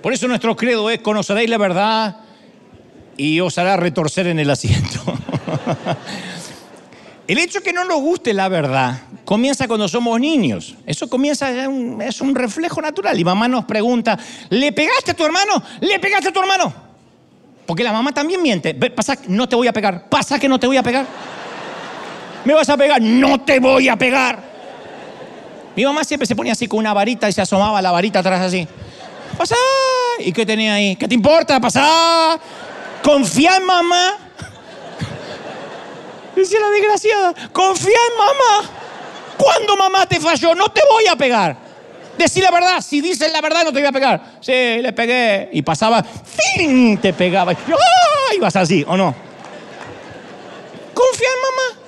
Por 0.01 0.13
eso 0.13 0.27
nuestro 0.27 0.55
credo 0.55 0.89
es 0.89 0.99
conoceréis 0.99 1.49
la 1.49 1.57
verdad 1.57 2.20
y 3.21 3.39
os 3.39 3.55
hará 3.59 3.77
retorcer 3.77 4.25
en 4.25 4.39
el 4.39 4.49
asiento. 4.49 4.99
el 7.27 7.37
hecho 7.37 7.61
que 7.61 7.71
no 7.71 7.85
nos 7.85 8.01
guste 8.01 8.33
la 8.33 8.49
verdad 8.49 8.99
comienza 9.25 9.67
cuando 9.67 9.87
somos 9.87 10.19
niños. 10.19 10.75
Eso 10.87 11.07
comienza, 11.07 11.51
es 11.51 12.19
un 12.21 12.33
reflejo 12.33 12.81
natural. 12.81 13.19
Y 13.19 13.23
mamá 13.23 13.47
nos 13.47 13.65
pregunta, 13.65 14.17
¿le 14.49 14.71
pegaste 14.71 15.11
a 15.11 15.13
tu 15.13 15.23
hermano? 15.23 15.61
¿Le 15.81 15.99
pegaste 15.99 16.29
a 16.29 16.33
tu 16.33 16.39
hermano? 16.39 16.73
Porque 17.67 17.83
la 17.83 17.93
mamá 17.93 18.11
también 18.11 18.41
miente. 18.41 18.73
Pasa, 18.73 19.15
no 19.27 19.47
te 19.47 19.55
voy 19.55 19.67
a 19.67 19.73
pegar. 19.73 20.09
Pasa 20.09 20.39
que 20.39 20.49
no 20.49 20.59
te 20.59 20.65
voy 20.65 20.77
a 20.77 20.83
pegar. 20.83 21.05
¿Me 22.43 22.55
vas 22.55 22.69
a 22.69 22.75
pegar? 22.75 22.99
No 22.99 23.39
te 23.41 23.59
voy 23.59 23.87
a 23.87 23.95
pegar. 23.97 24.39
Mi 25.75 25.85
mamá 25.85 26.03
siempre 26.03 26.25
se 26.25 26.35
ponía 26.35 26.53
así 26.53 26.67
con 26.67 26.79
una 26.79 26.91
varita 26.91 27.29
y 27.29 27.33
se 27.33 27.41
asomaba 27.41 27.83
la 27.83 27.91
varita 27.91 28.17
atrás 28.17 28.41
así. 28.41 28.67
Pasá. 29.37 29.55
¿Y 30.17 30.31
qué 30.31 30.43
tenía 30.43 30.73
ahí? 30.73 30.95
¿Qué 30.95 31.07
te 31.07 31.13
importa? 31.13 31.59
Pasá. 31.61 32.39
Confía 33.03 33.57
en 33.57 33.65
mamá. 33.65 34.17
Decía 36.35 36.59
la 36.59 36.69
desgraciada. 36.69 37.33
Confía 37.51 37.97
en 38.11 38.17
mamá. 38.17 38.69
¿Cuándo 39.37 39.75
mamá 39.75 40.05
te 40.05 40.19
falló? 40.19 40.55
No 40.55 40.69
te 40.69 40.81
voy 40.89 41.07
a 41.07 41.15
pegar. 41.15 41.57
Decí 42.17 42.41
la 42.41 42.51
verdad. 42.51 42.81
Si 42.81 43.01
dices 43.01 43.31
la 43.31 43.41
verdad, 43.41 43.63
no 43.63 43.73
te 43.73 43.79
voy 43.79 43.87
a 43.87 43.91
pegar. 43.91 44.21
Sí, 44.39 44.51
le 44.51 44.93
pegué. 44.93 45.49
Y 45.51 45.61
pasaba. 45.61 46.03
¡Fin! 46.03 46.97
Te 46.99 47.13
pegaba. 47.13 47.51
¡Ay! 47.51 48.37
Ibas 48.37 48.55
así, 48.55 48.85
¿o 48.87 48.95
no? 48.95 49.13
Confía 50.93 51.27
en 51.27 51.41
mamá. 51.41 51.81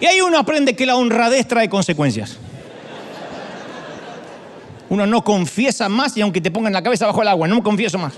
Y 0.00 0.06
ahí 0.06 0.20
uno 0.20 0.38
aprende 0.38 0.74
que 0.74 0.84
la 0.84 0.96
honradez 0.96 1.46
trae 1.46 1.68
consecuencias. 1.68 2.36
Uno 4.88 5.06
no 5.06 5.24
confiesa 5.24 5.88
más 5.88 6.16
y 6.16 6.20
aunque 6.20 6.40
te 6.40 6.50
pongan 6.50 6.72
la 6.72 6.82
cabeza 6.82 7.06
bajo 7.06 7.22
el 7.22 7.28
agua, 7.28 7.48
no 7.48 7.62
confieso 7.62 7.98
más. 7.98 8.14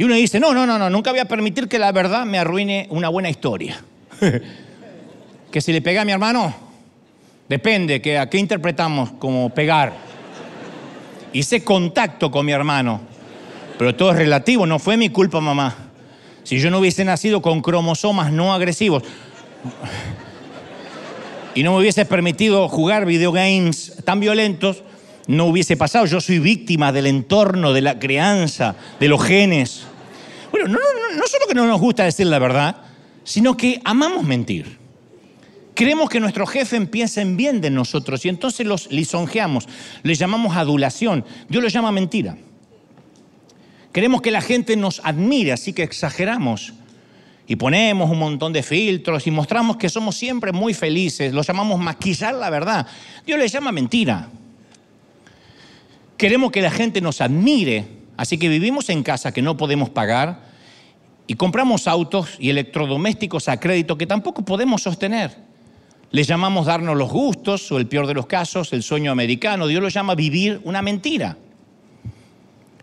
Y 0.00 0.04
uno 0.04 0.14
dice, 0.14 0.40
no, 0.40 0.54
no, 0.54 0.64
no, 0.64 0.78
no, 0.78 0.88
nunca 0.88 1.10
voy 1.10 1.20
a 1.20 1.26
permitir 1.26 1.68
que 1.68 1.78
la 1.78 1.92
verdad 1.92 2.24
me 2.24 2.38
arruine 2.38 2.86
una 2.88 3.10
buena 3.10 3.28
historia. 3.28 3.84
que 5.52 5.60
si 5.60 5.74
le 5.74 5.82
pegué 5.82 5.98
a 5.98 6.06
mi 6.06 6.12
hermano, 6.12 6.54
depende, 7.50 8.00
que 8.00 8.16
a 8.16 8.30
qué 8.30 8.38
interpretamos 8.38 9.10
como 9.18 9.50
pegar. 9.50 9.92
Hice 11.34 11.62
contacto 11.62 12.30
con 12.30 12.46
mi 12.46 12.52
hermano, 12.52 13.02
pero 13.76 13.94
todo 13.94 14.12
es 14.12 14.16
relativo, 14.16 14.64
no 14.64 14.78
fue 14.78 14.96
mi 14.96 15.10
culpa, 15.10 15.38
mamá. 15.38 15.76
Si 16.44 16.58
yo 16.58 16.70
no 16.70 16.78
hubiese 16.78 17.04
nacido 17.04 17.42
con 17.42 17.60
cromosomas 17.60 18.32
no 18.32 18.54
agresivos, 18.54 19.02
y 21.54 21.62
no 21.62 21.72
me 21.72 21.80
hubiese 21.80 22.06
permitido 22.06 22.70
jugar 22.70 23.04
videogames 23.04 23.96
tan 24.06 24.18
violentos, 24.18 24.82
no 25.26 25.44
hubiese 25.44 25.76
pasado. 25.76 26.06
Yo 26.06 26.22
soy 26.22 26.38
víctima 26.38 26.90
del 26.90 27.06
entorno, 27.06 27.74
de 27.74 27.82
la 27.82 27.98
crianza, 27.98 28.76
de 28.98 29.08
los 29.08 29.22
genes. 29.22 29.89
Bueno, 30.50 30.68
no, 30.68 30.78
no, 30.78 31.16
no 31.16 31.26
solo 31.26 31.46
que 31.46 31.54
no 31.54 31.66
nos 31.66 31.80
gusta 31.80 32.04
decir 32.04 32.26
la 32.26 32.38
verdad, 32.38 32.76
sino 33.24 33.56
que 33.56 33.80
amamos 33.84 34.24
mentir. 34.24 34.78
Queremos 35.74 36.10
que 36.10 36.20
nuestro 36.20 36.46
jefe 36.46 36.80
piensen 36.86 37.36
bien 37.36 37.60
de 37.60 37.70
nosotros 37.70 38.24
y 38.24 38.28
entonces 38.28 38.66
los 38.66 38.90
lisonjeamos, 38.90 39.68
le 40.02 40.14
llamamos 40.14 40.56
adulación. 40.56 41.24
Dios 41.48 41.62
lo 41.62 41.68
llama 41.68 41.90
mentira. 41.92 42.36
Queremos 43.92 44.20
que 44.20 44.30
la 44.30 44.40
gente 44.40 44.76
nos 44.76 45.00
admire, 45.04 45.52
así 45.52 45.72
que 45.72 45.82
exageramos 45.82 46.74
y 47.46 47.56
ponemos 47.56 48.10
un 48.10 48.18
montón 48.18 48.52
de 48.52 48.62
filtros 48.62 49.26
y 49.26 49.30
mostramos 49.30 49.76
que 49.76 49.88
somos 49.88 50.16
siempre 50.16 50.52
muy 50.52 50.74
felices, 50.74 51.32
lo 51.32 51.42
llamamos 51.42 51.80
maquillar 51.80 52.34
la 52.34 52.50
verdad. 52.50 52.86
Dios 53.26 53.38
le 53.38 53.48
llama 53.48 53.72
mentira. 53.72 54.28
Queremos 56.16 56.52
que 56.52 56.62
la 56.62 56.70
gente 56.70 57.00
nos 57.00 57.20
admire, 57.20 57.86
así 58.20 58.36
que 58.36 58.50
vivimos 58.50 58.90
en 58.90 59.02
casa 59.02 59.32
que 59.32 59.40
no 59.40 59.56
podemos 59.56 59.88
pagar 59.88 60.42
y 61.26 61.36
compramos 61.36 61.88
autos 61.88 62.36
y 62.38 62.50
electrodomésticos 62.50 63.48
a 63.48 63.58
crédito 63.58 63.96
que 63.96 64.06
tampoco 64.06 64.44
podemos 64.44 64.82
sostener. 64.82 65.38
Les 66.10 66.26
llamamos 66.26 66.66
darnos 66.66 66.98
los 66.98 67.10
gustos 67.10 67.72
o 67.72 67.78
el 67.78 67.86
peor 67.86 68.06
de 68.06 68.12
los 68.12 68.26
casos, 68.26 68.74
el 68.74 68.82
sueño 68.82 69.10
americano. 69.10 69.66
Dios 69.66 69.82
lo 69.82 69.88
llama 69.88 70.14
vivir 70.14 70.60
una 70.64 70.82
mentira. 70.82 71.38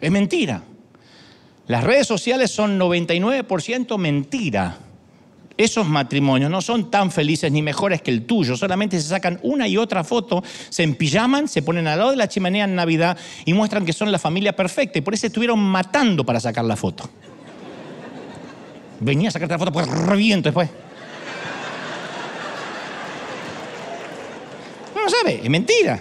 Es 0.01 0.09
mentira. 0.09 0.63
Las 1.67 1.83
redes 1.83 2.07
sociales 2.07 2.49
son 2.49 2.79
99% 2.79 3.95
mentira. 3.99 4.79
Esos 5.57 5.87
matrimonios 5.87 6.51
no 6.51 6.61
son 6.61 6.91
tan 6.91 7.11
felices 7.11 7.51
ni 7.51 7.63
mejores 7.63 8.01
que 8.01 8.11
el 8.11 8.25
tuyo, 8.25 8.55
solamente 8.55 9.01
se 9.01 9.07
sacan 9.07 9.39
una 9.41 9.67
y 9.67 9.75
otra 9.75 10.03
foto, 10.03 10.43
se 10.69 10.83
empijaman, 10.83 11.47
se 11.47 11.63
ponen 11.63 11.87
al 11.87 11.97
lado 11.97 12.11
de 12.11 12.17
la 12.17 12.27
chimenea 12.27 12.65
en 12.65 12.75
Navidad 12.75 13.17
y 13.43 13.53
muestran 13.53 13.85
que 13.85 13.93
son 13.93 14.11
la 14.11 14.19
familia 14.19 14.55
perfecta 14.55 14.99
y 14.99 15.01
por 15.01 15.15
eso 15.15 15.25
estuvieron 15.27 15.59
matando 15.59 16.23
para 16.23 16.39
sacar 16.39 16.63
la 16.63 16.75
foto. 16.75 17.09
Venía 18.99 19.29
a 19.29 19.31
sacarte 19.31 19.53
la 19.53 19.59
foto, 19.59 19.71
pues 19.71 19.87
reviento 19.87 20.49
después. 20.49 20.69
No 24.95 25.09
sabe, 25.09 25.41
es 25.43 25.49
mentira. 25.49 25.99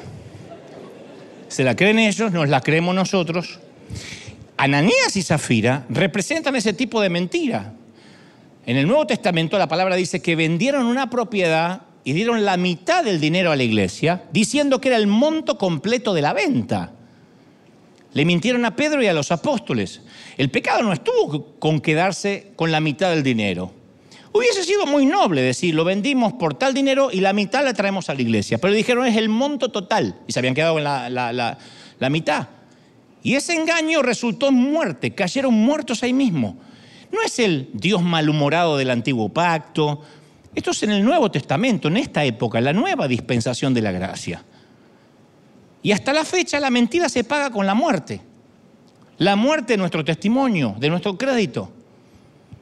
Se 1.49 1.65
la 1.65 1.75
creen 1.77 1.99
ellos, 1.99 2.33
nos 2.33 2.49
la 2.49 2.61
creemos 2.61 2.95
nosotros. 2.95 3.59
Ananías 4.57 5.17
y 5.17 5.23
Zafira 5.23 5.85
representan 5.89 6.57
ese 6.57 6.73
tipo 6.73 7.01
de 7.01 7.09
mentira. 7.09 7.73
En 8.67 8.77
el 8.77 8.89
Nuevo 8.89 9.07
Testamento 9.07 9.57
la 9.59 9.69
palabra 9.69 9.95
dice 9.95 10.21
que 10.21 10.35
vendieron 10.35 10.87
una 10.87 11.09
propiedad 11.09 11.83
y 12.03 12.13
dieron 12.13 12.45
la 12.45 12.57
mitad 12.57 13.05
del 13.05 13.21
dinero 13.21 13.53
a 13.53 13.57
la 13.57 13.63
iglesia, 13.63 14.25
diciendo 14.33 14.81
que 14.81 14.89
era 14.89 14.97
el 14.97 15.07
monto 15.07 15.57
completo 15.57 16.13
de 16.13 16.23
la 16.23 16.33
venta. 16.33 16.93
Le 18.13 18.25
mintieron 18.25 18.65
a 18.65 18.75
Pedro 18.75 19.03
y 19.03 19.07
a 19.07 19.13
los 19.13 19.31
apóstoles. 19.31 20.01
El 20.37 20.51
pecado 20.51 20.83
no 20.83 20.93
estuvo 20.93 21.55
con 21.61 21.81
quedarse 21.81 22.53
con 22.57 22.73
la 22.73 22.81
mitad 22.81 23.11
del 23.11 23.23
dinero. 23.23 23.73
Hubiese 24.33 24.65
sido 24.65 24.85
muy 24.85 25.07
noble 25.07 25.43
decir, 25.43 25.75
lo 25.75 25.85
vendimos 25.85 26.33
por 26.33 26.55
tal 26.55 26.75
dinero 26.75 27.11
y 27.13 27.21
la 27.21 27.33
mitad 27.33 27.65
la 27.65 27.73
traemos 27.73 28.11
a 28.11 28.15
la 28.15 28.23
iglesia. 28.23 28.59
Pero 28.59 28.75
dijeron, 28.75 29.07
es 29.07 29.17
el 29.17 29.29
monto 29.29 29.71
total. 29.71 30.17
Y 30.27 30.33
se 30.33 30.41
habían 30.41 30.55
quedado 30.55 30.79
en 30.79 30.85
la, 30.85 31.57
la 31.99 32.11
mitad. 32.11 32.49
Y 33.23 33.35
ese 33.35 33.55
engaño 33.55 34.03
resultó 34.03 34.49
en 34.49 34.55
muerte. 34.55 35.15
Cayeron 35.15 35.55
muertos 35.55 36.03
ahí 36.03 36.13
mismo. 36.13 36.59
No 37.17 37.23
es 37.23 37.39
el 37.39 37.71
Dios 37.73 38.03
malhumorado 38.03 38.77
del 38.77 38.91
antiguo 38.91 39.31
pacto. 39.31 40.03
Esto 40.55 40.73
es 40.73 40.83
en 40.83 40.91
el 40.91 41.03
Nuevo 41.03 41.31
Testamento, 41.31 41.89
en 41.89 41.97
esta 41.97 42.23
época, 42.25 42.61
la 42.61 42.75
nueva 42.75 43.09
dispensación 43.09 43.73
de 43.73 43.81
la 43.81 43.91
gracia. 43.91 44.45
Y 45.83 45.93
hasta 45.93 46.13
la 46.13 46.25
fecha 46.25 46.61
la 46.61 46.69
mentira 46.69 47.09
se 47.09 47.25
paga 47.25 47.49
con 47.49 47.65
la 47.65 47.73
muerte. 47.73 48.21
La 49.17 49.35
muerte 49.35 49.73
de 49.73 49.77
nuestro 49.79 50.05
testimonio, 50.05 50.77
de 50.79 50.91
nuestro 50.91 51.17
crédito. 51.17 51.73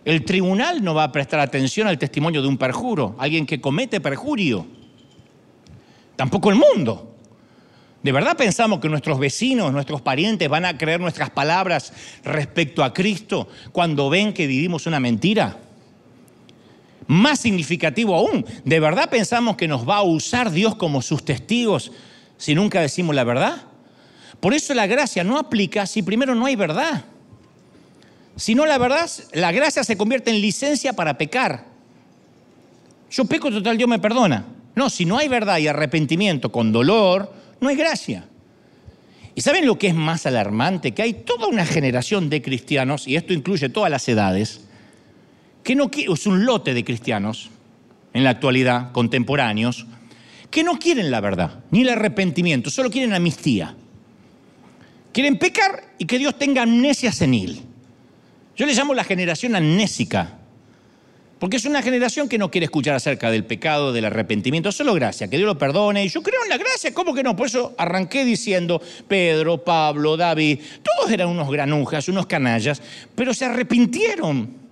El 0.05 0.25
tribunal 0.25 0.85
no 0.85 0.95
va 0.95 1.03
a 1.03 1.11
prestar 1.11 1.40
atención 1.40 1.88
al 1.88 1.99
testimonio 1.99 2.40
de 2.40 2.47
un 2.47 2.57
perjuro, 2.57 3.17
alguien 3.19 3.47
que 3.47 3.61
comete 3.61 4.01
perjurio. 4.01 4.64
Tampoco 6.14 6.51
el 6.51 6.57
mundo. 6.57 7.13
¿De 8.05 8.12
verdad 8.12 8.37
pensamos 8.37 8.81
que 8.81 8.88
nuestros 8.90 9.19
vecinos, 9.19 9.73
nuestros 9.73 10.03
parientes 10.03 10.47
van 10.47 10.67
a 10.67 10.77
creer 10.77 11.01
nuestras 11.01 11.31
palabras 11.31 11.90
respecto 12.23 12.85
a 12.85 12.93
Cristo 12.93 13.49
cuando 13.73 14.11
ven 14.11 14.35
que 14.35 14.47
vivimos 14.47 14.87
una 14.87 15.01
mentira? 15.01 15.57
Más 17.07 17.40
significativo 17.40 18.14
aún, 18.14 18.45
¿de 18.62 18.79
verdad 18.79 19.09
pensamos 19.09 19.57
que 19.57 19.67
nos 19.67 19.88
va 19.88 19.97
a 19.97 20.03
usar 20.03 20.51
Dios 20.51 20.75
como 20.75 21.01
sus 21.01 21.25
testigos 21.25 21.93
si 22.37 22.55
nunca 22.55 22.83
decimos 22.83 23.14
la 23.14 23.25
verdad? 23.25 23.62
Por 24.38 24.53
eso 24.53 24.75
la 24.75 24.87
gracia 24.87 25.25
no 25.25 25.38
aplica 25.38 25.87
si 25.87 26.03
primero 26.03 26.35
no 26.35 26.45
hay 26.45 26.57
verdad. 26.57 27.07
Si 28.37 28.55
no 28.55 28.67
la 28.67 28.77
verdad, 28.77 29.09
la 29.33 29.51
gracia 29.51 29.83
se 29.83 29.97
convierte 29.97 30.31
en 30.31 30.43
licencia 30.43 30.93
para 30.93 31.17
pecar. 31.17 31.64
Yo 33.11 33.25
peco 33.25 33.51
total, 33.51 33.79
Dios 33.79 33.88
me 33.88 33.99
perdona. 33.99 34.45
No, 34.75 34.90
si 34.90 35.07
no 35.07 35.17
hay 35.17 35.29
verdad 35.29 35.57
y 35.57 35.69
arrepentimiento 35.69 36.53
con 36.53 36.71
dolor, 36.71 37.44
no 37.64 37.70
hay 37.70 37.77
gracia. 37.77 38.29
¿Y 39.35 39.40
saben 39.40 39.66
lo 39.66 39.79
que 39.79 39.88
es 39.88 39.94
más 39.94 40.27
alarmante? 40.27 40.92
Que 40.92 41.03
hay 41.03 41.14
toda 41.14 41.48
una 41.48 41.64
generación 41.66 42.31
de 42.31 42.42
cristianos, 42.42 43.09
y 43.09 43.16
esto 43.16 43.33
incluye 43.33 43.70
todas 43.70 43.90
las 43.90 44.07
edades, 44.09 44.66
que 45.64 45.74
no 45.74 45.90
es 45.92 46.27
un 46.27 46.44
lote 46.44 46.74
de 46.74 46.85
cristianos 46.85 47.50
en 48.12 48.22
la 48.22 48.31
actualidad, 48.31 48.92
contemporáneos, 48.92 49.87
que 50.50 50.62
no 50.62 50.79
quieren 50.79 51.11
la 51.11 51.20
verdad, 51.20 51.64
ni 51.70 51.81
el 51.81 51.88
arrepentimiento, 51.88 52.70
solo 52.70 52.90
quieren 52.90 53.14
amnistía. 53.14 53.74
Quieren 55.12 55.38
pecar 55.38 55.94
y 55.98 56.05
que 56.05 56.18
Dios 56.18 56.38
tenga 56.38 56.62
amnesia 56.62 57.12
senil. 57.12 57.62
Yo 58.57 58.66
le 58.66 58.74
llamo 58.74 58.94
la 58.94 59.05
generación 59.05 59.57
amnésica. 59.57 60.38
Porque 61.38 61.57
es 61.57 61.64
una 61.64 61.83
generación 61.83 62.29
que 62.29 62.38
no 62.38 62.51
quiere 62.51 62.66
escuchar 62.66 62.94
acerca 62.94 63.31
del 63.31 63.44
pecado, 63.44 63.92
del 63.92 64.05
arrepentimiento, 64.05 64.70
solo 64.70 64.94
gracia, 64.94 65.29
que 65.29 65.37
Dios 65.37 65.47
lo 65.47 65.59
perdone. 65.59 66.05
Y 66.05 66.09
yo 66.09 66.23
creo 66.23 66.42
en 66.44 66.49
la 66.49 66.57
gracia, 66.57 66.94
¿cómo 66.94 67.12
que 67.12 67.23
no? 67.23 67.35
Por 67.35 67.49
eso 67.49 67.75
arranqué 67.77 68.25
diciendo, 68.25 68.81
Pedro, 69.09 69.59
Pablo, 69.59 70.16
David, 70.16 70.61
todos 70.83 71.11
eran 71.11 71.29
unos 71.29 71.51
granujas, 71.51 72.09
unos 72.09 72.27
canallas, 72.27 72.81
pero 73.14 73.35
se 73.35 73.44
arrepintieron. 73.44 74.64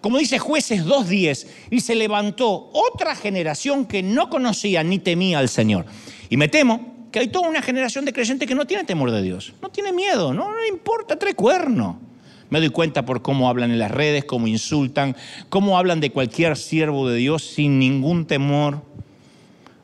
Como 0.00 0.18
dice 0.18 0.38
jueces 0.38 0.84
2.10, 0.84 1.46
y 1.70 1.80
se 1.80 1.96
levantó 1.96 2.70
otra 2.72 3.16
generación 3.16 3.84
que 3.84 4.02
no 4.02 4.30
conocía 4.30 4.84
ni 4.84 5.00
temía 5.00 5.40
al 5.40 5.48
Señor. 5.48 5.86
Y 6.30 6.36
me 6.36 6.46
temo 6.46 7.08
que 7.10 7.18
hay 7.18 7.28
toda 7.28 7.48
una 7.48 7.62
generación 7.62 8.04
de 8.04 8.12
creyentes 8.12 8.46
que 8.46 8.54
no 8.54 8.66
tiene 8.66 8.84
temor 8.84 9.10
de 9.10 9.22
Dios, 9.22 9.54
no 9.60 9.70
tiene 9.70 9.92
miedo, 9.92 10.32
no, 10.32 10.54
le 10.54 10.68
importa 10.68 11.18
tres 11.18 11.34
cuernos. 11.34 11.96
Me 12.50 12.60
doy 12.60 12.70
cuenta 12.70 13.04
por 13.04 13.22
cómo 13.22 13.48
hablan 13.48 13.70
en 13.70 13.78
las 13.78 13.90
redes, 13.90 14.24
cómo 14.24 14.46
insultan, 14.46 15.16
cómo 15.48 15.78
hablan 15.78 16.00
de 16.00 16.10
cualquier 16.10 16.56
siervo 16.56 17.08
de 17.08 17.16
Dios 17.18 17.42
sin 17.42 17.78
ningún 17.78 18.26
temor. 18.26 18.82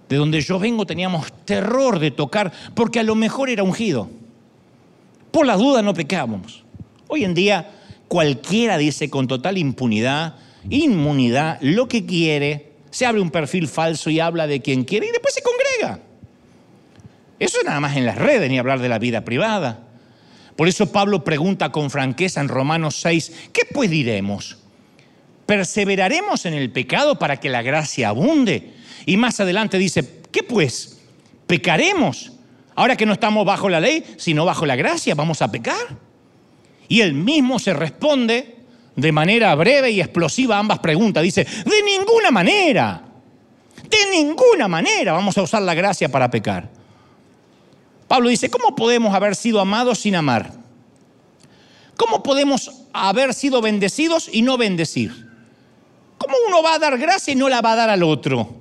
De 0.09 0.17
donde 0.17 0.41
yo 0.41 0.59
vengo 0.59 0.87
teníamos 0.87 1.33
terror 1.45 1.99
de 1.99 2.11
tocar, 2.11 2.53
porque 2.75 3.01
a 3.01 3.03
lo 3.03 3.15
mejor 3.15 3.51
era 3.51 3.63
ungido. 3.63 4.09
Por 5.31 5.47
las 5.47 5.59
dudas 5.59 5.85
no 5.85 5.95
pecábamos. 5.95 6.65
Hoy 7.09 7.25
en 7.25 7.35
día 7.35 7.71
cualquiera 8.09 8.79
dice 8.79 9.11
con 9.11 9.27
total 9.27 9.59
impunidad, 9.59 10.37
inmunidad, 10.71 11.59
lo 11.61 11.89
que 11.89 12.07
quiere, 12.07 12.73
se 12.91 13.07
abre 13.07 13.21
un 13.21 13.31
perfil 13.31 13.69
falso 13.69 14.09
y 14.09 14.21
habla 14.21 14.47
de 14.47 14.63
quien 14.63 14.85
quiere 14.85 15.09
y 15.09 15.11
después 15.11 15.35
se 15.35 15.43
congrega. 15.43 16.01
Eso 17.39 17.59
nada 17.65 17.81
más 17.81 17.97
en 17.97 18.07
las 18.07 18.17
redes, 18.17 18.49
ni 18.49 18.59
hablar 18.59 18.79
de 18.81 18.89
la 18.89 18.99
vida 18.99 19.25
privada. 19.25 19.81
Por 20.57 20.69
eso 20.69 20.93
Pablo 20.93 21.25
pregunta 21.25 21.73
con 21.73 21.91
franqueza 21.91 22.41
en 22.41 22.49
Romanos 22.49 22.97
6, 23.01 23.49
¿qué 23.53 23.63
pues 23.73 23.91
diremos? 23.91 24.59
¿Perseveraremos 25.47 26.47
en 26.47 26.55
el 26.55 26.71
pecado 26.71 27.19
para 27.19 27.39
que 27.39 27.49
la 27.51 27.63
gracia 27.63 28.09
abunde? 28.09 28.73
Y 29.05 29.17
más 29.17 29.41
adelante 29.41 29.79
dice, 29.79 30.23
¿qué 30.31 30.43
pues? 30.43 31.01
¿Pecaremos? 31.47 32.33
Ahora 32.77 32.97
que 32.97 33.07
no 33.07 33.13
estamos 33.13 33.45
bajo 33.45 33.69
la 33.69 33.81
ley, 33.81 34.05
sino 34.17 34.45
bajo 34.45 34.65
la 34.65 34.77
gracia, 34.77 35.15
¿vamos 35.15 35.43
a 35.43 35.51
pecar? 35.51 35.99
Y 36.89 37.01
él 37.01 37.15
mismo 37.15 37.59
se 37.59 37.75
responde 37.75 38.57
de 38.97 39.13
manera 39.13 39.55
breve 39.55 39.91
y 39.91 40.01
explosiva 40.01 40.57
a 40.57 40.61
ambas 40.61 40.79
preguntas. 40.79 41.23
Dice, 41.23 41.45
de 41.45 41.83
ninguna 41.83 42.31
manera, 42.31 43.03
de 43.83 44.17
ninguna 44.17 44.69
manera 44.69 45.13
vamos 45.13 45.37
a 45.37 45.43
usar 45.43 45.63
la 45.63 45.75
gracia 45.75 46.09
para 46.09 46.31
pecar. 46.31 46.71
Pablo 48.15 48.29
dice, 48.29 48.49
¿cómo 48.49 48.77
podemos 48.77 49.13
haber 49.13 49.35
sido 49.35 49.59
amados 49.59 49.99
sin 49.99 50.15
amar? 50.15 50.53
¿Cómo 51.97 52.23
podemos 52.23 52.71
haber 52.93 53.35
sido 53.35 53.61
bendecidos 53.61 54.31
y 54.33 54.43
no 54.43 54.57
bendecir? 54.57 55.11
¿Cómo 56.17 56.37
uno 56.47 56.63
va 56.63 56.75
a 56.75 56.79
dar 56.79 56.97
gracia 56.97 57.33
y 57.33 57.35
no 57.35 57.49
la 57.49 57.61
va 57.61 57.73
a 57.73 57.75
dar 57.75 57.91
al 57.91 58.05
otro? 58.05 58.55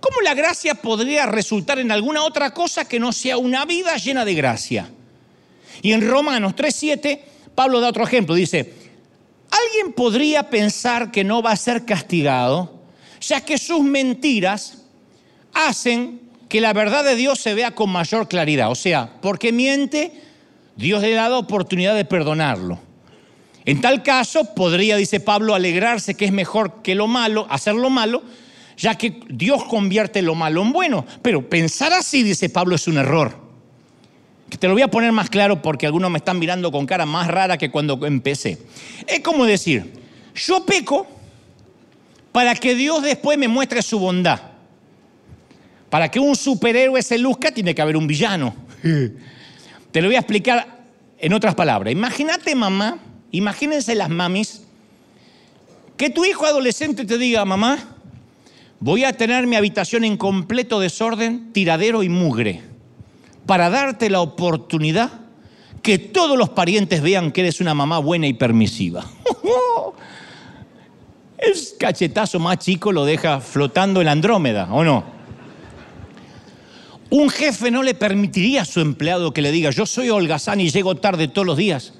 ¿Cómo 0.00 0.20
la 0.20 0.34
gracia 0.34 0.74
podría 0.74 1.24
resultar 1.24 1.78
en 1.78 1.90
alguna 1.90 2.22
otra 2.22 2.52
cosa 2.52 2.86
que 2.86 3.00
no 3.00 3.10
sea 3.10 3.38
una 3.38 3.64
vida 3.64 3.96
llena 3.96 4.26
de 4.26 4.34
gracia? 4.34 4.90
Y 5.80 5.92
en 5.92 6.06
Romanos 6.06 6.52
3.7, 6.54 7.20
Pablo 7.54 7.80
da 7.80 7.88
otro 7.88 8.04
ejemplo. 8.04 8.34
Dice, 8.34 8.74
alguien 9.50 9.94
podría 9.94 10.50
pensar 10.50 11.10
que 11.10 11.24
no 11.24 11.40
va 11.40 11.52
a 11.52 11.56
ser 11.56 11.86
castigado, 11.86 12.82
ya 13.18 13.40
que 13.40 13.56
sus 13.56 13.80
mentiras 13.80 14.82
hacen 15.54 16.27
que 16.48 16.60
la 16.60 16.72
verdad 16.72 17.04
de 17.04 17.14
Dios 17.14 17.38
se 17.38 17.54
vea 17.54 17.72
con 17.72 17.90
mayor 17.90 18.28
claridad. 18.28 18.70
O 18.70 18.74
sea, 18.74 19.10
porque 19.20 19.52
miente, 19.52 20.12
Dios 20.76 21.02
le 21.02 21.18
ha 21.18 21.22
dado 21.22 21.38
oportunidad 21.38 21.94
de 21.94 22.04
perdonarlo. 22.04 22.78
En 23.64 23.80
tal 23.80 24.02
caso, 24.02 24.54
podría, 24.54 24.96
dice 24.96 25.20
Pablo, 25.20 25.54
alegrarse 25.54 26.14
que 26.14 26.24
es 26.24 26.32
mejor 26.32 26.82
que 26.82 26.94
lo 26.94 27.06
malo, 27.06 27.46
hacer 27.50 27.74
lo 27.74 27.90
malo, 27.90 28.22
ya 28.78 28.94
que 28.94 29.20
Dios 29.28 29.64
convierte 29.64 30.22
lo 30.22 30.34
malo 30.34 30.62
en 30.62 30.72
bueno. 30.72 31.04
Pero 31.20 31.48
pensar 31.50 31.92
así, 31.92 32.22
dice 32.22 32.48
Pablo, 32.48 32.76
es 32.76 32.88
un 32.88 32.96
error. 32.96 33.48
Te 34.58 34.66
lo 34.66 34.72
voy 34.72 34.82
a 34.82 34.88
poner 34.88 35.12
más 35.12 35.28
claro 35.28 35.60
porque 35.60 35.84
algunos 35.84 36.10
me 36.10 36.16
están 36.16 36.38
mirando 36.38 36.72
con 36.72 36.86
cara 36.86 37.04
más 37.04 37.28
rara 37.28 37.58
que 37.58 37.70
cuando 37.70 38.06
empecé. 38.06 38.58
Es 39.06 39.20
como 39.20 39.44
decir, 39.44 39.92
yo 40.34 40.64
peco 40.64 41.06
para 42.32 42.54
que 42.54 42.74
Dios 42.74 43.02
después 43.02 43.36
me 43.36 43.48
muestre 43.48 43.82
su 43.82 43.98
bondad. 43.98 44.40
Para 45.90 46.10
que 46.10 46.20
un 46.20 46.36
superhéroe 46.36 47.02
se 47.02 47.18
luzca 47.18 47.50
tiene 47.50 47.74
que 47.74 47.82
haber 47.82 47.96
un 47.96 48.06
villano. 48.06 48.54
Te 48.82 50.02
lo 50.02 50.08
voy 50.08 50.16
a 50.16 50.20
explicar 50.20 50.84
en 51.18 51.32
otras 51.32 51.54
palabras. 51.54 51.92
Imagínate 51.92 52.54
mamá 52.54 52.98
Imagínense 53.30 53.94
las 53.94 54.08
mamis. 54.08 54.62
Que 55.96 56.10
tu 56.10 56.24
hijo 56.24 56.46
adolescente 56.46 57.04
te 57.04 57.18
diga, 57.18 57.44
mamá, 57.44 57.78
voy 58.80 59.04
a 59.04 59.12
tener 59.12 59.46
mi 59.46 59.56
habitación 59.56 60.04
en 60.04 60.16
completo 60.16 60.80
desorden, 60.80 61.52
tiradero 61.52 62.02
y 62.02 62.08
mugre, 62.08 62.62
para 63.46 63.68
darte 63.68 64.08
la 64.08 64.20
oportunidad 64.20 65.10
que 65.82 65.98
todos 65.98 66.38
los 66.38 66.50
parientes 66.50 67.02
vean 67.02 67.32
que 67.32 67.40
eres 67.40 67.60
una 67.60 67.74
mamá 67.74 67.98
buena 67.98 68.28
y 68.28 68.32
permisiva. 68.32 69.04
El 71.38 71.54
cachetazo 71.78 72.38
más 72.38 72.58
chico 72.58 72.92
lo 72.92 73.04
deja 73.04 73.40
flotando 73.40 74.00
en 74.00 74.08
Andrómeda, 74.08 74.72
¿o 74.72 74.84
no? 74.84 75.17
Un 77.10 77.30
jefe 77.30 77.70
no 77.70 77.82
le 77.82 77.94
permitiría 77.94 78.62
a 78.62 78.66
su 78.66 78.80
empleado 78.80 79.32
que 79.32 79.40
le 79.40 79.50
diga, 79.50 79.70
yo 79.70 79.86
soy 79.86 80.10
holgazán 80.10 80.60
y 80.60 80.70
llego 80.70 80.94
tarde 80.96 81.28
todos 81.28 81.46
los 81.46 81.56
días, 81.56 81.94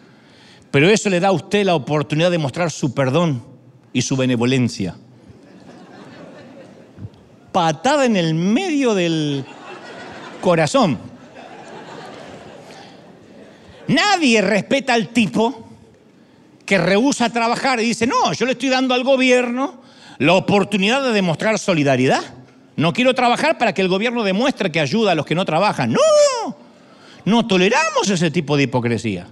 pero 0.70 0.90
eso 0.90 1.08
le 1.08 1.20
da 1.20 1.28
a 1.28 1.32
usted 1.32 1.64
la 1.64 1.74
oportunidad 1.74 2.30
de 2.30 2.38
mostrar 2.38 2.70
su 2.70 2.92
perdón 2.92 3.42
y 3.92 4.02
su 4.02 4.16
benevolencia. 4.16 4.96
Patada 7.52 8.04
en 8.04 8.16
el 8.16 8.34
medio 8.34 8.94
del 8.94 9.44
corazón. 10.42 10.98
Nadie 13.88 14.42
respeta 14.42 14.92
al 14.92 15.08
tipo 15.08 15.66
que 16.66 16.76
rehúsa 16.76 17.30
trabajar 17.30 17.80
y 17.80 17.84
dice, 17.84 18.06
no, 18.06 18.34
yo 18.34 18.44
le 18.44 18.52
estoy 18.52 18.68
dando 18.68 18.92
al 18.92 19.02
gobierno 19.02 19.80
la 20.18 20.34
oportunidad 20.34 21.02
de 21.02 21.12
demostrar 21.12 21.58
solidaridad. 21.58 22.37
No 22.78 22.92
quiero 22.92 23.12
trabajar 23.12 23.58
para 23.58 23.74
que 23.74 23.82
el 23.82 23.88
gobierno 23.88 24.22
demuestre 24.22 24.70
que 24.70 24.78
ayuda 24.78 25.10
a 25.10 25.14
los 25.16 25.26
que 25.26 25.34
no 25.34 25.44
trabajan. 25.44 25.92
No, 25.92 26.56
no 27.24 27.44
toleramos 27.44 28.08
ese 28.08 28.30
tipo 28.30 28.56
de 28.56 28.62
hipocresía. 28.62 29.26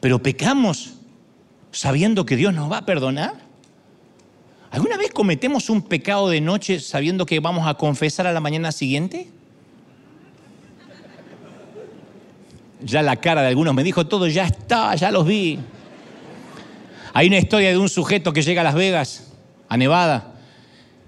Pero 0.00 0.22
pecamos 0.22 0.94
sabiendo 1.70 2.24
que 2.24 2.34
Dios 2.34 2.54
nos 2.54 2.72
va 2.72 2.78
a 2.78 2.86
perdonar. 2.86 3.34
¿Alguna 4.70 4.96
vez 4.96 5.10
cometemos 5.10 5.68
un 5.68 5.82
pecado 5.82 6.30
de 6.30 6.40
noche 6.40 6.80
sabiendo 6.80 7.26
que 7.26 7.40
vamos 7.40 7.68
a 7.68 7.74
confesar 7.74 8.26
a 8.26 8.32
la 8.32 8.40
mañana 8.40 8.72
siguiente? 8.72 9.28
Ya 12.80 13.02
la 13.02 13.16
cara 13.16 13.42
de 13.42 13.48
algunos 13.48 13.74
me 13.74 13.84
dijo 13.84 14.06
todo, 14.06 14.28
ya 14.28 14.46
está, 14.46 14.94
ya 14.94 15.10
los 15.10 15.26
vi. 15.26 15.58
Hay 17.12 17.26
una 17.26 17.36
historia 17.36 17.68
de 17.68 17.76
un 17.76 17.90
sujeto 17.90 18.32
que 18.32 18.40
llega 18.40 18.62
a 18.62 18.64
Las 18.64 18.74
Vegas, 18.74 19.34
a 19.68 19.76
Nevada, 19.76 20.35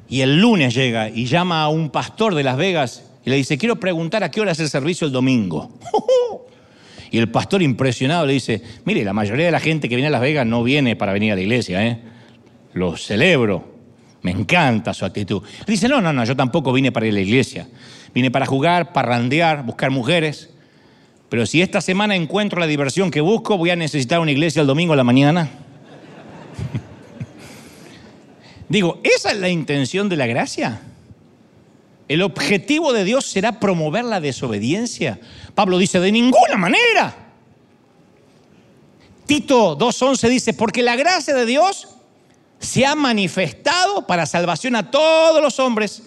y 0.09 0.21
el 0.23 0.41
lunes 0.41 0.75
llega 0.75 1.09
y 1.09 1.27
llama 1.27 1.63
a 1.63 1.69
un 1.69 1.91
pastor 1.91 2.35
de 2.35 2.43
Las 2.43 2.57
Vegas 2.57 3.05
y 3.25 3.31
le 3.31 3.37
dice, 3.37 3.59
quiero 3.59 3.79
preguntar 3.79 4.25
a 4.25 4.31
qué 4.31 4.41
hora 4.41 4.53
es 4.53 4.61
el 4.61 4.69
servicio 4.69 5.07
el 5.07 5.13
domingo. 5.13 5.71
Y 7.11 7.17
el 7.17 7.31
pastor 7.31 7.63
impresionado 7.63 8.27
le 8.27 8.35
dice, 8.35 8.63
mire, 8.85 9.03
la 9.03 9.15
mayoría 9.15 9.47
de 9.47 9.53
la 9.53 9.61
gente 9.61 9.89
que 9.89 9.97
viene 9.97 10.09
a 10.09 10.11
Las 10.11 10.21
Vegas 10.21 10.47
no 10.47 10.63
viene 10.63 10.95
para 10.95 11.15
venir 11.15 11.33
a 11.33 11.37
la 11.37 11.41
iglesia, 11.41 11.87
¿eh? 11.87 11.99
Lo 12.75 12.99
celebro, 12.99 13.65
me 14.21 14.31
encanta 14.31 14.93
su 14.93 15.07
actitud. 15.07 15.43
Le 15.67 15.73
dice, 15.73 15.89
no, 15.89 16.03
no, 16.03 16.13
no, 16.13 16.25
yo 16.25 16.37
tampoco 16.37 16.71
vine 16.71 16.93
para 16.93 17.07
ir 17.07 17.13
a 17.13 17.15
la 17.15 17.21
iglesia. 17.21 17.67
Vine 18.15 18.31
para 18.31 18.45
jugar, 18.45 18.93
parrandear, 18.93 19.65
buscar 19.65 19.91
mujeres. 19.91 20.51
Pero 21.29 21.47
si 21.47 21.63
esta 21.63 21.81
semana 21.81 22.15
encuentro 22.15 22.61
la 22.61 22.67
diversión 22.67 23.11
que 23.11 23.23
busco, 23.23 23.57
voy 23.57 23.71
a 23.71 23.77
necesitar 23.77 24.21
una 24.21 24.33
iglesia 24.33 24.61
el 24.61 24.67
domingo 24.67 24.93
a 24.93 24.97
la 24.97 25.05
mañana. 25.05 25.49
Digo, 28.69 29.01
¿esa 29.03 29.31
es 29.33 29.39
la 29.39 29.49
intención 29.49 30.09
de 30.09 30.17
la 30.17 30.27
gracia? 30.27 30.83
El 32.09 32.23
objetivo 32.23 32.93
de 32.93 33.05
Dios 33.05 33.27
será 33.27 33.61
promover 33.61 34.05
la 34.05 34.21
desobediencia. 34.21 35.21
Pablo 35.55 35.79
dice, 35.79 36.01
de 36.01 36.13
ninguna 36.13 36.57
manera. 36.57 37.15
Tito 39.27 39.79
2.11 39.79 40.29
dice, 40.29 40.55
porque 40.55 40.83
la 40.83 40.97
gracia 40.97 41.35
de 41.35 41.45
Dios 41.45 41.89
se 42.59 42.87
ha 42.87 42.95
manifestado 42.95 44.07
para 44.07 44.27
salvación 44.27 44.75
a 44.75 44.91
todos 44.91 45.43
los 45.43 45.61
hombres, 45.61 46.03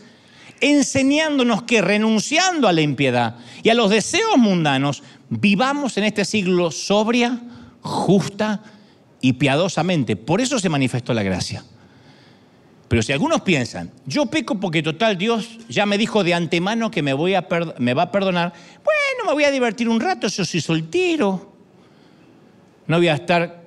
enseñándonos 0.60 1.64
que 1.64 1.82
renunciando 1.82 2.68
a 2.68 2.74
la 2.74 2.82
impiedad 2.82 3.38
y 3.64 3.70
a 3.70 3.76
los 3.76 3.90
deseos 3.90 4.38
mundanos, 4.38 5.04
vivamos 5.30 5.98
en 5.98 6.04
este 6.04 6.26
siglo 6.26 6.72
sobria, 6.72 7.40
justa 7.82 8.64
y 9.22 9.34
piadosamente. 9.34 10.16
Por 10.16 10.42
eso 10.42 10.60
se 10.60 10.70
manifestó 10.70 11.14
la 11.14 11.24
gracia. 11.24 11.64
Pero 12.92 13.02
si 13.02 13.14
algunos 13.14 13.40
piensan, 13.40 13.90
yo 14.06 14.26
peco 14.26 14.60
porque 14.60 14.84
total 14.84 15.18
Dios 15.18 15.60
ya 15.70 15.86
me 15.86 15.98
dijo 15.98 16.26
de 16.26 16.34
antemano 16.34 16.92
que 16.92 17.02
me, 17.02 17.14
voy 17.14 17.36
a 17.36 17.40
va 17.40 18.04
a 18.04 18.12
perdonar, 18.12 18.52
bueno, 18.84 19.28
me 19.28 19.32
voy 19.32 19.46
a 19.46 19.50
divertir 19.50 19.88
un 19.88 20.02
rato, 20.02 20.28
yo 20.28 20.44
soy 20.44 20.60
soltero. 20.60 21.54
No 22.88 22.98
voy 22.98 23.08
a 23.08 23.14
estar 23.14 23.64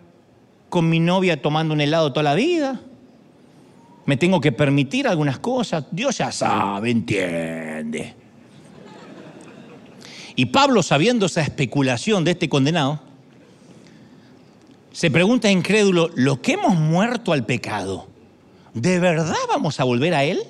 con 0.69 0.91
mi 0.91 1.01
novia 1.01 1.41
tomando 1.41 1.73
un 1.73 1.81
helado 1.81 2.13
toda 2.13 2.23
la 2.23 2.35
vida. 2.35 2.83
Me 4.05 4.19
tengo 4.19 4.43
que 4.43 4.53
permitir 4.53 5.09
algunas 5.09 5.39
cosas. 5.39 5.87
Dios 5.91 6.19
ya 6.19 6.31
sabe, 6.31 6.91
entiende. 6.91 8.15
Y 10.37 10.45
Pablo, 10.45 10.83
sabiendo 10.83 11.25
esa 11.25 11.41
especulación 11.41 12.25
de 12.25 12.33
este 12.33 12.51
condenado, 12.51 13.01
se 14.93 15.11
pregunta 15.11 15.51
incrédulo, 15.51 16.11
¿lo 16.15 16.43
que 16.43 16.53
hemos 16.53 16.75
muerto 16.79 17.33
al 17.33 17.47
pecado? 17.47 18.13
¿De 18.75 18.99
verdad 18.99 19.37
vamos 19.49 19.79
a 19.79 19.85
volver 19.85 20.15
a 20.15 20.25
Él? 20.25 20.43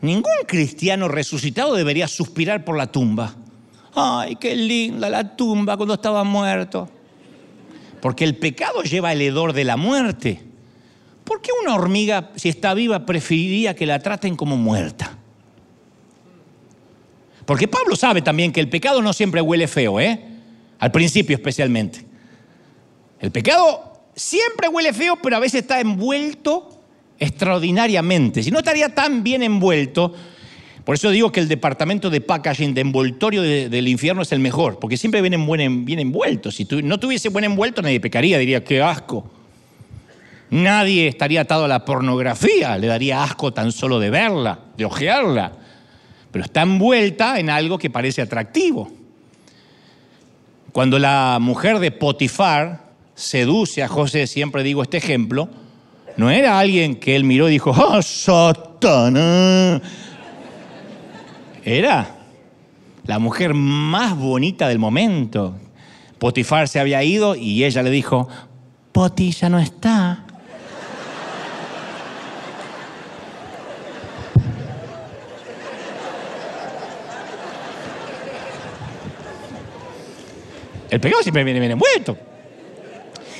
Ningún 0.00 0.32
cristiano 0.46 1.08
resucitado 1.08 1.74
debería 1.74 2.08
suspirar 2.08 2.64
por 2.64 2.76
la 2.76 2.90
tumba. 2.90 3.34
Ay, 3.94 4.36
qué 4.36 4.54
linda 4.54 5.10
la 5.10 5.36
tumba 5.36 5.76
cuando 5.76 5.94
estaba 5.94 6.24
muerto. 6.24 6.88
Porque 8.00 8.24
el 8.24 8.36
pecado 8.36 8.82
lleva 8.82 9.12
el 9.12 9.20
hedor 9.20 9.52
de 9.52 9.64
la 9.64 9.76
muerte. 9.76 10.40
¿Por 11.24 11.42
qué 11.42 11.50
una 11.62 11.74
hormiga, 11.74 12.30
si 12.36 12.48
está 12.48 12.72
viva, 12.74 13.04
preferiría 13.04 13.74
que 13.74 13.86
la 13.86 13.98
traten 13.98 14.36
como 14.36 14.56
muerta? 14.56 15.18
Porque 17.44 17.68
Pablo 17.68 17.96
sabe 17.96 18.22
también 18.22 18.52
que 18.52 18.60
el 18.60 18.70
pecado 18.70 19.02
no 19.02 19.12
siempre 19.12 19.40
huele 19.40 19.66
feo, 19.66 20.00
¿eh? 20.00 20.24
Al 20.78 20.92
principio 20.92 21.36
especialmente. 21.36 22.06
El 23.18 23.32
pecado 23.32 24.04
siempre 24.14 24.68
huele 24.68 24.92
feo, 24.92 25.18
pero 25.20 25.36
a 25.36 25.40
veces 25.40 25.62
está 25.62 25.80
envuelto 25.80 26.79
extraordinariamente. 27.20 28.42
Si 28.42 28.50
no 28.50 28.58
estaría 28.58 28.94
tan 28.94 29.22
bien 29.22 29.42
envuelto, 29.42 30.14
por 30.84 30.94
eso 30.94 31.10
digo 31.10 31.30
que 31.30 31.40
el 31.40 31.48
departamento 31.48 32.10
de 32.10 32.20
packaging, 32.20 32.74
de 32.74 32.80
envoltorio 32.80 33.42
del 33.42 33.86
infierno 33.86 34.22
es 34.22 34.32
el 34.32 34.40
mejor, 34.40 34.78
porque 34.80 34.96
siempre 34.96 35.20
vienen 35.20 35.84
bien 35.84 36.00
envueltos. 36.00 36.56
Si 36.56 36.66
no 36.82 36.98
tuviese 36.98 37.28
buen 37.28 37.44
envuelto, 37.44 37.82
nadie 37.82 38.00
pecaría, 38.00 38.38
diría, 38.38 38.64
qué 38.64 38.82
asco. 38.82 39.30
Nadie 40.50 41.06
estaría 41.06 41.42
atado 41.42 41.66
a 41.66 41.68
la 41.68 41.84
pornografía, 41.84 42.76
le 42.76 42.88
daría 42.88 43.22
asco 43.22 43.52
tan 43.52 43.70
solo 43.70 44.00
de 44.00 44.10
verla, 44.10 44.58
de 44.76 44.84
ojearla. 44.84 45.52
Pero 46.32 46.44
está 46.44 46.62
envuelta 46.62 47.38
en 47.38 47.50
algo 47.50 47.78
que 47.78 47.90
parece 47.90 48.22
atractivo. 48.22 48.90
Cuando 50.72 50.98
la 50.98 51.38
mujer 51.40 51.78
de 51.78 51.90
Potifar 51.90 52.90
seduce 53.14 53.82
a 53.82 53.88
José, 53.88 54.26
siempre 54.26 54.62
digo 54.62 54.82
este 54.82 54.96
ejemplo, 54.96 55.50
no 56.16 56.30
era 56.30 56.58
alguien 56.58 56.96
que 56.96 57.16
él 57.16 57.24
miró 57.24 57.48
y 57.48 57.52
dijo, 57.52 57.70
¡oh, 57.70 58.02
Satanás! 58.02 59.80
Era 61.64 62.16
la 63.06 63.18
mujer 63.18 63.54
más 63.54 64.16
bonita 64.16 64.68
del 64.68 64.78
momento. 64.78 65.54
Potifar 66.18 66.68
se 66.68 66.80
había 66.80 67.02
ido 67.02 67.34
y 67.34 67.64
ella 67.64 67.82
le 67.82 67.90
dijo, 67.90 68.28
Poti 68.92 69.30
ya 69.30 69.48
no 69.48 69.58
está. 69.58 70.24
El 80.90 81.00
pecado 81.00 81.22
siempre 81.22 81.44
viene 81.44 81.60
bien 81.60 81.72
envuelto. 81.72 82.18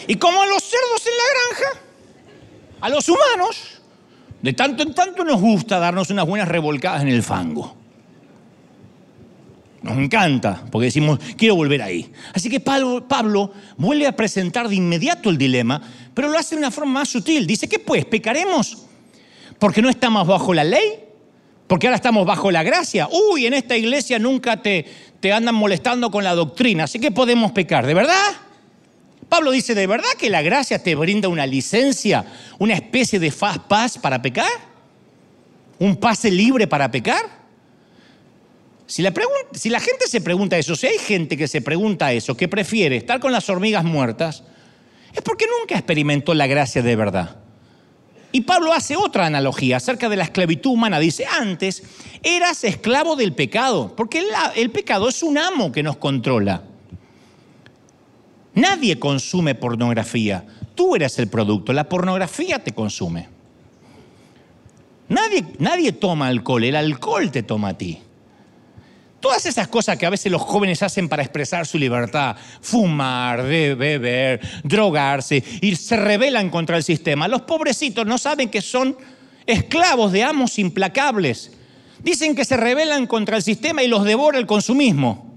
Y 0.07 0.17
como 0.17 0.45
los 0.45 0.63
cerdos 0.63 1.07
en 1.07 1.13
la 1.17 1.25
granja, 1.35 1.90
a 2.81 2.89
los 2.89 3.09
humanos, 3.09 3.81
de 4.43 4.53
tanto 4.53 4.83
en 4.83 4.95
tanto 4.95 5.25
nos 5.25 5.41
gusta 5.41 5.79
darnos 5.79 6.11
unas 6.11 6.27
buenas 6.27 6.49
revolcadas 6.49 7.03
en 7.03 7.09
el 7.09 7.23
fango. 7.23 7.77
Nos 9.83 9.97
encanta, 9.97 10.63
porque 10.71 10.87
decimos, 10.87 11.19
quiero 11.37 11.57
volver 11.57 11.81
ahí. 11.81 12.13
Así 12.35 12.51
que 12.51 12.61
Pablo, 12.61 13.53
vuelve 13.79 14.07
a 14.07 14.13
presentar 14.13 14.69
de 14.69 14.75
inmediato 14.75 15.31
el 15.31 15.39
dilema, 15.39 15.81
pero 16.13 16.29
lo 16.29 16.39
hace 16.39 16.55
de 16.55 16.59
una 16.59 16.71
forma 16.71 17.01
más 17.01 17.09
sutil. 17.09 17.47
Dice, 17.47 17.67
¿qué 17.67 17.79
pues? 17.79 18.05
¿Pecaremos? 18.05 18.85
¿Porque 19.59 19.81
no 19.81 19.89
estamos 19.89 20.27
bajo 20.27 20.53
la 20.53 20.65
ley? 20.65 21.05
¿Porque 21.67 21.87
ahora 21.87 21.97
estamos 21.97 22.27
bajo 22.27 22.51
la 22.51 22.63
gracia? 22.63 23.09
Uy, 23.11 23.47
en 23.47 23.55
esta 23.55 23.77
iglesia 23.77 24.19
nunca 24.19 24.61
te, 24.61 24.85
te 25.21 25.33
andan 25.33 25.55
molestando 25.55 26.11
con 26.11 26.25
la 26.25 26.35
doctrina, 26.35 26.85
así 26.85 26.99
que 26.99 27.11
podemos 27.11 27.53
pecar, 27.53 27.87
¿de 27.87 27.95
verdad? 27.95 28.50
Pablo 29.31 29.53
dice, 29.53 29.75
¿de 29.75 29.87
verdad 29.87 30.11
que 30.19 30.29
la 30.29 30.43
gracia 30.43 30.83
te 30.83 30.95
brinda 30.95 31.29
una 31.29 31.47
licencia, 31.47 32.27
una 32.59 32.75
especie 32.75 33.19
de 33.19 33.31
fast 33.31 33.63
pass 33.63 33.97
para 33.97 34.21
pecar? 34.21 34.51
¿Un 35.79 35.97
pase 35.97 36.31
libre 36.31 36.67
para 36.67 36.91
pecar? 36.91 37.41
Si 38.87 39.01
la, 39.01 39.15
si 39.53 39.71
la 39.71 39.81
gente 39.81 40.07
se 40.09 40.21
pregunta 40.21 40.59
eso, 40.59 40.77
si 40.77 40.89
hay 40.89 40.99
gente 40.99 41.37
que 41.37 41.49
se 41.49 41.63
pregunta 41.63 42.13
eso, 42.13 42.37
que 42.37 42.49
prefiere 42.49 42.97
estar 42.97 43.21
con 43.21 43.33
las 43.33 43.49
hormigas 43.49 43.85
muertas 43.85 44.43
es 45.15 45.23
porque 45.23 45.47
nunca 45.61 45.77
experimentó 45.77 46.35
la 46.35 46.47
gracia 46.47 46.83
de 46.83 46.97
verdad. 46.97 47.37
Y 48.33 48.43
Pablo 48.43 48.73
hace 48.73 48.97
otra 48.97 49.27
analogía 49.27 49.79
acerca 49.79 50.09
de 50.09 50.17
la 50.17 50.25
esclavitud 50.25 50.71
humana. 50.71 51.01
Dice, 51.01 51.27
antes 51.27 51.83
eras 52.23 52.63
esclavo 52.65 53.17
del 53.17 53.33
pecado, 53.33 53.95
porque 53.97 54.25
el, 54.57 54.71
pecado 54.71 55.09
es 55.09 55.23
un 55.23 55.39
amo 55.39 55.73
que 55.73 55.83
nos 55.83 55.97
controla. 55.97 56.63
Nadie 58.55 58.99
consume 58.99 59.55
pornografía. 59.55 60.45
Tú 60.75 60.97
eres 60.97 61.19
el 61.19 61.29
producto, 61.29 61.73
la 61.73 61.89
pornografía 61.89 62.59
te 62.59 62.73
consume. 62.73 63.29
Nadie, 65.09 65.45
nadie 65.59 65.93
toma 65.93 66.29
alcohol, 66.29 66.65
el 66.65 66.77
alcohol 66.77 67.31
te 67.31 67.43
toma 67.43 67.71
a 67.71 67.79
ti. 67.79 67.99
Todas 69.21 69.45
esas 69.45 69.69
cosas 69.69 69.99
que 69.99 70.07
a 70.07 70.11
veces 70.11 70.33
los 70.33 70.41
jóvenes 70.41 70.83
hacen 70.83 71.09
para 71.09 71.23
expresar 71.23 71.67
su 71.67 71.79
libertad, 71.79 72.37
fumar, 72.63 73.43
beber, 73.43 74.41
drogarse, 74.65 75.45
y 75.61 75.77
se 75.77 75.97
rebelan 75.97 76.49
contra 76.49 76.79
el 76.79 76.83
sistema. 76.83 77.29
Los 77.29 77.43
pobrecitos 77.43 78.07
no 78.07 78.17
saben 78.17 78.49
que 78.49 78.63
son 78.63 78.97
esclavos 79.47 80.13
de 80.13 80.25
amos 80.25 80.59
implacables. 80.59 81.53
Dicen 82.03 82.35
que 82.35 82.47
se 82.47 82.57
rebelan 82.57 83.07
contra 83.07 83.37
el 83.37 83.43
sistema 83.43 83.83
y 83.83 83.89
los 83.89 84.05
devora 84.05 84.39
el 84.39 84.47
consumismo. 84.47 85.30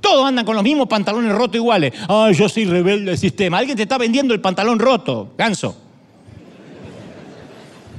Todos 0.00 0.26
andan 0.26 0.44
con 0.44 0.54
los 0.54 0.64
mismos 0.64 0.88
pantalones 0.88 1.32
rotos 1.32 1.56
iguales. 1.56 1.92
Ay, 2.08 2.34
yo 2.34 2.48
soy 2.48 2.64
rebelde 2.64 3.10
del 3.10 3.18
sistema. 3.18 3.58
Alguien 3.58 3.76
te 3.76 3.82
está 3.82 3.98
vendiendo 3.98 4.32
el 4.32 4.40
pantalón 4.40 4.78
roto, 4.78 5.34
ganso. 5.36 5.76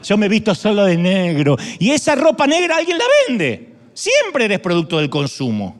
Yo 0.03 0.17
me 0.17 0.25
he 0.25 0.29
visto 0.29 0.55
solo 0.55 0.85
de 0.85 0.97
negro. 0.97 1.57
Y 1.79 1.91
esa 1.91 2.15
ropa 2.15 2.47
negra 2.47 2.77
alguien 2.77 2.97
la 2.97 3.05
vende. 3.27 3.69
Siempre 3.93 4.45
eres 4.45 4.59
producto 4.59 4.97
del 4.97 5.09
consumo. 5.09 5.75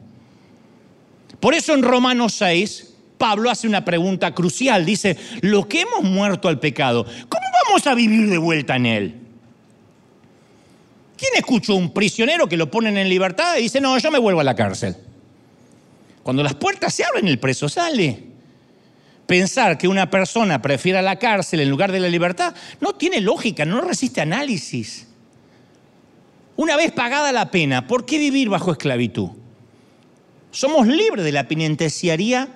Por 1.40 1.54
eso 1.54 1.74
en 1.74 1.82
Romanos 1.82 2.34
6, 2.34 2.94
Pablo 3.18 3.50
hace 3.50 3.66
una 3.66 3.84
pregunta 3.84 4.32
crucial. 4.32 4.86
Dice, 4.86 5.16
lo 5.40 5.68
que 5.68 5.80
hemos 5.80 6.02
muerto 6.02 6.48
al 6.48 6.60
pecado, 6.60 7.04
¿cómo 7.04 7.44
vamos 7.66 7.86
a 7.86 7.94
vivir 7.94 8.28
de 8.28 8.38
vuelta 8.38 8.76
en 8.76 8.86
él? 8.86 9.14
¿Quién 11.16 11.32
escucha 11.36 11.72
a 11.72 11.76
un 11.76 11.92
prisionero 11.92 12.48
que 12.48 12.56
lo 12.56 12.70
ponen 12.70 12.96
en 12.96 13.08
libertad 13.08 13.56
y 13.58 13.62
dice, 13.62 13.80
no, 13.80 13.98
yo 13.98 14.10
me 14.10 14.18
vuelvo 14.18 14.40
a 14.40 14.44
la 14.44 14.54
cárcel? 14.54 14.96
Cuando 16.22 16.42
las 16.42 16.54
puertas 16.54 16.94
se 16.94 17.04
abren, 17.04 17.28
el 17.28 17.38
preso 17.38 17.68
sale. 17.68 18.32
Pensar 19.26 19.78
que 19.78 19.88
una 19.88 20.10
persona 20.10 20.60
prefiera 20.60 21.02
la 21.02 21.18
cárcel 21.18 21.60
en 21.60 21.70
lugar 21.70 21.92
de 21.92 22.00
la 22.00 22.08
libertad 22.08 22.54
no 22.80 22.94
tiene 22.94 23.20
lógica, 23.20 23.64
no 23.64 23.80
resiste 23.80 24.20
análisis. 24.20 25.08
Una 26.56 26.76
vez 26.76 26.92
pagada 26.92 27.32
la 27.32 27.50
pena, 27.50 27.86
¿por 27.86 28.04
qué 28.04 28.18
vivir 28.18 28.48
bajo 28.48 28.72
esclavitud? 28.72 29.30
Somos 30.50 30.86
libres 30.86 31.24
de 31.24 31.32
la 31.32 31.48
penitenciaría, 31.48 32.48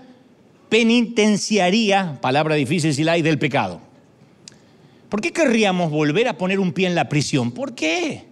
penitenciaría, 0.68 2.18
palabra 2.20 2.56
difícil 2.56 2.92
si 2.92 3.04
la 3.04 3.12
hay, 3.12 3.22
del 3.22 3.38
pecado. 3.38 3.80
¿Por 5.08 5.20
qué 5.20 5.32
querríamos 5.32 5.90
volver 5.90 6.28
a 6.28 6.36
poner 6.36 6.60
un 6.60 6.72
pie 6.72 6.88
en 6.88 6.94
la 6.94 7.08
prisión? 7.08 7.52
¿Por 7.52 7.74
qué? 7.74 8.26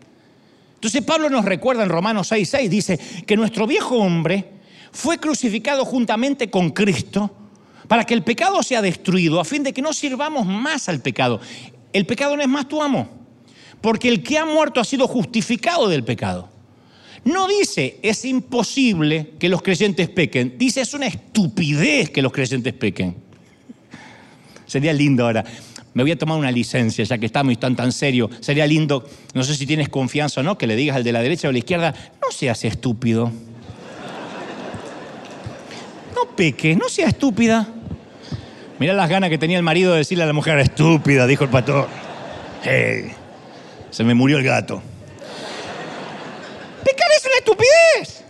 Entonces 0.74 1.02
Pablo 1.02 1.30
nos 1.30 1.46
recuerda 1.46 1.82
en 1.82 1.88
Romanos 1.88 2.30
6:6, 2.30 2.68
dice 2.68 2.98
que 3.26 3.36
nuestro 3.36 3.66
viejo 3.66 3.96
hombre 3.96 4.53
fue 4.94 5.18
crucificado 5.18 5.84
juntamente 5.84 6.48
con 6.48 6.70
Cristo 6.70 7.30
para 7.86 8.04
que 8.04 8.14
el 8.14 8.22
pecado 8.22 8.62
sea 8.62 8.80
destruido, 8.80 9.38
a 9.38 9.44
fin 9.44 9.62
de 9.62 9.74
que 9.74 9.82
no 9.82 9.92
sirvamos 9.92 10.46
más 10.46 10.88
al 10.88 11.02
pecado. 11.02 11.40
El 11.92 12.06
pecado 12.06 12.34
no 12.34 12.42
es 12.42 12.48
más 12.48 12.66
tu 12.66 12.82
amo 12.82 13.24
porque 13.84 14.08
el 14.08 14.22
que 14.22 14.38
ha 14.38 14.46
muerto 14.46 14.80
ha 14.80 14.84
sido 14.84 15.06
justificado 15.06 15.90
del 15.90 16.04
pecado. 16.04 16.48
No 17.22 17.46
dice 17.46 17.98
es 18.00 18.24
imposible 18.24 19.32
que 19.38 19.50
los 19.50 19.60
creyentes 19.60 20.08
pequen, 20.08 20.56
dice 20.56 20.80
es 20.80 20.94
una 20.94 21.06
estupidez 21.06 22.08
que 22.08 22.22
los 22.22 22.32
creyentes 22.32 22.72
pequen. 22.72 23.14
Sería 24.64 24.94
lindo 24.94 25.26
ahora. 25.26 25.44
Me 25.92 26.02
voy 26.02 26.12
a 26.12 26.18
tomar 26.18 26.38
una 26.38 26.50
licencia, 26.50 27.04
ya 27.04 27.18
que 27.18 27.26
estamos 27.26 27.60
tan 27.60 27.76
tan 27.76 27.92
serio. 27.92 28.30
Sería 28.40 28.66
lindo, 28.66 29.06
no 29.34 29.44
sé 29.44 29.54
si 29.54 29.66
tienes 29.66 29.90
confianza 29.90 30.40
o 30.40 30.44
no, 30.44 30.56
que 30.56 30.66
le 30.66 30.76
digas 30.76 30.96
al 30.96 31.04
de 31.04 31.12
la 31.12 31.20
derecha 31.20 31.50
o 31.50 31.52
la 31.52 31.58
izquierda, 31.58 31.94
no 32.22 32.32
seas 32.32 32.64
estúpido. 32.64 33.30
No 36.24 36.34
peque, 36.34 36.74
no 36.74 36.88
seas 36.88 37.10
estúpida. 37.10 37.68
Mirá 38.78 38.94
las 38.94 39.10
ganas 39.10 39.28
que 39.28 39.36
tenía 39.36 39.58
el 39.58 39.62
marido 39.62 39.92
de 39.92 39.98
decirle 39.98 40.24
a 40.24 40.26
la 40.26 40.32
mujer, 40.32 40.58
estúpida, 40.58 41.26
dijo 41.26 41.44
el 41.44 41.50
pastor. 41.50 41.86
Hey. 42.62 43.12
Se 43.90 44.02
me 44.04 44.14
murió 44.14 44.38
el 44.38 44.44
gato. 44.44 44.82
Pecar 46.82 47.08
es 47.16 47.26
una 47.26 47.36
estupidez. 47.36 48.24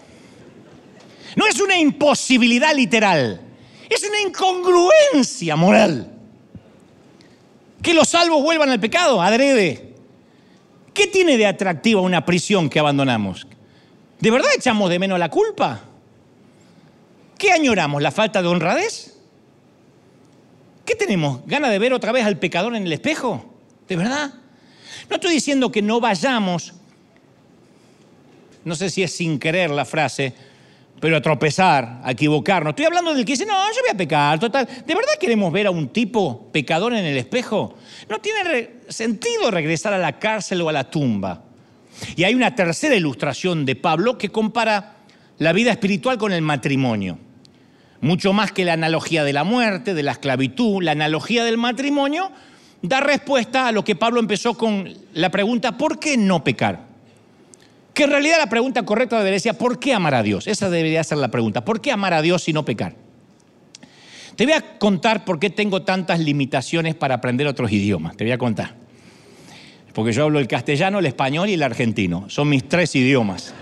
No 1.37 1.47
es 1.47 1.61
una 1.61 1.79
imposibilidad 1.79 2.75
literal. 2.75 3.41
Es 3.89 4.03
una 4.03 4.21
incongruencia 4.21 5.55
moral. 5.55 6.11
Que 7.81 7.95
los 7.95 8.09
salvos 8.09 8.43
vuelvan 8.43 8.71
al 8.71 8.81
pecado, 8.81 9.23
adrede. 9.23 9.95
¿Qué 10.93 11.07
tiene 11.07 11.37
de 11.37 11.47
atractivo 11.47 12.03
una 12.03 12.25
prisión 12.25 12.69
que 12.69 12.81
abandonamos? 12.81 13.47
¿De 14.19 14.31
verdad 14.33 14.51
echamos 14.57 14.91
de 14.91 14.99
menos 14.99 15.19
la 15.19 15.31
culpa? 15.31 15.94
¿Qué 17.39 17.53
añoramos? 17.53 18.03
¿La 18.03 18.11
falta 18.11 18.43
de 18.43 18.49
honradez? 18.49 19.17
¿Qué 20.85 20.95
tenemos? 20.95 21.41
¿Gana 21.47 21.71
de 21.71 21.79
ver 21.79 21.93
otra 21.93 22.13
vez 22.13 22.25
al 22.25 22.39
pecador 22.39 22.77
en 22.77 22.85
el 22.85 22.93
espejo? 22.93 23.55
¿De 23.89 23.97
verdad? 23.97 24.35
No 25.09 25.17
estoy 25.17 25.33
diciendo 25.35 25.71
que 25.71 25.83
no 25.83 26.01
vayamos, 26.01 26.75
no 28.65 28.75
sé 28.75 28.91
si 28.91 29.03
es 29.03 29.15
sin 29.15 29.39
querer 29.39 29.71
la 29.71 29.85
frase, 29.85 30.33
pero 31.01 31.17
a 31.17 31.21
tropezar, 31.21 32.01
a 32.03 32.13
equivocarnos. 32.13 32.71
Estoy 32.71 32.87
hablando 32.87 33.15
del 33.15 33.25
que 33.25 33.33
dice, 33.33 33.45
no, 33.45 33.53
yo 33.53 33.81
voy 33.83 33.91
a 33.91 33.97
pecar, 33.97 34.39
total. 34.39 34.67
¿De 34.67 34.95
verdad 34.95 35.13
queremos 35.21 35.53
ver 35.53 35.67
a 35.67 35.71
un 35.71 35.89
tipo 35.89 36.51
pecador 36.51 36.95
en 36.95 37.05
el 37.05 37.17
espejo? 37.17 37.77
No 38.09 38.19
tiene 38.21 38.71
sentido 38.89 39.51
regresar 39.51 39.93
a 39.93 39.99
la 39.99 40.19
cárcel 40.19 40.63
o 40.63 40.69
a 40.69 40.73
la 40.73 40.89
tumba. 40.91 41.43
Y 42.17 42.25
hay 42.25 42.35
una 42.35 42.55
tercera 42.55 42.95
ilustración 42.95 43.67
de 43.67 43.77
Pablo 43.77 44.17
que 44.17 44.31
compara 44.31 44.94
la 45.39 45.53
vida 45.53 45.71
espiritual 45.71 46.19
con 46.19 46.33
el 46.33 46.43
matrimonio. 46.43 47.19
Mucho 48.01 48.33
más 48.33 48.53
que 48.53 48.65
la 48.65 48.75
analogía 48.75 49.25
de 49.25 49.33
la 49.33 49.45
muerte, 49.45 49.95
de 49.95 50.03
la 50.03 50.13
esclavitud, 50.13 50.83
la 50.83 50.93
analogía 50.93 51.45
del 51.45 51.57
matrimonio 51.57 52.31
da 52.83 53.01
respuesta 53.01 53.67
a 53.67 53.73
lo 53.73 53.83
que 53.83 53.97
Pablo 53.97 54.21
empezó 54.21 54.55
con 54.59 54.93
la 55.15 55.31
pregunta, 55.31 55.79
¿por 55.79 55.99
qué 55.99 56.19
no 56.19 56.45
pecar? 56.45 56.81
Que 57.95 58.05
en 58.05 58.11
realidad 58.11 58.37
la 58.39 58.49
pregunta 58.49 58.83
correcta 58.83 59.19
debería 59.19 59.39
ser, 59.39 59.57
¿por 59.57 59.79
qué 59.79 59.95
amar 59.95 60.15
a 60.15 60.23
Dios? 60.23 60.47
Esa 60.47 60.69
debería 60.69 61.03
ser 61.03 61.19
la 61.19 61.29
pregunta, 61.29 61.65
¿por 61.65 61.81
qué 61.81 61.93
amar 61.93 62.13
a 62.13 62.21
Dios 62.21 62.47
y 62.49 62.53
no 62.53 62.65
pecar? 62.65 62.95
Te 64.37 64.45
voy 64.45 64.55
a 64.55 64.79
contar 64.79 65.25
por 65.25 65.39
qué 65.39 65.49
tengo 65.49 65.83
tantas 65.83 66.19
limitaciones 66.21 66.95
para 66.95 67.15
aprender 67.15 67.47
otros 67.47 67.73
idiomas, 67.73 68.17
te 68.17 68.25
voy 68.25 68.33
a 68.33 68.39
contar. 68.39 68.75
Porque 69.95 70.13
yo 70.13 70.25
hablo 70.25 70.41
el 70.41 70.49
castellano, 70.49 70.99
el 70.99 71.07
español 71.07 71.49
y 71.49 71.55
el 71.55 71.63
argentino, 71.63 72.29
son 72.29 72.49
mis 72.49 72.69
tres 72.69 72.95
idiomas. 72.97 73.55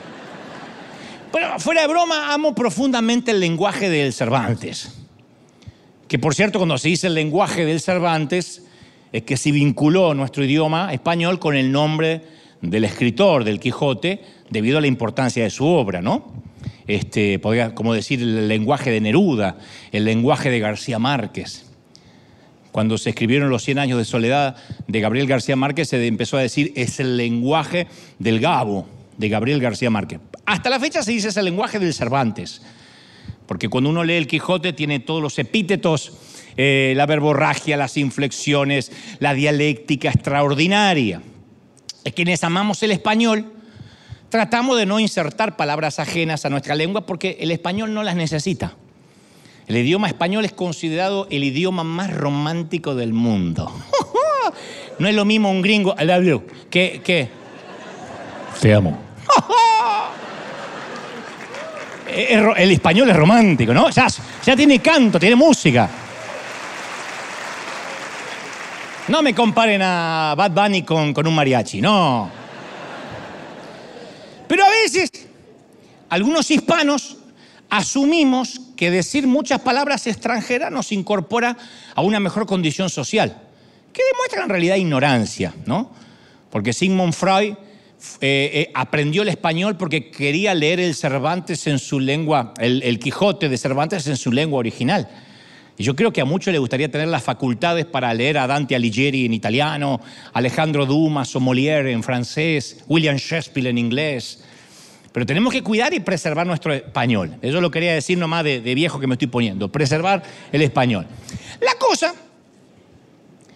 Pero 1.33 1.59
fuera 1.59 1.83
de 1.83 1.89
broma, 1.89 2.35
amo 2.35 2.55
profundamente 2.55 3.30
el 3.30 3.41
lenguaje 3.41 3.89
del 3.89 4.12
Cervantes. 4.12 4.93
Que 6.07 6.18
por 6.18 6.35
cierto, 6.35 6.59
cuando 6.59 6.76
se 6.76 6.89
dice 6.89 7.07
el 7.07 7.14
lenguaje 7.14 7.64
del 7.64 7.80
Cervantes, 7.80 8.64
es 9.12 9.22
que 9.22 9.37
se 9.37 9.51
vinculó 9.51 10.12
nuestro 10.14 10.45
idioma 10.45 10.93
español 10.93 11.39
con 11.39 11.57
el 11.57 11.72
nombre 11.72 12.22
del 12.61 12.85
escritor 12.85 13.45
del 13.45 13.61
Quijote 13.61 14.20
debido 14.51 14.78
a 14.78 14.80
la 14.80 14.87
importancia 14.87 15.43
de 15.43 15.51
su 15.51 15.66
obra, 15.66 16.03
¿no? 16.03 16.33
Este, 16.87 17.39
podría 17.39 17.74
como 17.74 17.95
decir 17.95 18.20
el 18.20 18.49
lenguaje 18.49 18.91
de 18.91 19.01
Neruda, 19.01 19.57
el 19.91 20.05
lenguaje 20.05 20.51
de 20.51 20.61
García 20.61 20.99
Márquez. 20.99 21.66
Cuando 22.72 22.99
se 22.99 23.11
escribieron 23.11 23.51
los 23.51 23.62
100 23.62 23.78
años 23.78 23.99
de 23.99 24.05
soledad 24.05 24.57
de 24.87 25.01
Gabriel 25.01 25.26
García 25.26 25.57
Márquez, 25.57 25.89
se 25.89 26.07
empezó 26.07 26.37
a 26.37 26.41
decir 26.41 26.72
es 26.76 27.01
el 27.01 27.16
lenguaje 27.16 27.87
del 28.18 28.41
Gabo, 28.41 28.87
de 29.16 29.28
Gabriel 29.28 29.60
García 29.60 29.90
Márquez. 29.90 30.20
Hasta 30.46 30.70
la 30.70 30.80
fecha 30.80 31.02
se 31.02 31.12
dice 31.12 31.28
es 31.28 31.36
el 31.36 31.44
lenguaje 31.44 31.78
del 31.78 31.94
Cervantes, 31.94 32.62
porque 33.46 33.68
cuando 33.68 33.90
uno 33.90 34.04
lee 34.04 34.14
el 34.14 34.26
Quijote 34.26 34.72
tiene 34.72 35.00
todos 35.00 35.22
los 35.22 35.38
epítetos 35.38 36.12
eh, 36.56 36.92
la 36.96 37.06
verborragia, 37.06 37.76
las 37.76 37.96
inflexiones, 37.96 38.92
la 39.20 39.34
dialéctica 39.34 40.10
extraordinaria. 40.10 41.22
Es 42.04 42.12
quienes 42.12 42.44
amamos 42.44 42.82
el 42.82 42.90
español, 42.90 43.52
tratamos 44.28 44.76
de 44.76 44.86
no 44.86 45.00
insertar 45.00 45.56
palabras 45.56 45.98
ajenas 45.98 46.44
a 46.44 46.50
nuestra 46.50 46.74
lengua 46.74 47.06
porque 47.06 47.38
el 47.40 47.50
español 47.50 47.94
no 47.94 48.02
las 48.02 48.16
necesita. 48.16 48.76
El 49.66 49.76
idioma 49.76 50.08
español 50.08 50.44
es 50.44 50.52
considerado 50.52 51.26
el 51.30 51.44
idioma 51.44 51.84
más 51.84 52.12
romántico 52.12 52.94
del 52.94 53.12
mundo. 53.12 53.72
No 54.98 55.08
es 55.08 55.14
lo 55.14 55.24
mismo 55.24 55.50
un 55.50 55.62
gringo, 55.62 55.96
I 55.98 56.06
que 56.70 57.30
te 58.62 58.72
amo. 58.72 58.96
El 62.06 62.70
español 62.70 63.10
es 63.10 63.16
romántico, 63.16 63.74
¿no? 63.74 63.90
Ya, 63.90 64.06
tiene 64.54 64.78
canto, 64.78 65.18
tiene 65.18 65.34
música. 65.34 65.90
No 69.08 69.20
me 69.20 69.34
comparen 69.34 69.82
a 69.82 70.34
Bad 70.36 70.52
Bunny 70.52 70.82
con, 70.84 71.12
con 71.12 71.26
un 71.26 71.34
mariachi, 71.34 71.80
no. 71.80 72.30
Pero 74.46 74.64
a 74.64 74.68
veces 74.68 75.10
algunos 76.08 76.48
hispanos 76.48 77.16
asumimos 77.68 78.60
que 78.76 78.92
decir 78.92 79.26
muchas 79.26 79.60
palabras 79.60 80.06
extranjeras 80.06 80.70
nos 80.70 80.92
incorpora 80.92 81.56
a 81.96 82.02
una 82.02 82.20
mejor 82.20 82.46
condición 82.46 82.90
social, 82.90 83.42
que 83.92 84.02
demuestra 84.12 84.44
en 84.44 84.50
realidad 84.50 84.76
ignorancia, 84.76 85.52
¿no? 85.66 85.90
Porque 86.50 86.72
Sigmund 86.72 87.14
Freud 87.14 87.54
eh, 88.20 88.50
eh, 88.53 88.70
aprendió 88.74 89.22
el 89.22 89.28
español 89.28 89.76
porque 89.76 90.11
quería 90.11 90.55
leer 90.55 90.80
el 90.80 90.94
Cervantes 90.94 91.66
en 91.66 91.78
su 91.78 92.00
lengua, 92.00 92.55
el, 92.59 92.82
el 92.82 92.98
Quijote 92.98 93.48
de 93.48 93.57
Cervantes 93.59 94.07
en 94.07 94.16
su 94.16 94.32
lengua 94.32 94.59
original. 94.59 95.09
Y 95.78 95.84
yo 95.84 95.96
creo 95.96 96.12
que 96.12 96.20
a 96.20 96.24
muchos 96.24 96.53
les 96.53 96.61
gustaría 96.61 96.90
tener 96.90 97.09
las 97.09 97.22
facultades 97.22 97.86
para 97.86 98.12
leer 98.12 98.38
a 98.38 98.46
Dante 98.46 98.74
Alighieri 98.74 99.24
en 99.24 99.32
italiano, 99.32 100.00
Alejandro 100.32 100.86
Dumas 100.86 101.34
o 101.34 101.40
Molière 101.40 101.90
en 101.90 102.03
francés, 102.03 102.84
William 102.88 103.16
Shakespeare 103.16 103.68
en 103.68 103.78
inglés. 103.78 104.44
Pero 105.12 105.26
tenemos 105.26 105.53
que 105.53 105.62
cuidar 105.62 105.92
y 105.92 106.00
preservar 106.00 106.46
nuestro 106.46 106.72
español. 106.72 107.36
Eso 107.42 107.61
lo 107.61 107.70
quería 107.70 107.94
decir 107.94 108.18
nomás 108.18 108.44
de, 108.44 108.61
de 108.61 108.74
viejo 108.74 109.00
que 109.00 109.07
me 109.07 109.14
estoy 109.14 109.28
poniendo, 109.28 109.70
preservar 109.70 110.22
el 110.53 110.62
español. 110.62 111.07
La 111.61 111.74
cosa 111.78 112.14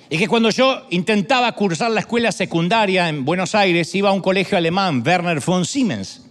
es 0.08 0.18
que 0.18 0.28
cuando 0.28 0.50
yo 0.50 0.86
intentaba 0.90 1.50
cursar 1.52 1.90
la 1.90 2.00
escuela 2.00 2.30
secundaria 2.30 3.08
en 3.08 3.24
Buenos 3.24 3.54
Aires, 3.54 3.92
iba 3.94 4.10
a 4.10 4.12
un 4.12 4.20
colegio 4.20 4.56
alemán, 4.56 5.02
Werner 5.04 5.40
von 5.40 5.64
Siemens, 5.64 6.22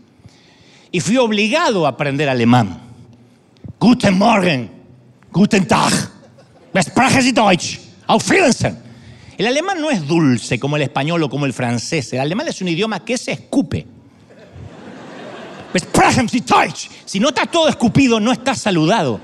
y 0.92 1.02
fui 1.02 1.18
obligado 1.18 1.86
a 1.86 1.90
aprender 1.90 2.30
alemán. 2.30 2.82
Guten 3.78 4.18
Morgen, 4.18 4.72
Guten 5.32 5.68
Tag, 5.68 5.92
sprechen 6.82 7.22
Sie 7.22 7.34
Deutsch, 7.34 7.80
auf 8.08 8.30
Wiedersehen. 8.30 8.78
El 9.38 9.48
alemán 9.48 9.82
no 9.82 9.92
es 9.92 10.08
dulce 10.08 10.58
como 10.58 10.78
el 10.78 10.84
español 10.84 11.22
o 11.24 11.30
como 11.30 11.46
el 11.46 11.52
francés. 11.52 12.14
El 12.14 12.22
alemán 12.22 12.48
es 12.48 12.62
un 12.62 12.70
idioma 12.70 13.04
que 13.04 13.18
se 13.18 13.34
escupe. 13.34 13.86
Sprechen 15.78 16.30
Sie 16.30 16.40
Deutsch. 16.40 16.90
Si 17.04 17.20
no 17.20 17.30
estás 17.30 17.52
todo 17.52 17.68
escupido, 17.68 18.22
no 18.22 18.32
estás 18.32 18.62
saludado. 18.62 19.20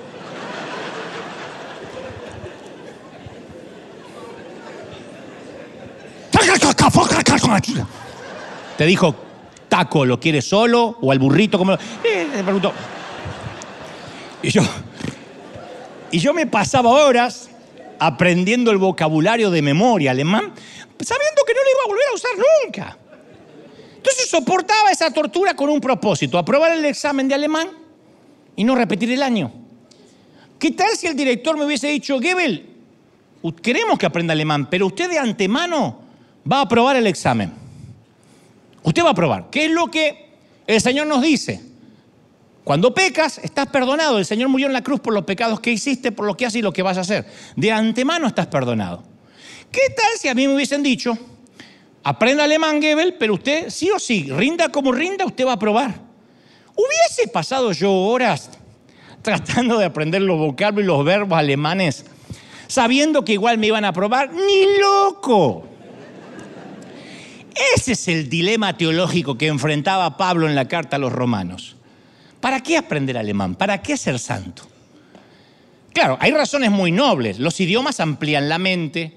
Te 8.78 8.86
dijo, 8.86 9.16
taco, 9.70 10.06
¿lo 10.06 10.20
quieres 10.20 10.46
solo? 10.48 10.98
¿O 11.02 11.12
al 11.12 11.20
burrito? 11.20 11.58
Como... 11.58 11.74
Eh, 11.74 12.28
preguntó. 12.44 12.74
Y 14.44 14.50
yo, 14.50 14.62
y 16.12 16.20
yo 16.20 16.34
me 16.34 16.48
pasaba 16.48 16.90
horas 16.90 17.50
aprendiendo 18.00 18.72
el 18.72 18.78
vocabulario 18.78 19.52
de 19.52 19.62
memoria 19.62 20.12
alemán, 20.12 20.52
sabiendo 21.00 21.42
que 21.46 21.54
no 21.54 21.60
lo 21.64 21.70
iba 21.70 21.84
a 21.84 21.88
volver 21.88 22.04
a 22.10 22.16
usar 22.16 22.32
nunca. 22.66 22.98
Entonces 23.98 24.28
soportaba 24.28 24.90
esa 24.90 25.12
tortura 25.12 25.54
con 25.56 25.70
un 25.70 25.80
propósito, 25.80 26.40
aprobar 26.40 26.72
el 26.72 26.84
examen 26.86 27.28
de 27.28 27.36
alemán 27.36 27.70
y 28.56 28.64
no 28.64 28.74
repetir 28.74 29.12
el 29.12 29.22
año. 29.22 29.52
¿Qué 30.58 30.72
tal 30.72 30.90
si 30.98 31.06
el 31.06 31.16
director 31.16 31.56
me 31.56 31.66
hubiese 31.66 31.88
dicho, 31.88 32.20
Gebel, 32.20 32.68
queremos 33.62 34.00
que 34.00 34.08
aprenda 34.08 34.34
alemán, 34.34 34.68
pero 34.70 34.88
usted 34.88 35.10
de 35.10 35.20
antemano 35.20 36.11
va 36.50 36.60
a 36.60 36.62
aprobar 36.62 36.96
el 36.96 37.08
examen? 37.08 37.52
Usted 38.84 39.04
va 39.04 39.10
a 39.10 39.12
aprobar. 39.12 39.50
¿Qué 39.50 39.66
es 39.66 39.72
lo 39.72 39.88
que 39.88 40.30
el 40.68 40.82
Señor 40.82 41.08
nos 41.08 41.22
dice? 41.22 41.62
Cuando 42.64 42.94
pecas, 42.94 43.40
estás 43.40 43.68
perdonado. 43.68 44.18
El 44.18 44.26
Señor 44.26 44.50
murió 44.50 44.68
en 44.68 44.74
la 44.74 44.84
cruz 44.84 45.00
por 45.00 45.14
los 45.14 45.26
pecados 45.26 45.60
que 45.60 45.72
hiciste, 45.72 46.12
por 46.12 46.26
lo 46.26 46.38
que 46.38 46.46
haces 46.46 46.60
y 46.60 46.62
lo 46.62 46.74
que 46.74 46.84
vas 46.84 46.98
a 46.98 47.02
hacer. 47.02 47.26
De 47.56 47.72
antemano 47.72 48.28
estás 48.28 48.48
perdonado. 48.48 49.04
¿Qué 49.72 49.82
tal 49.96 50.12
si 50.20 50.28
a 50.28 50.36
mí 50.36 50.48
me 50.48 50.56
hubiesen 50.56 50.84
dicho, 50.84 51.18
aprenda 52.04 52.44
alemán, 52.44 52.82
Gebel, 52.82 53.16
pero 53.18 53.36
usted 53.36 53.70
sí 53.70 53.90
o 53.90 54.00
sí, 54.00 54.28
rinda 54.30 54.70
como 54.70 54.92
rinda, 54.92 55.26
usted 55.26 55.46
va 55.46 55.54
a 55.54 55.60
probar? 55.60 55.96
Hubiese 56.76 57.30
pasado 57.32 57.72
yo 57.72 57.92
horas 57.92 58.50
tratando 59.22 59.78
de 59.78 59.86
aprender 59.86 60.22
los 60.22 60.38
vocablos 60.38 60.84
y 60.84 60.88
los 60.88 61.06
verbos 61.06 61.38
alemanes, 61.38 62.06
sabiendo 62.68 63.24
que 63.24 63.34
igual 63.34 63.58
me 63.58 63.68
iban 63.68 63.86
a 63.86 63.94
probar, 63.94 64.32
ni 64.34 64.78
loco. 64.80 65.68
Ese 67.76 67.94
es 67.94 68.08
el 68.08 68.30
dilema 68.30 68.78
teológico 68.78 69.38
que 69.38 69.48
enfrentaba 69.48 70.18
Pablo 70.18 70.48
en 70.48 70.56
la 70.56 70.68
carta 70.68 70.96
a 70.96 71.00
los 71.00 71.12
romanos. 71.12 71.76
¿Para 72.40 72.62
qué 72.62 72.78
aprender 72.78 73.18
alemán? 73.18 73.56
¿Para 73.56 73.82
qué 73.82 73.98
ser 73.98 74.18
santo? 74.20 74.64
Claro, 75.94 76.18
hay 76.20 76.32
razones 76.32 76.72
muy 76.72 76.92
nobles. 76.92 77.40
Los 77.40 77.60
idiomas 77.60 78.00
amplían 78.00 78.50
la 78.50 78.58
mente, 78.58 79.14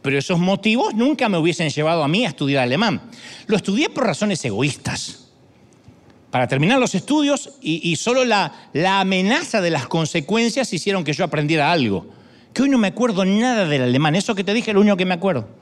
pero 0.00 0.18
esos 0.18 0.38
motivos 0.38 0.94
nunca 0.94 1.28
me 1.28 1.38
hubiesen 1.38 1.70
llevado 1.70 2.02
a 2.02 2.08
mí 2.08 2.24
a 2.24 2.28
estudiar 2.28 2.62
alemán. 2.62 3.02
Lo 3.46 3.56
estudié 3.56 3.90
por 3.90 4.04
razones 4.04 4.44
egoístas. 4.44 5.18
Para 6.30 6.48
terminar 6.48 6.78
los 6.78 6.94
estudios 6.94 7.58
y, 7.60 7.94
solo 7.96 8.24
la, 8.24 8.70
la 8.72 9.00
amenaza 9.00 9.60
de 9.60 9.68
las 9.68 9.86
consecuencias 9.86 10.72
hicieron 10.72 11.04
que 11.04 11.12
yo 11.12 11.24
aprendiera 11.24 11.70
algo. 11.70 12.06
Que 12.54 12.62
hoy 12.62 12.70
no 12.70 12.78
me 12.78 12.88
acuerdo 12.88 13.26
nada 13.26 13.66
del 13.66 13.82
alemán. 13.82 14.14
Eso 14.14 14.34
que 14.34 14.42
te 14.42 14.54
dije 14.54 14.70
es 14.70 14.74
lo 14.74 14.80
único 14.80 14.96
que 14.96 15.04
me 15.04 15.12
acuerdo. 15.12 15.61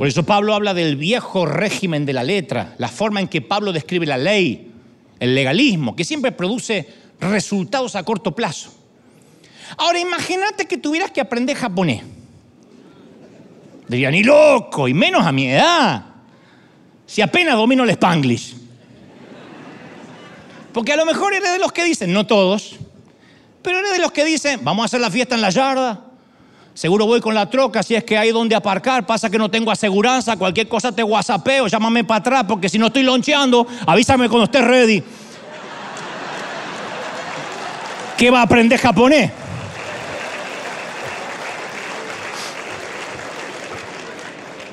Por 0.00 0.08
eso 0.08 0.22
Pablo 0.22 0.54
habla 0.54 0.72
del 0.72 0.96
viejo 0.96 1.44
régimen 1.44 2.06
de 2.06 2.14
la 2.14 2.24
letra, 2.24 2.74
la 2.78 2.88
forma 2.88 3.20
en 3.20 3.28
que 3.28 3.42
Pablo 3.42 3.70
describe 3.70 4.06
la 4.06 4.16
ley, 4.16 4.72
el 5.18 5.34
legalismo, 5.34 5.94
que 5.94 6.04
siempre 6.04 6.32
produce 6.32 6.88
resultados 7.20 7.94
a 7.96 8.02
corto 8.02 8.34
plazo. 8.34 8.72
Ahora 9.76 10.00
imagínate 10.00 10.64
que 10.64 10.78
tuvieras 10.78 11.10
que 11.10 11.20
aprender 11.20 11.54
japonés. 11.54 12.02
Diría, 13.88 14.10
ni 14.10 14.22
loco, 14.22 14.88
y 14.88 14.94
menos 14.94 15.26
a 15.26 15.32
mi 15.32 15.50
edad, 15.50 16.02
si 17.04 17.20
apenas 17.20 17.56
domino 17.56 17.84
el 17.84 17.90
spanglish. 17.90 18.56
Porque 20.72 20.94
a 20.94 20.96
lo 20.96 21.04
mejor 21.04 21.34
eres 21.34 21.52
de 21.52 21.58
los 21.58 21.72
que 21.72 21.84
dicen, 21.84 22.10
no 22.10 22.26
todos, 22.26 22.76
pero 23.60 23.80
eres 23.80 23.92
de 23.92 23.98
los 23.98 24.12
que 24.12 24.24
dicen, 24.24 24.60
vamos 24.62 24.82
a 24.82 24.86
hacer 24.86 25.02
la 25.02 25.10
fiesta 25.10 25.34
en 25.34 25.42
la 25.42 25.50
yarda, 25.50 26.09
seguro 26.74 27.06
voy 27.06 27.20
con 27.20 27.34
la 27.34 27.48
troca, 27.48 27.82
si 27.82 27.94
es 27.94 28.04
que 28.04 28.16
hay 28.16 28.30
donde 28.30 28.54
aparcar, 28.54 29.06
pasa 29.06 29.30
que 29.30 29.38
no 29.38 29.50
tengo 29.50 29.70
aseguranza, 29.70 30.36
cualquier 30.36 30.68
cosa 30.68 30.92
te 30.92 31.02
whatsappeo, 31.02 31.66
llámame 31.66 32.04
para 32.04 32.18
atrás, 32.18 32.44
porque 32.48 32.68
si 32.68 32.78
no 32.78 32.86
estoy 32.86 33.02
loncheando, 33.02 33.66
avísame 33.86 34.28
cuando 34.28 34.44
estés 34.44 34.64
ready. 34.64 35.02
¿Qué 38.16 38.30
va 38.30 38.40
a 38.40 38.42
aprender 38.42 38.78
japonés? 38.78 39.30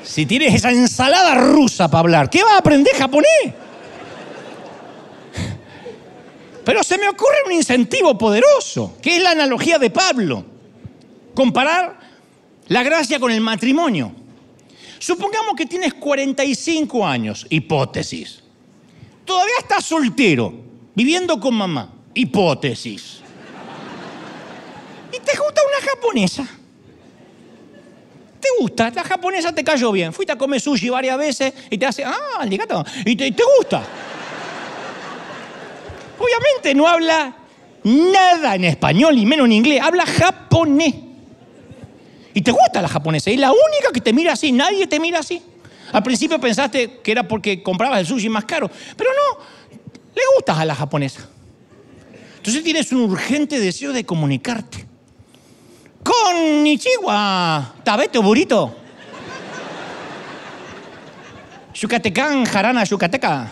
Si 0.04 0.26
tienes 0.26 0.54
esa 0.54 0.70
ensalada 0.70 1.34
rusa 1.34 1.88
para 1.88 2.00
hablar, 2.00 2.28
¿qué 2.28 2.42
va 2.42 2.56
a 2.56 2.58
aprender 2.58 2.94
japonés? 2.94 3.54
Pero 6.64 6.82
se 6.82 6.98
me 6.98 7.08
ocurre 7.08 7.36
un 7.46 7.52
incentivo 7.52 8.18
poderoso, 8.18 8.96
que 9.00 9.16
es 9.16 9.22
la 9.22 9.30
analogía 9.30 9.78
de 9.78 9.88
Pablo. 9.88 10.57
Comparar 11.38 11.96
la 12.66 12.82
gracia 12.82 13.20
con 13.20 13.30
el 13.30 13.40
matrimonio. 13.40 14.10
Supongamos 14.98 15.54
que 15.54 15.66
tienes 15.66 15.94
45 15.94 17.06
años, 17.06 17.46
hipótesis. 17.48 18.42
Todavía 19.24 19.54
estás 19.60 19.84
soltero, 19.84 20.52
viviendo 20.96 21.38
con 21.38 21.54
mamá, 21.54 21.94
hipótesis. 22.12 23.20
Y 25.12 25.20
te 25.20 25.38
gusta 25.38 25.60
una 25.62 25.88
japonesa. 25.88 26.44
¿Te 28.40 28.48
gusta? 28.58 28.90
La 28.90 29.04
japonesa 29.04 29.54
te 29.54 29.62
cayó 29.62 29.92
bien. 29.92 30.12
Fuiste 30.12 30.32
a 30.32 30.36
comer 30.36 30.60
sushi 30.60 30.88
varias 30.88 31.16
veces 31.16 31.54
y 31.70 31.78
te 31.78 31.86
hace, 31.86 32.04
ah, 32.04 32.44
gato. 32.50 32.84
Y 33.06 33.14
te, 33.14 33.30
te 33.30 33.42
gusta. 33.56 33.84
Obviamente 36.18 36.74
no 36.74 36.88
habla 36.88 37.32
nada 37.84 38.56
en 38.56 38.64
español, 38.64 39.14
ni 39.14 39.24
menos 39.24 39.46
en 39.46 39.52
inglés. 39.52 39.80
Habla 39.80 40.04
japonés. 40.04 41.06
Y 42.38 42.42
te 42.42 42.52
gusta 42.52 42.80
la 42.80 42.86
japonesa. 42.86 43.32
Y 43.32 43.36
la 43.36 43.50
única 43.50 43.90
que 43.92 44.00
te 44.00 44.12
mira 44.12 44.34
así, 44.34 44.52
nadie 44.52 44.86
te 44.86 45.00
mira 45.00 45.18
así. 45.18 45.42
Al 45.90 46.04
principio 46.04 46.38
pensaste 46.38 47.00
que 47.02 47.10
era 47.10 47.26
porque 47.26 47.64
comprabas 47.64 47.98
el 47.98 48.06
sushi 48.06 48.28
más 48.28 48.44
caro. 48.44 48.70
Pero 48.96 49.10
no, 49.10 49.40
le 50.14 50.22
gustas 50.36 50.56
a 50.56 50.64
la 50.64 50.76
japonesa. 50.76 51.28
Entonces 52.36 52.62
tienes 52.62 52.92
un 52.92 53.00
urgente 53.00 53.58
deseo 53.58 53.92
de 53.92 54.04
comunicarte. 54.04 54.86
Con 56.04 56.62
Nichiwa, 56.62 57.74
Tabete 57.82 58.20
Burito. 58.20 58.72
Yucatecan, 61.74 62.44
Jarana, 62.44 62.84
Yucateca. 62.84 63.50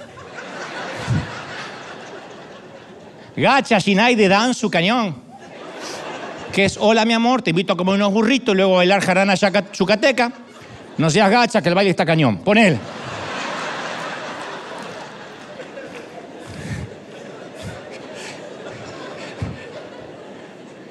Gacha, 3.34 3.80
Shinai 3.80 4.14
de 4.14 4.28
Dan, 4.28 4.54
su 4.54 4.70
cañón. 4.70 5.25
Que 6.56 6.64
es, 6.64 6.78
hola 6.80 7.04
mi 7.04 7.12
amor, 7.12 7.42
te 7.42 7.50
invito 7.50 7.74
a 7.74 7.76
comer 7.76 7.96
unos 7.96 8.10
burritos 8.10 8.54
y 8.54 8.56
luego 8.56 8.76
bailar 8.76 9.02
Jarana, 9.02 9.34
Yucateca. 9.34 10.32
No 10.96 11.10
seas 11.10 11.30
gacha, 11.30 11.60
que 11.60 11.68
el 11.68 11.74
baile 11.74 11.90
está 11.90 12.06
cañón. 12.06 12.38
Pon 12.38 12.56
él. 12.56 12.78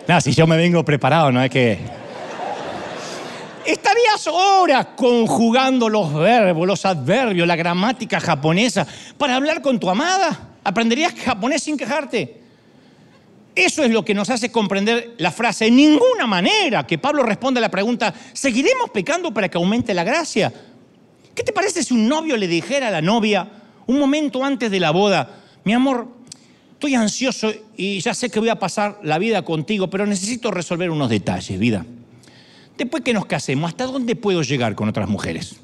No, 0.08 0.22
si 0.22 0.34
yo 0.34 0.46
me 0.46 0.56
vengo 0.56 0.86
preparado, 0.86 1.32
no 1.32 1.42
es 1.42 1.50
que... 1.50 1.80
Estarías 3.66 4.28
horas 4.28 4.90
conjugando 4.96 5.90
los 5.90 6.14
verbos, 6.14 6.68
los 6.68 6.86
adverbios, 6.86 7.48
la 7.48 7.56
gramática 7.56 8.20
japonesa 8.20 8.86
para 9.18 9.36
hablar 9.36 9.64
con 9.64 9.80
tu 9.80 9.90
amada. 9.90 10.58
Aprenderías 10.64 11.16
japonés 11.16 11.64
sin 11.64 11.76
quejarte. 11.76 12.45
Eso 13.56 13.84
es 13.84 13.92
lo 13.92 14.04
que 14.04 14.14
nos 14.14 14.30
hace 14.30 14.52
comprender 14.52 15.16
la 15.18 15.32
frase, 15.32 15.68
en 15.68 15.78
ninguna 15.78 16.28
manera, 16.28 16.86
que 16.86 16.98
Pablo 16.98 17.24
responde 17.24 17.60
a 17.60 17.62
la 17.62 17.72
pregunta, 17.72 18.14
¿seguiremos 18.34 18.90
pecando 18.90 19.34
para 19.34 19.48
que 19.48 19.58
aumente 19.58 19.94
la 19.94 20.04
gracia? 20.04 20.54
¿Qué 21.34 21.42
te 21.42 21.54
parece 21.54 21.82
si 21.82 21.94
un 21.94 22.08
novio 22.08 22.36
le 22.36 22.48
dijera 22.48 22.90
a 22.90 22.92
la 22.92 23.02
novia, 23.02 23.50
un 23.88 23.98
momento 23.98 24.44
antes 24.44 24.70
de 24.70 24.80
la 24.82 24.92
boda, 24.92 25.38
mi 25.64 25.72
amor, 25.72 26.10
estoy 26.74 26.96
ansioso 26.96 27.52
y 27.78 28.00
ya 28.02 28.14
sé 28.14 28.30
que 28.30 28.42
voy 28.42 28.50
a 28.50 28.60
pasar 28.60 29.00
la 29.04 29.18
vida 29.20 29.44
contigo, 29.44 29.90
pero 29.90 30.06
necesito 30.06 30.52
resolver 30.52 30.92
unos 30.92 31.10
detalles, 31.10 31.58
vida. 31.58 31.86
Después 32.78 33.04
que 33.04 33.14
nos 33.14 33.26
casemos, 33.26 33.70
¿hasta 33.70 33.86
dónde 33.86 34.18
puedo 34.18 34.42
llegar 34.42 34.76
con 34.76 34.90
otras 34.90 35.08
mujeres? 35.08 35.56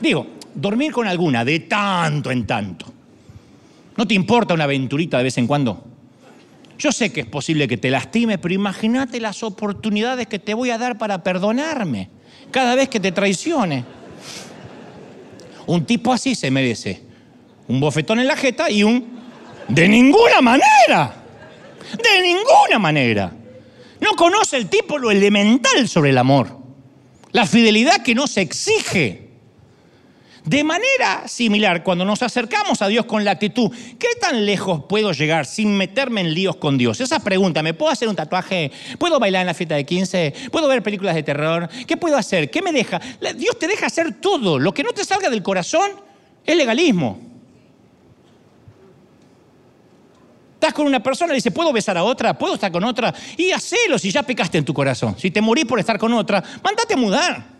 Digo, 0.00 0.26
dormir 0.54 0.90
con 0.90 1.06
alguna 1.06 1.44
de 1.44 1.60
tanto 1.60 2.30
en 2.30 2.46
tanto. 2.46 2.86
¿No 3.96 4.06
te 4.06 4.14
importa 4.14 4.54
una 4.54 4.64
aventurita 4.64 5.18
de 5.18 5.24
vez 5.24 5.36
en 5.36 5.46
cuando? 5.46 5.91
Yo 6.82 6.90
sé 6.90 7.12
que 7.12 7.20
es 7.20 7.26
posible 7.26 7.68
que 7.68 7.76
te 7.76 7.90
lastime, 7.90 8.38
pero 8.38 8.54
imagínate 8.54 9.20
las 9.20 9.44
oportunidades 9.44 10.26
que 10.26 10.40
te 10.40 10.52
voy 10.52 10.70
a 10.70 10.78
dar 10.78 10.98
para 10.98 11.22
perdonarme 11.22 12.10
cada 12.50 12.74
vez 12.74 12.88
que 12.88 12.98
te 12.98 13.12
traicione. 13.12 13.84
Un 15.66 15.86
tipo 15.86 16.12
así 16.12 16.34
se 16.34 16.50
merece 16.50 17.02
un 17.68 17.78
bofetón 17.78 18.18
en 18.18 18.26
la 18.26 18.36
jeta 18.36 18.68
y 18.68 18.82
un 18.82 19.20
de 19.68 19.88
ninguna 19.88 20.40
manera. 20.40 21.22
De 21.92 22.20
ninguna 22.20 22.80
manera. 22.80 23.32
No 24.00 24.16
conoce 24.16 24.56
el 24.56 24.68
tipo 24.68 24.98
lo 24.98 25.12
elemental 25.12 25.86
sobre 25.86 26.10
el 26.10 26.18
amor. 26.18 26.58
La 27.30 27.46
fidelidad 27.46 28.02
que 28.02 28.16
no 28.16 28.26
se 28.26 28.40
exige. 28.40 29.31
De 30.44 30.64
manera 30.64 31.28
similar, 31.28 31.84
cuando 31.84 32.04
nos 32.04 32.20
acercamos 32.20 32.82
a 32.82 32.88
Dios 32.88 33.06
con 33.06 33.24
la 33.24 33.30
actitud, 33.30 33.70
¿qué 33.98 34.08
tan 34.20 34.44
lejos 34.44 34.84
puedo 34.88 35.12
llegar 35.12 35.46
sin 35.46 35.76
meterme 35.76 36.20
en 36.20 36.34
líos 36.34 36.56
con 36.56 36.76
Dios? 36.76 37.00
Esa 37.00 37.20
pregunta, 37.20 37.62
¿me 37.62 37.74
puedo 37.74 37.92
hacer 37.92 38.08
un 38.08 38.16
tatuaje? 38.16 38.72
¿Puedo 38.98 39.20
bailar 39.20 39.42
en 39.42 39.46
la 39.46 39.54
fiesta 39.54 39.76
de 39.76 39.86
15? 39.86 40.34
¿Puedo 40.50 40.66
ver 40.66 40.82
películas 40.82 41.14
de 41.14 41.22
terror? 41.22 41.68
¿Qué 41.86 41.96
puedo 41.96 42.16
hacer? 42.16 42.50
¿Qué 42.50 42.60
me 42.60 42.72
deja? 42.72 43.00
Dios 43.36 43.56
te 43.56 43.68
deja 43.68 43.86
hacer 43.86 44.20
todo. 44.20 44.58
Lo 44.58 44.74
que 44.74 44.82
no 44.82 44.90
te 44.90 45.04
salga 45.04 45.30
del 45.30 45.44
corazón 45.44 45.92
es 46.44 46.56
legalismo. 46.56 47.20
Estás 50.54 50.74
con 50.74 50.86
una 50.86 51.00
persona 51.00 51.32
y 51.34 51.36
dice, 51.36 51.52
¿puedo 51.52 51.72
besar 51.72 51.96
a 51.98 52.02
otra? 52.02 52.36
¿Puedo 52.36 52.54
estar 52.54 52.72
con 52.72 52.82
otra? 52.82 53.14
Y 53.36 53.52
hacelo 53.52 53.96
si 53.96 54.10
ya 54.10 54.24
pecaste 54.24 54.58
en 54.58 54.64
tu 54.64 54.74
corazón. 54.74 55.14
Si 55.18 55.30
te 55.30 55.40
morís 55.40 55.66
por 55.66 55.78
estar 55.78 55.98
con 55.98 56.12
otra, 56.14 56.42
mándate 56.64 56.94
a 56.94 56.96
mudar. 56.96 57.51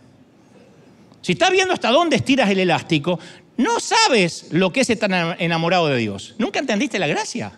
Si 1.23 1.33
estás 1.33 1.51
viendo 1.51 1.73
hasta 1.73 1.91
dónde 1.91 2.16
estiras 2.16 2.51
el 2.51 2.59
elástico, 2.59 3.18
no 3.57 3.81
sabes 3.81 4.49
lo 4.51 4.73
que 4.73 4.81
es 4.81 4.91
estar 4.91 5.37
enamorado 5.39 5.87
de 5.87 5.97
Dios. 5.97 6.35
Nunca 6.39 6.59
entendiste 6.59 6.99
la 6.99 7.07
gracia. 7.07 7.53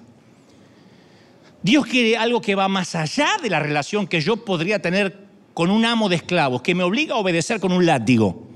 Dios 1.63 1.87
quiere 1.87 2.17
algo 2.17 2.43
que 2.43 2.55
va 2.55 2.69
más 2.69 2.95
allá 2.95 3.29
de 3.43 3.49
la 3.49 3.59
relación 3.59 4.07
que 4.07 4.21
yo 4.21 4.45
podría 4.45 4.83
tener 4.83 5.25
con 5.55 5.71
un 5.71 5.87
amo 5.87 6.11
de 6.11 6.17
esclavos, 6.17 6.61
que 6.61 6.75
me 6.75 6.85
obliga 6.85 7.15
a 7.15 7.19
obedecer 7.19 7.59
con 7.59 7.73
un 7.73 7.87
látigo. 7.87 8.47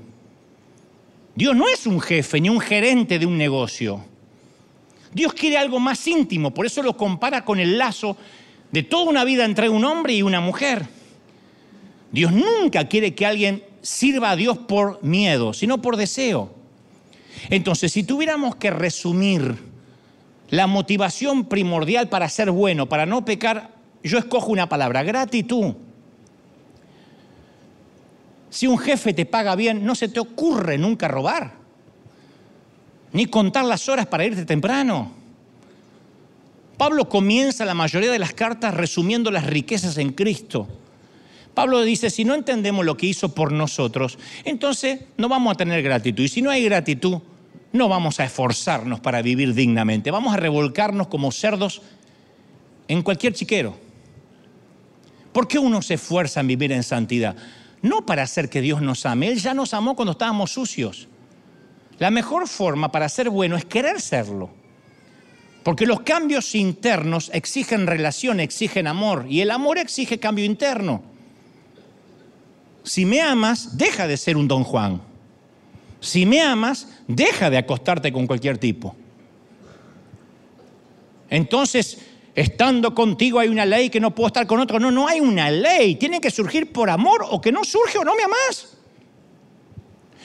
Dios 1.33 1.55
no 1.55 1.67
es 1.69 1.87
un 1.87 1.99
jefe 2.01 2.39
ni 2.39 2.49
un 2.49 2.59
gerente 2.59 3.17
de 3.17 3.25
un 3.25 3.37
negocio. 3.37 4.05
Dios 5.11 5.33
quiere 5.33 5.57
algo 5.57 5.79
más 5.79 6.05
íntimo, 6.05 6.53
por 6.53 6.67
eso 6.67 6.83
lo 6.83 6.95
compara 6.95 7.43
con 7.43 7.59
el 7.59 7.77
lazo 7.77 8.15
de 8.71 8.83
toda 8.83 9.09
una 9.09 9.23
vida 9.23 9.45
entre 9.45 9.69
un 9.69 9.85
hombre 9.85 10.13
y 10.13 10.21
una 10.21 10.39
mujer. 10.39 10.85
Dios 12.11 12.31
nunca 12.31 12.87
quiere 12.87 13.15
que 13.15 13.25
alguien 13.25 13.63
sirva 13.81 14.31
a 14.31 14.35
Dios 14.35 14.57
por 14.57 15.03
miedo, 15.03 15.53
sino 15.53 15.81
por 15.81 15.97
deseo. 15.97 16.51
Entonces, 17.49 17.91
si 17.91 18.03
tuviéramos 18.03 18.55
que 18.55 18.69
resumir 18.69 19.57
la 20.49 20.67
motivación 20.67 21.45
primordial 21.45 22.09
para 22.09 22.27
ser 22.29 22.51
bueno, 22.51 22.87
para 22.87 23.05
no 23.05 23.23
pecar, 23.23 23.71
yo 24.03 24.17
escojo 24.17 24.51
una 24.51 24.67
palabra, 24.67 25.03
gratitud. 25.03 25.73
Si 28.49 28.65
un 28.65 28.79
jefe 28.79 29.13
te 29.13 29.25
paga 29.25 29.55
bien, 29.55 29.85
no 29.85 29.93
se 29.95 30.07
te 30.07 30.19
ocurre 30.19 30.77
nunca 30.77 31.07
robar, 31.07 31.53
ni 33.13 33.27
contar 33.27 33.65
las 33.65 33.87
horas 33.89 34.07
para 34.07 34.25
irte 34.25 34.45
temprano. 34.45 35.11
Pablo 36.77 37.09
comienza 37.09 37.65
la 37.65 37.73
mayoría 37.73 38.11
de 38.11 38.19
las 38.19 38.33
cartas 38.33 38.73
resumiendo 38.73 39.31
las 39.31 39.45
riquezas 39.45 39.97
en 39.97 40.13
Cristo. 40.13 40.67
Pablo 41.53 41.81
dice, 41.81 42.09
si 42.09 42.23
no 42.23 42.35
entendemos 42.35 42.85
lo 42.85 42.95
que 42.95 43.07
hizo 43.07 43.33
por 43.33 43.51
nosotros, 43.51 44.17
entonces 44.45 45.01
no 45.17 45.27
vamos 45.27 45.53
a 45.53 45.57
tener 45.57 45.81
gratitud. 45.83 46.23
Y 46.23 46.29
si 46.29 46.41
no 46.41 46.49
hay 46.51 46.63
gratitud, 46.63 47.19
no 47.71 47.89
vamos 47.89 48.19
a 48.19 48.25
esforzarnos 48.25 48.99
para 48.99 49.21
vivir 49.21 49.53
dignamente. 49.53 50.11
Vamos 50.11 50.33
a 50.33 50.37
revolcarnos 50.37 51.07
como 51.07 51.31
cerdos 51.31 51.81
en 52.87 53.01
cualquier 53.03 53.33
chiquero. 53.33 53.75
¿Por 55.31 55.47
qué 55.47 55.59
uno 55.59 55.81
se 55.81 55.95
esfuerza 55.95 56.39
en 56.39 56.47
vivir 56.47 56.71
en 56.71 56.83
santidad? 56.83 57.35
No 57.81 58.05
para 58.05 58.23
hacer 58.23 58.49
que 58.49 58.61
Dios 58.61 58.81
nos 58.81 59.05
ame. 59.05 59.27
Él 59.27 59.39
ya 59.39 59.53
nos 59.53 59.73
amó 59.73 59.95
cuando 59.95 60.13
estábamos 60.13 60.51
sucios. 60.51 61.07
La 61.99 62.09
mejor 62.11 62.47
forma 62.47 62.91
para 62.91 63.09
ser 63.09 63.29
bueno 63.29 63.55
es 63.55 63.65
querer 63.65 64.01
serlo. 64.01 64.49
Porque 65.63 65.85
los 65.85 66.01
cambios 66.01 66.55
internos 66.55 67.29
exigen 67.33 67.85
relación, 67.85 68.39
exigen 68.39 68.87
amor. 68.87 69.25
Y 69.29 69.41
el 69.41 69.51
amor 69.51 69.77
exige 69.77 70.19
cambio 70.19 70.45
interno. 70.45 71.03
Si 72.83 73.05
me 73.05 73.21
amas, 73.21 73.77
deja 73.77 74.07
de 74.07 74.17
ser 74.17 74.37
un 74.37 74.47
don 74.47 74.63
Juan. 74.63 75.01
Si 75.99 76.25
me 76.25 76.41
amas, 76.41 76.87
deja 77.07 77.49
de 77.49 77.57
acostarte 77.57 78.11
con 78.11 78.25
cualquier 78.25 78.57
tipo. 78.57 78.95
Entonces, 81.29 81.99
estando 82.33 82.95
contigo 82.95 83.39
hay 83.39 83.49
una 83.49 83.65
ley 83.65 83.89
que 83.89 83.99
no 83.99 84.15
puedo 84.15 84.27
estar 84.27 84.47
con 84.47 84.59
otro. 84.59 84.79
No, 84.79 84.91
no 84.91 85.07
hay 85.07 85.19
una 85.19 85.51
ley. 85.51 85.95
Tiene 85.95 86.21
que 86.21 86.31
surgir 86.31 86.71
por 86.71 86.89
amor 86.89 87.25
o 87.29 87.41
que 87.41 87.51
no 87.51 87.63
surge 87.63 87.97
o 87.97 88.03
no 88.03 88.15
me 88.15 88.23
amas. 88.23 88.77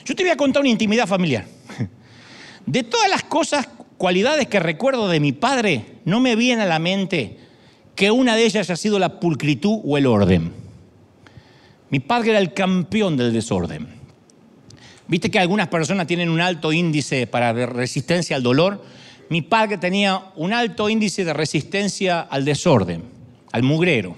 Yo 0.05 0.15
te 0.15 0.23
voy 0.23 0.31
a 0.31 0.37
contar 0.37 0.61
una 0.61 0.69
intimidad 0.69 1.07
familiar. 1.07 1.45
De 2.65 2.83
todas 2.83 3.09
las 3.09 3.23
cosas, 3.23 3.67
cualidades 3.97 4.47
que 4.47 4.59
recuerdo 4.59 5.07
de 5.07 5.19
mi 5.19 5.31
padre, 5.31 5.99
no 6.05 6.19
me 6.19 6.35
viene 6.35 6.63
a 6.63 6.65
la 6.65 6.79
mente 6.79 7.39
que 7.95 8.11
una 8.11 8.35
de 8.35 8.43
ellas 8.43 8.67
haya 8.69 8.75
sido 8.75 8.99
la 8.99 9.19
pulcritud 9.19 9.79
o 9.83 9.97
el 9.97 10.05
orden. 10.05 10.64
Mi 11.89 11.99
padre 11.99 12.31
era 12.31 12.39
el 12.39 12.53
campeón 12.53 13.15
del 13.15 13.31
desorden. 13.31 13.87
Viste 15.07 15.29
que 15.29 15.39
algunas 15.39 15.67
personas 15.67 16.07
tienen 16.07 16.29
un 16.29 16.41
alto 16.41 16.73
índice 16.73 17.27
para 17.27 17.53
resistencia 17.67 18.35
al 18.35 18.43
dolor. 18.43 18.83
Mi 19.29 19.43
padre 19.43 19.77
tenía 19.77 20.31
un 20.35 20.51
alto 20.51 20.89
índice 20.89 21.23
de 21.23 21.33
resistencia 21.33 22.21
al 22.21 22.43
desorden, 22.43 23.03
al 23.51 23.61
mugrero. 23.63 24.15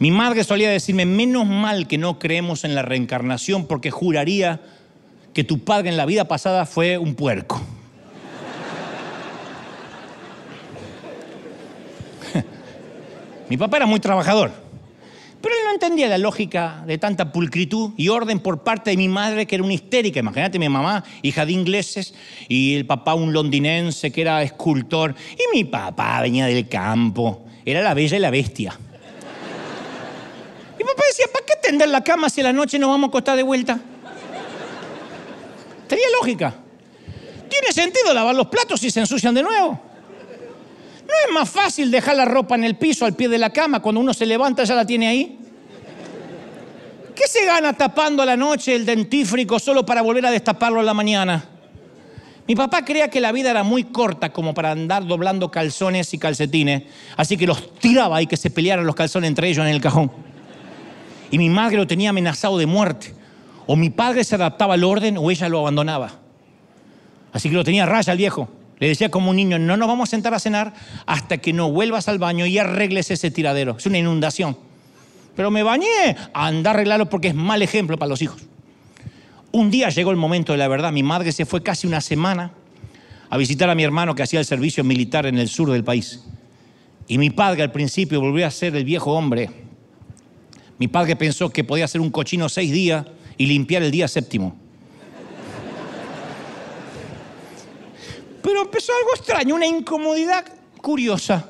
Mi 0.00 0.10
madre 0.10 0.42
solía 0.44 0.70
decirme, 0.70 1.06
menos 1.06 1.46
mal 1.46 1.86
que 1.86 1.98
no 1.98 2.18
creemos 2.18 2.64
en 2.64 2.74
la 2.74 2.82
reencarnación 2.82 3.66
porque 3.66 3.90
juraría 3.90 4.60
que 5.34 5.44
tu 5.44 5.60
padre 5.64 5.90
en 5.90 5.96
la 5.96 6.06
vida 6.06 6.26
pasada 6.26 6.66
fue 6.66 6.98
un 6.98 7.14
puerco. 7.14 7.60
Mi 13.48 13.56
papá 13.56 13.76
era 13.78 13.86
muy 13.86 14.00
trabajador. 14.00 14.67
Entendía 15.78 16.08
la 16.08 16.18
lógica 16.18 16.82
de 16.88 16.98
tanta 16.98 17.30
pulcritud 17.30 17.92
y 17.96 18.08
orden 18.08 18.40
por 18.40 18.64
parte 18.64 18.90
de 18.90 18.96
mi 18.96 19.06
madre, 19.06 19.46
que 19.46 19.54
era 19.54 19.62
una 19.62 19.74
histérica. 19.74 20.18
Imagínate, 20.18 20.58
mi 20.58 20.68
mamá, 20.68 21.04
hija 21.22 21.46
de 21.46 21.52
ingleses, 21.52 22.14
y 22.48 22.74
el 22.74 22.84
papá 22.84 23.14
un 23.14 23.32
londinense 23.32 24.10
que 24.10 24.22
era 24.22 24.42
escultor, 24.42 25.14
y 25.34 25.56
mi 25.56 25.62
papá 25.62 26.20
venía 26.20 26.46
del 26.46 26.68
campo. 26.68 27.44
Era 27.64 27.80
la 27.80 27.94
bella 27.94 28.16
y 28.16 28.18
la 28.18 28.30
bestia. 28.30 28.76
Mi 30.76 30.84
papá 30.84 31.02
decía, 31.08 31.26
¿para 31.32 31.46
qué 31.46 31.54
tender 31.62 31.88
la 31.90 32.02
cama 32.02 32.28
si 32.28 32.40
a 32.40 32.44
la 32.44 32.52
noche 32.52 32.76
nos 32.76 32.90
vamos 32.90 33.06
a 33.06 33.08
acostar 33.10 33.36
de 33.36 33.44
vuelta? 33.44 33.78
Tenía 35.86 36.06
lógica. 36.20 36.56
¿Tiene 37.48 37.72
sentido 37.72 38.12
lavar 38.12 38.34
los 38.34 38.48
platos 38.48 38.80
si 38.80 38.90
se 38.90 38.98
ensucian 38.98 39.32
de 39.32 39.44
nuevo? 39.44 39.80
¿No 41.06 41.14
es 41.24 41.32
más 41.32 41.48
fácil 41.48 41.92
dejar 41.92 42.16
la 42.16 42.24
ropa 42.24 42.56
en 42.56 42.64
el 42.64 42.76
piso 42.76 43.04
al 43.04 43.14
pie 43.14 43.28
de 43.28 43.38
la 43.38 43.50
cama 43.50 43.80
cuando 43.80 44.00
uno 44.00 44.12
se 44.12 44.26
levanta 44.26 44.64
ya 44.64 44.74
la 44.74 44.84
tiene 44.84 45.06
ahí? 45.06 45.38
¿Qué 47.18 47.26
se 47.26 47.44
gana 47.44 47.72
tapando 47.72 48.22
a 48.22 48.26
la 48.26 48.36
noche 48.36 48.76
el 48.76 48.86
dentífrico 48.86 49.58
solo 49.58 49.84
para 49.84 50.02
volver 50.02 50.24
a 50.26 50.30
destaparlo 50.30 50.78
en 50.78 50.86
la 50.86 50.94
mañana? 50.94 51.44
Mi 52.46 52.54
papá 52.54 52.84
creía 52.84 53.08
que 53.08 53.20
la 53.20 53.32
vida 53.32 53.50
era 53.50 53.64
muy 53.64 53.82
corta 53.82 54.32
como 54.32 54.54
para 54.54 54.70
andar 54.70 55.04
doblando 55.04 55.50
calzones 55.50 56.14
y 56.14 56.18
calcetines, 56.18 56.84
así 57.16 57.36
que 57.36 57.44
los 57.44 57.74
tiraba 57.80 58.22
y 58.22 58.28
que 58.28 58.36
se 58.36 58.50
pelearan 58.50 58.86
los 58.86 58.94
calzones 58.94 59.26
entre 59.26 59.48
ellos 59.48 59.66
en 59.66 59.72
el 59.72 59.80
cajón. 59.80 60.12
Y 61.32 61.38
mi 61.38 61.50
madre 61.50 61.76
lo 61.76 61.88
tenía 61.88 62.10
amenazado 62.10 62.56
de 62.56 62.66
muerte. 62.66 63.12
O 63.66 63.74
mi 63.74 63.90
padre 63.90 64.22
se 64.22 64.36
adaptaba 64.36 64.74
al 64.74 64.84
orden 64.84 65.18
o 65.18 65.28
ella 65.28 65.48
lo 65.48 65.58
abandonaba. 65.58 66.12
Así 67.32 67.50
que 67.50 67.56
lo 67.56 67.64
tenía 67.64 67.84
raya 67.84 68.12
el 68.12 68.18
viejo. 68.18 68.48
Le 68.78 68.86
decía 68.86 69.10
como 69.10 69.30
un 69.30 69.36
niño, 69.36 69.58
no 69.58 69.76
nos 69.76 69.88
vamos 69.88 70.08
a 70.08 70.10
sentar 70.12 70.34
a 70.34 70.38
cenar 70.38 70.72
hasta 71.04 71.38
que 71.38 71.52
no 71.52 71.72
vuelvas 71.72 72.06
al 72.08 72.20
baño 72.20 72.46
y 72.46 72.58
arregles 72.58 73.10
ese 73.10 73.32
tiradero. 73.32 73.74
Es 73.76 73.86
una 73.86 73.98
inundación. 73.98 74.67
Pero 75.38 75.52
me 75.52 75.62
bañé, 75.62 76.16
anda 76.34 76.70
a 76.70 76.74
arreglarlo 76.74 77.08
porque 77.08 77.28
es 77.28 77.34
mal 77.36 77.62
ejemplo 77.62 77.96
para 77.96 78.08
los 78.08 78.20
hijos. 78.22 78.42
Un 79.52 79.70
día 79.70 79.88
llegó 79.88 80.10
el 80.10 80.16
momento 80.16 80.50
de 80.50 80.58
la 80.58 80.66
verdad. 80.66 80.90
Mi 80.90 81.04
madre 81.04 81.30
se 81.30 81.46
fue 81.46 81.62
casi 81.62 81.86
una 81.86 82.00
semana 82.00 82.50
a 83.30 83.36
visitar 83.36 83.70
a 83.70 83.76
mi 83.76 83.84
hermano 83.84 84.16
que 84.16 84.24
hacía 84.24 84.40
el 84.40 84.46
servicio 84.46 84.82
militar 84.82 85.26
en 85.26 85.38
el 85.38 85.48
sur 85.48 85.70
del 85.70 85.84
país. 85.84 86.24
Y 87.06 87.18
mi 87.18 87.30
padre 87.30 87.62
al 87.62 87.70
principio 87.70 88.20
volvió 88.20 88.48
a 88.48 88.50
ser 88.50 88.74
el 88.74 88.84
viejo 88.84 89.12
hombre. 89.12 89.48
Mi 90.76 90.88
padre 90.88 91.14
pensó 91.14 91.50
que 91.50 91.62
podía 91.62 91.84
hacer 91.84 92.00
un 92.00 92.10
cochino 92.10 92.48
seis 92.48 92.72
días 92.72 93.06
y 93.36 93.46
limpiar 93.46 93.84
el 93.84 93.92
día 93.92 94.08
séptimo. 94.08 94.56
Pero 98.42 98.62
empezó 98.62 98.90
algo 98.92 99.14
extraño, 99.14 99.54
una 99.54 99.68
incomodidad 99.68 100.44
curiosa. 100.82 101.48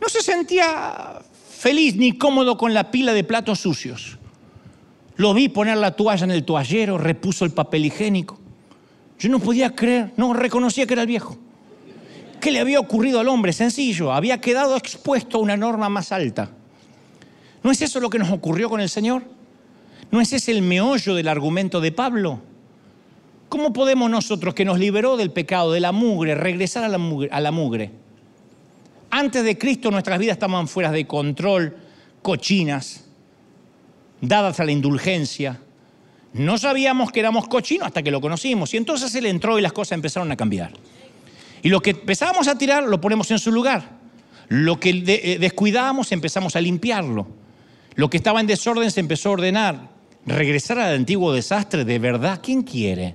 No 0.00 0.08
se 0.08 0.22
sentía 0.22 1.24
feliz 1.64 1.96
ni 1.96 2.12
cómodo 2.12 2.58
con 2.58 2.74
la 2.74 2.90
pila 2.90 3.14
de 3.14 3.24
platos 3.24 3.60
sucios. 3.60 4.18
Lo 5.16 5.32
vi 5.32 5.48
poner 5.48 5.78
la 5.78 5.92
toalla 5.92 6.24
en 6.24 6.30
el 6.30 6.44
toallero, 6.44 6.98
repuso 6.98 7.46
el 7.46 7.52
papel 7.52 7.86
higiénico. 7.86 8.38
Yo 9.18 9.30
no 9.30 9.38
podía 9.38 9.74
creer, 9.74 10.12
no 10.18 10.34
reconocía 10.34 10.86
que 10.86 10.92
era 10.92 11.00
el 11.00 11.08
viejo. 11.08 11.38
¿Qué 12.38 12.50
le 12.50 12.60
había 12.60 12.78
ocurrido 12.78 13.18
al 13.18 13.28
hombre? 13.28 13.54
Sencillo, 13.54 14.12
había 14.12 14.42
quedado 14.42 14.76
expuesto 14.76 15.38
a 15.38 15.40
una 15.40 15.56
norma 15.56 15.88
más 15.88 16.12
alta. 16.12 16.50
¿No 17.62 17.70
es 17.70 17.80
eso 17.80 17.98
lo 17.98 18.10
que 18.10 18.18
nos 18.18 18.30
ocurrió 18.30 18.68
con 18.68 18.82
el 18.82 18.90
Señor? 18.90 19.22
¿No 20.10 20.20
es 20.20 20.34
ese 20.34 20.52
el 20.52 20.60
meollo 20.60 21.14
del 21.14 21.28
argumento 21.28 21.80
de 21.80 21.92
Pablo? 21.92 22.42
¿Cómo 23.48 23.72
podemos 23.72 24.10
nosotros, 24.10 24.52
que 24.52 24.66
nos 24.66 24.78
liberó 24.78 25.16
del 25.16 25.30
pecado, 25.30 25.72
de 25.72 25.80
la 25.80 25.92
mugre, 25.92 26.34
regresar 26.34 26.84
a 26.84 26.88
la 26.88 26.98
mugre? 26.98 27.30
A 27.32 27.40
la 27.40 27.52
mugre? 27.52 28.03
Antes 29.16 29.44
de 29.44 29.56
Cristo 29.56 29.92
nuestras 29.92 30.18
vidas 30.18 30.32
estaban 30.32 30.66
fuera 30.66 30.90
de 30.90 31.06
control, 31.06 31.76
cochinas, 32.20 33.04
dadas 34.20 34.58
a 34.58 34.64
la 34.64 34.72
indulgencia. 34.72 35.60
No 36.32 36.58
sabíamos 36.58 37.12
que 37.12 37.20
éramos 37.20 37.46
cochinos 37.46 37.86
hasta 37.86 38.02
que 38.02 38.10
lo 38.10 38.20
conocimos. 38.20 38.74
Y 38.74 38.76
entonces 38.76 39.14
Él 39.14 39.26
entró 39.26 39.56
y 39.56 39.62
las 39.62 39.72
cosas 39.72 39.92
empezaron 39.92 40.32
a 40.32 40.36
cambiar. 40.36 40.72
Y 41.62 41.68
lo 41.68 41.80
que 41.80 41.90
empezábamos 41.90 42.48
a 42.48 42.58
tirar 42.58 42.82
lo 42.82 43.00
ponemos 43.00 43.30
en 43.30 43.38
su 43.38 43.52
lugar. 43.52 43.88
Lo 44.48 44.80
que 44.80 44.90
eh, 44.90 45.38
descuidábamos 45.38 46.10
empezamos 46.10 46.56
a 46.56 46.60
limpiarlo. 46.60 47.28
Lo 47.94 48.10
que 48.10 48.16
estaba 48.16 48.40
en 48.40 48.48
desorden 48.48 48.90
se 48.90 48.98
empezó 48.98 49.28
a 49.28 49.32
ordenar. 49.34 49.90
Regresar 50.26 50.80
al 50.80 50.92
antiguo 50.92 51.32
desastre, 51.32 51.84
de 51.84 52.00
verdad, 52.00 52.40
¿quién 52.42 52.64
quiere? 52.64 53.14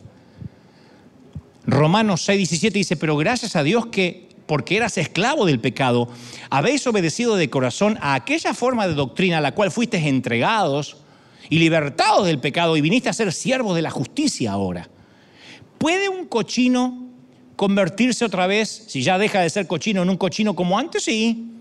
Romanos 1.68 2.22
6, 2.22 2.38
17 2.38 2.78
dice, 2.78 2.96
pero 2.96 3.18
gracias 3.18 3.58
a 3.58 3.64
Dios 3.64 3.88
que, 3.88 4.29
porque 4.50 4.78
eras 4.78 4.98
esclavo 4.98 5.46
del 5.46 5.60
pecado, 5.60 6.10
habéis 6.50 6.88
obedecido 6.88 7.36
de 7.36 7.52
corazón 7.52 8.00
a 8.02 8.16
aquella 8.16 8.56
forma 8.56 8.88
de 8.88 8.96
doctrina 8.96 9.38
a 9.38 9.42
la 9.42 9.54
cual 9.54 9.70
fuisteis 9.70 10.08
entregados 10.08 10.98
y 11.52 11.60
libertados 11.60 12.26
del 12.26 12.40
pecado 12.40 12.76
y 12.76 12.82
viniste 12.82 13.10
a 13.10 13.14
ser 13.14 13.32
siervos 13.32 13.76
de 13.76 13.84
la 13.84 13.92
justicia 13.92 14.52
ahora. 14.52 14.90
¿Puede 15.78 16.10
un 16.10 16.26
cochino 16.26 17.10
convertirse 17.56 18.26
otra 18.26 18.48
vez, 18.48 18.86
si 18.88 19.04
ya 19.04 19.20
deja 19.20 19.40
de 19.42 19.52
ser 19.52 19.68
cochino, 19.68 20.02
en 20.02 20.10
un 20.10 20.18
cochino 20.18 20.56
como 20.56 20.80
antes? 20.80 21.04
Sí. 21.04 21.52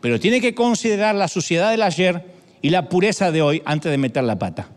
Pero 0.00 0.20
tiene 0.20 0.40
que 0.40 0.54
considerar 0.54 1.16
la 1.16 1.26
suciedad 1.26 1.72
del 1.72 1.82
ayer 1.82 2.24
y 2.62 2.70
la 2.70 2.88
pureza 2.88 3.32
de 3.32 3.42
hoy 3.42 3.62
antes 3.64 3.90
de 3.90 3.98
meter 3.98 4.22
la 4.22 4.38
pata. 4.38 4.68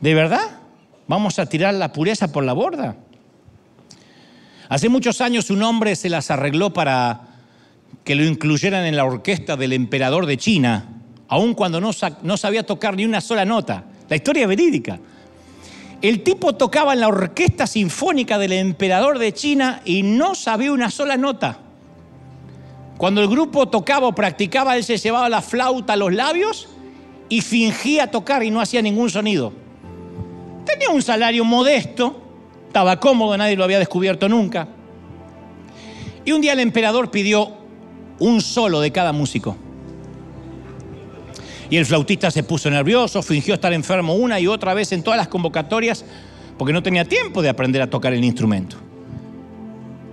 ¿De 0.00 0.12
verdad? 0.12 0.60
¿Vamos 1.08 1.38
a 1.38 1.46
tirar 1.46 1.72
la 1.72 1.94
pureza 1.94 2.30
por 2.30 2.44
la 2.44 2.52
borda? 2.52 2.98
Hace 4.70 4.88
muchos 4.88 5.20
años 5.20 5.50
un 5.50 5.64
hombre 5.64 5.96
se 5.96 6.08
las 6.08 6.30
arregló 6.30 6.72
para 6.72 7.22
que 8.04 8.14
lo 8.14 8.24
incluyeran 8.24 8.86
en 8.86 8.96
la 8.96 9.04
orquesta 9.04 9.56
del 9.56 9.72
emperador 9.72 10.26
de 10.26 10.36
China, 10.36 11.02
aun 11.26 11.54
cuando 11.54 11.80
no, 11.80 11.90
no 12.22 12.36
sabía 12.36 12.62
tocar 12.64 12.94
ni 12.94 13.04
una 13.04 13.20
sola 13.20 13.44
nota. 13.44 13.82
La 14.08 14.14
historia 14.14 14.42
es 14.42 14.48
verídica. 14.48 15.00
El 16.00 16.22
tipo 16.22 16.54
tocaba 16.54 16.92
en 16.92 17.00
la 17.00 17.08
orquesta 17.08 17.66
sinfónica 17.66 18.38
del 18.38 18.52
emperador 18.52 19.18
de 19.18 19.34
China 19.34 19.82
y 19.84 20.04
no 20.04 20.36
sabía 20.36 20.70
una 20.70 20.88
sola 20.88 21.16
nota. 21.16 21.58
Cuando 22.96 23.22
el 23.22 23.28
grupo 23.28 23.68
tocaba 23.68 24.06
o 24.06 24.14
practicaba, 24.14 24.76
él 24.76 24.84
se 24.84 24.98
llevaba 24.98 25.28
la 25.28 25.42
flauta 25.42 25.94
a 25.94 25.96
los 25.96 26.12
labios 26.12 26.68
y 27.28 27.40
fingía 27.40 28.08
tocar 28.08 28.44
y 28.44 28.52
no 28.52 28.60
hacía 28.60 28.82
ningún 28.82 29.10
sonido. 29.10 29.52
Tenía 30.64 30.90
un 30.90 31.02
salario 31.02 31.44
modesto, 31.44 32.29
estaba 32.70 33.00
cómodo, 33.00 33.36
nadie 33.36 33.56
lo 33.56 33.64
había 33.64 33.80
descubierto 33.80 34.28
nunca. 34.28 34.68
Y 36.24 36.30
un 36.30 36.40
día 36.40 36.52
el 36.52 36.60
emperador 36.60 37.10
pidió 37.10 37.50
un 38.20 38.40
solo 38.40 38.80
de 38.80 38.92
cada 38.92 39.12
músico. 39.12 39.56
Y 41.68 41.76
el 41.76 41.84
flautista 41.84 42.30
se 42.30 42.44
puso 42.44 42.70
nervioso, 42.70 43.22
fingió 43.22 43.54
estar 43.54 43.72
enfermo 43.72 44.14
una 44.14 44.38
y 44.38 44.46
otra 44.46 44.72
vez 44.72 44.92
en 44.92 45.02
todas 45.02 45.18
las 45.18 45.26
convocatorias 45.26 46.04
porque 46.56 46.72
no 46.72 46.80
tenía 46.80 47.04
tiempo 47.04 47.42
de 47.42 47.48
aprender 47.48 47.82
a 47.82 47.90
tocar 47.90 48.12
el 48.12 48.24
instrumento. 48.24 48.76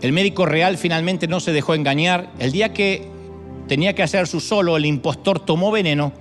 El 0.02 0.12
médico 0.12 0.48
real 0.48 0.78
finalmente 0.78 1.28
no 1.28 1.40
se 1.40 1.52
dejó 1.52 1.76
engañar. 1.76 2.32
El 2.40 2.52
día 2.52 2.74
que 2.74 3.08
tenía 3.68 3.94
que 3.94 4.02
hacer 4.02 4.26
su 4.26 4.40
solo, 4.40 4.78
el 4.78 4.86
impostor 4.88 5.40
tomó 5.40 5.70
veneno 5.70 6.12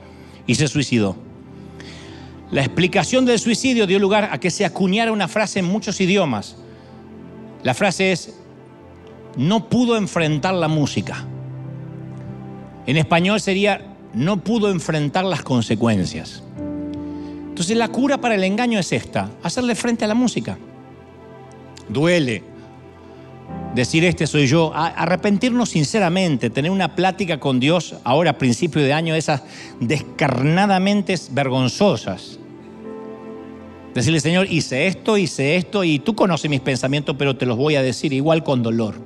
y 0.47 0.57
se 0.57 0.69
suicidó. 0.69 1.17
La 2.51 2.63
explicación 2.63 3.25
del 3.25 3.39
suicidio 3.39 3.87
dio 3.87 3.99
lugar 3.99 4.29
a 4.31 4.39
que 4.39 4.51
se 4.51 4.65
acuñara 4.65 5.11
una 5.11 5.29
frase 5.29 5.59
en 5.59 5.65
muchos 5.65 6.01
idiomas. 6.01 6.57
La 7.63 7.75
frase 7.75 8.13
es, 8.13 8.37
no 9.37 9.69
pudo 9.69 9.97
enfrentar 9.97 10.55
la 10.55 10.69
música. 10.69 11.25
En 12.87 12.97
español 12.97 13.41
sería, 13.41 13.97
no 14.15 14.43
pudo 14.45 14.71
enfrentar 14.71 15.25
las 15.25 15.43
consecuencias. 15.43 16.43
Entonces 17.49 17.77
la 17.77 17.89
cura 17.89 18.21
para 18.21 18.37
el 18.37 18.45
engaño 18.45 18.79
es 18.79 18.93
esta, 18.93 19.31
hacerle 19.43 19.75
frente 19.75 20.05
a 20.05 20.09
la 20.09 20.15
música. 20.15 20.57
Duele 21.89 22.56
decir 23.77 24.05
este 24.05 24.27
soy 24.27 24.47
yo, 24.47 24.73
arrepentirnos 24.75 25.69
sinceramente, 25.69 26.51
tener 26.51 26.71
una 26.71 26.97
plática 26.97 27.39
con 27.39 27.61
Dios 27.61 27.95
ahora 28.03 28.31
a 28.31 28.39
principio 28.39 28.83
de 28.83 28.93
año, 28.93 29.15
esas 29.15 29.43
descarnadamente 29.79 31.15
vergonzosas. 31.31 32.41
Decirle, 33.95 34.21
Señor, 34.21 34.49
hice 34.51 34.87
esto, 34.87 35.17
hice 35.17 35.57
esto, 35.57 35.85
y 35.85 35.99
tú 35.99 36.15
conoces 36.15 36.51
mis 36.51 36.61
pensamientos, 36.61 37.17
pero 37.19 37.37
te 37.37 37.47
los 37.47 37.57
voy 37.57 37.77
a 37.77 37.83
decir 37.83 38.13
igual 38.13 38.43
con 38.43 38.63
dolor. 38.63 38.97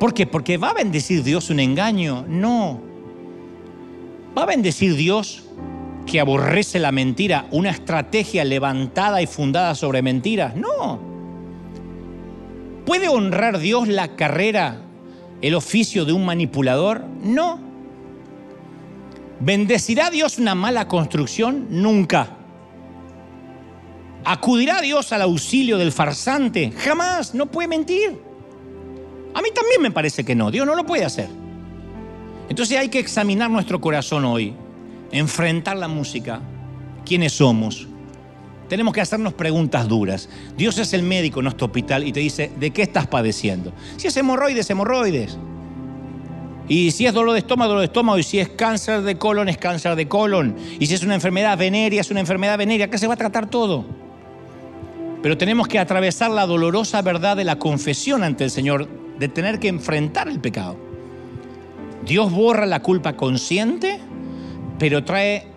¿Por 0.00 0.14
qué? 0.14 0.26
Porque 0.26 0.56
va 0.56 0.70
a 0.70 0.74
bendecir 0.74 1.22
Dios 1.22 1.50
un 1.50 1.60
engaño. 1.60 2.24
No. 2.28 2.80
¿Va 4.36 4.42
a 4.42 4.46
bendecir 4.46 4.94
Dios 4.96 5.44
que 6.06 6.20
aborrece 6.20 6.78
la 6.78 6.92
mentira 6.92 7.46
una 7.50 7.70
estrategia 7.70 8.44
levantada 8.44 9.22
y 9.22 9.26
fundada 9.26 9.74
sobre 9.74 10.02
mentiras? 10.02 10.54
No. 10.56 11.05
¿Puede 12.86 13.08
honrar 13.08 13.58
Dios 13.58 13.88
la 13.88 14.14
carrera, 14.14 14.80
el 15.42 15.54
oficio 15.56 16.04
de 16.04 16.12
un 16.12 16.24
manipulador? 16.24 17.04
No. 17.22 17.58
¿Bendecirá 19.40 20.08
Dios 20.08 20.38
una 20.38 20.54
mala 20.54 20.86
construcción? 20.86 21.66
Nunca. 21.68 22.36
¿Acudirá 24.24 24.80
Dios 24.80 25.12
al 25.12 25.22
auxilio 25.22 25.78
del 25.78 25.90
farsante? 25.90 26.72
Jamás, 26.78 27.34
no 27.34 27.46
puede 27.46 27.68
mentir. 27.68 28.20
A 29.34 29.42
mí 29.42 29.48
también 29.52 29.82
me 29.82 29.90
parece 29.90 30.24
que 30.24 30.36
no, 30.36 30.50
Dios 30.50 30.64
no 30.64 30.76
lo 30.76 30.86
puede 30.86 31.04
hacer. 31.04 31.28
Entonces 32.48 32.78
hay 32.78 32.88
que 32.88 33.00
examinar 33.00 33.50
nuestro 33.50 33.80
corazón 33.80 34.24
hoy, 34.24 34.54
enfrentar 35.10 35.76
la 35.76 35.88
música, 35.88 36.40
quiénes 37.04 37.32
somos, 37.32 37.88
tenemos 38.68 38.92
que 38.92 39.00
hacernos 39.00 39.34
preguntas 39.34 39.88
duras. 39.88 40.28
Dios 40.56 40.78
es 40.78 40.92
el 40.92 41.02
médico 41.02 41.40
en 41.40 41.44
nuestro 41.44 41.66
hospital 41.66 42.06
y 42.06 42.12
te 42.12 42.20
dice, 42.20 42.50
¿de 42.58 42.70
qué 42.70 42.82
estás 42.82 43.06
padeciendo? 43.06 43.72
Si 43.96 44.08
es 44.08 44.16
hemorroides, 44.16 44.68
hemorroides. 44.70 45.38
Y 46.68 46.90
si 46.90 47.06
es 47.06 47.14
dolor 47.14 47.32
de 47.32 47.38
estómago, 47.38 47.68
dolor 47.68 47.82
de 47.82 47.86
estómago. 47.86 48.18
Y 48.18 48.22
si 48.22 48.38
es 48.38 48.48
cáncer 48.50 49.02
de 49.02 49.16
colon, 49.16 49.48
es 49.48 49.58
cáncer 49.58 49.94
de 49.94 50.08
colon. 50.08 50.56
Y 50.80 50.86
si 50.86 50.94
es 50.94 51.02
una 51.02 51.14
enfermedad 51.14 51.56
venérea, 51.56 52.00
es 52.00 52.10
una 52.10 52.20
enfermedad 52.20 52.58
venérea. 52.58 52.86
Acá 52.86 52.98
se 52.98 53.06
va 53.06 53.14
a 53.14 53.16
tratar 53.16 53.48
todo. 53.48 53.84
Pero 55.22 55.38
tenemos 55.38 55.68
que 55.68 55.78
atravesar 55.78 56.30
la 56.30 56.46
dolorosa 56.46 57.02
verdad 57.02 57.36
de 57.36 57.44
la 57.44 57.58
confesión 57.58 58.24
ante 58.24 58.44
el 58.44 58.50
Señor, 58.50 58.88
de 59.18 59.28
tener 59.28 59.58
que 59.58 59.68
enfrentar 59.68 60.28
el 60.28 60.40
pecado. 60.40 60.76
Dios 62.04 62.32
borra 62.32 62.66
la 62.66 62.82
culpa 62.82 63.14
consciente, 63.14 63.98
pero 64.78 65.04
trae 65.04 65.48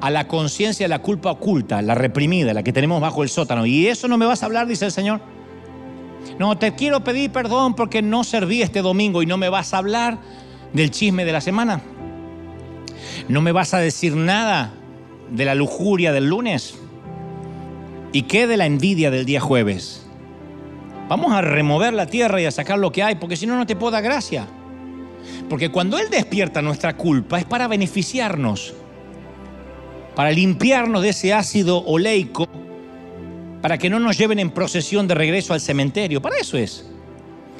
a 0.00 0.10
la 0.10 0.28
conciencia 0.28 0.88
la 0.88 1.00
culpa 1.00 1.30
oculta, 1.30 1.80
la 1.82 1.94
reprimida, 1.94 2.52
la 2.52 2.62
que 2.62 2.72
tenemos 2.72 3.00
bajo 3.00 3.22
el 3.22 3.28
sótano. 3.28 3.66
Y 3.66 3.86
eso 3.86 4.08
no 4.08 4.18
me 4.18 4.26
vas 4.26 4.42
a 4.42 4.46
hablar, 4.46 4.66
dice 4.66 4.84
el 4.84 4.92
Señor. 4.92 5.20
No, 6.38 6.58
te 6.58 6.74
quiero 6.74 7.02
pedir 7.02 7.30
perdón 7.30 7.74
porque 7.74 8.02
no 8.02 8.24
serví 8.24 8.62
este 8.62 8.82
domingo 8.82 9.22
y 9.22 9.26
no 9.26 9.36
me 9.36 9.48
vas 9.48 9.72
a 9.72 9.78
hablar 9.78 10.18
del 10.72 10.90
chisme 10.90 11.24
de 11.24 11.32
la 11.32 11.40
semana. 11.40 11.80
No 13.28 13.40
me 13.40 13.52
vas 13.52 13.74
a 13.74 13.78
decir 13.78 14.14
nada 14.16 14.72
de 15.30 15.44
la 15.44 15.54
lujuria 15.54 16.12
del 16.12 16.28
lunes. 16.28 16.78
¿Y 18.12 18.22
qué 18.22 18.46
de 18.46 18.56
la 18.56 18.66
envidia 18.66 19.10
del 19.10 19.24
día 19.24 19.40
jueves? 19.40 20.06
Vamos 21.08 21.32
a 21.32 21.40
remover 21.40 21.94
la 21.94 22.06
tierra 22.06 22.40
y 22.40 22.46
a 22.46 22.50
sacar 22.50 22.78
lo 22.78 22.90
que 22.90 23.02
hay, 23.02 23.14
porque 23.14 23.36
si 23.36 23.46
no, 23.46 23.56
no 23.56 23.66
te 23.66 23.76
puedo 23.76 23.92
dar 23.92 24.02
gracia. 24.02 24.46
Porque 25.48 25.70
cuando 25.70 25.98
Él 25.98 26.10
despierta 26.10 26.62
nuestra 26.62 26.96
culpa 26.96 27.38
es 27.38 27.44
para 27.44 27.68
beneficiarnos 27.68 28.74
para 30.16 30.32
limpiarnos 30.32 31.02
de 31.02 31.10
ese 31.10 31.34
ácido 31.34 31.84
oleico, 31.84 32.48
para 33.60 33.76
que 33.76 33.90
no 33.90 34.00
nos 34.00 34.16
lleven 34.16 34.38
en 34.38 34.50
procesión 34.50 35.06
de 35.06 35.14
regreso 35.14 35.52
al 35.52 35.60
cementerio. 35.60 36.22
Para 36.22 36.38
eso 36.38 36.56
es. 36.56 36.86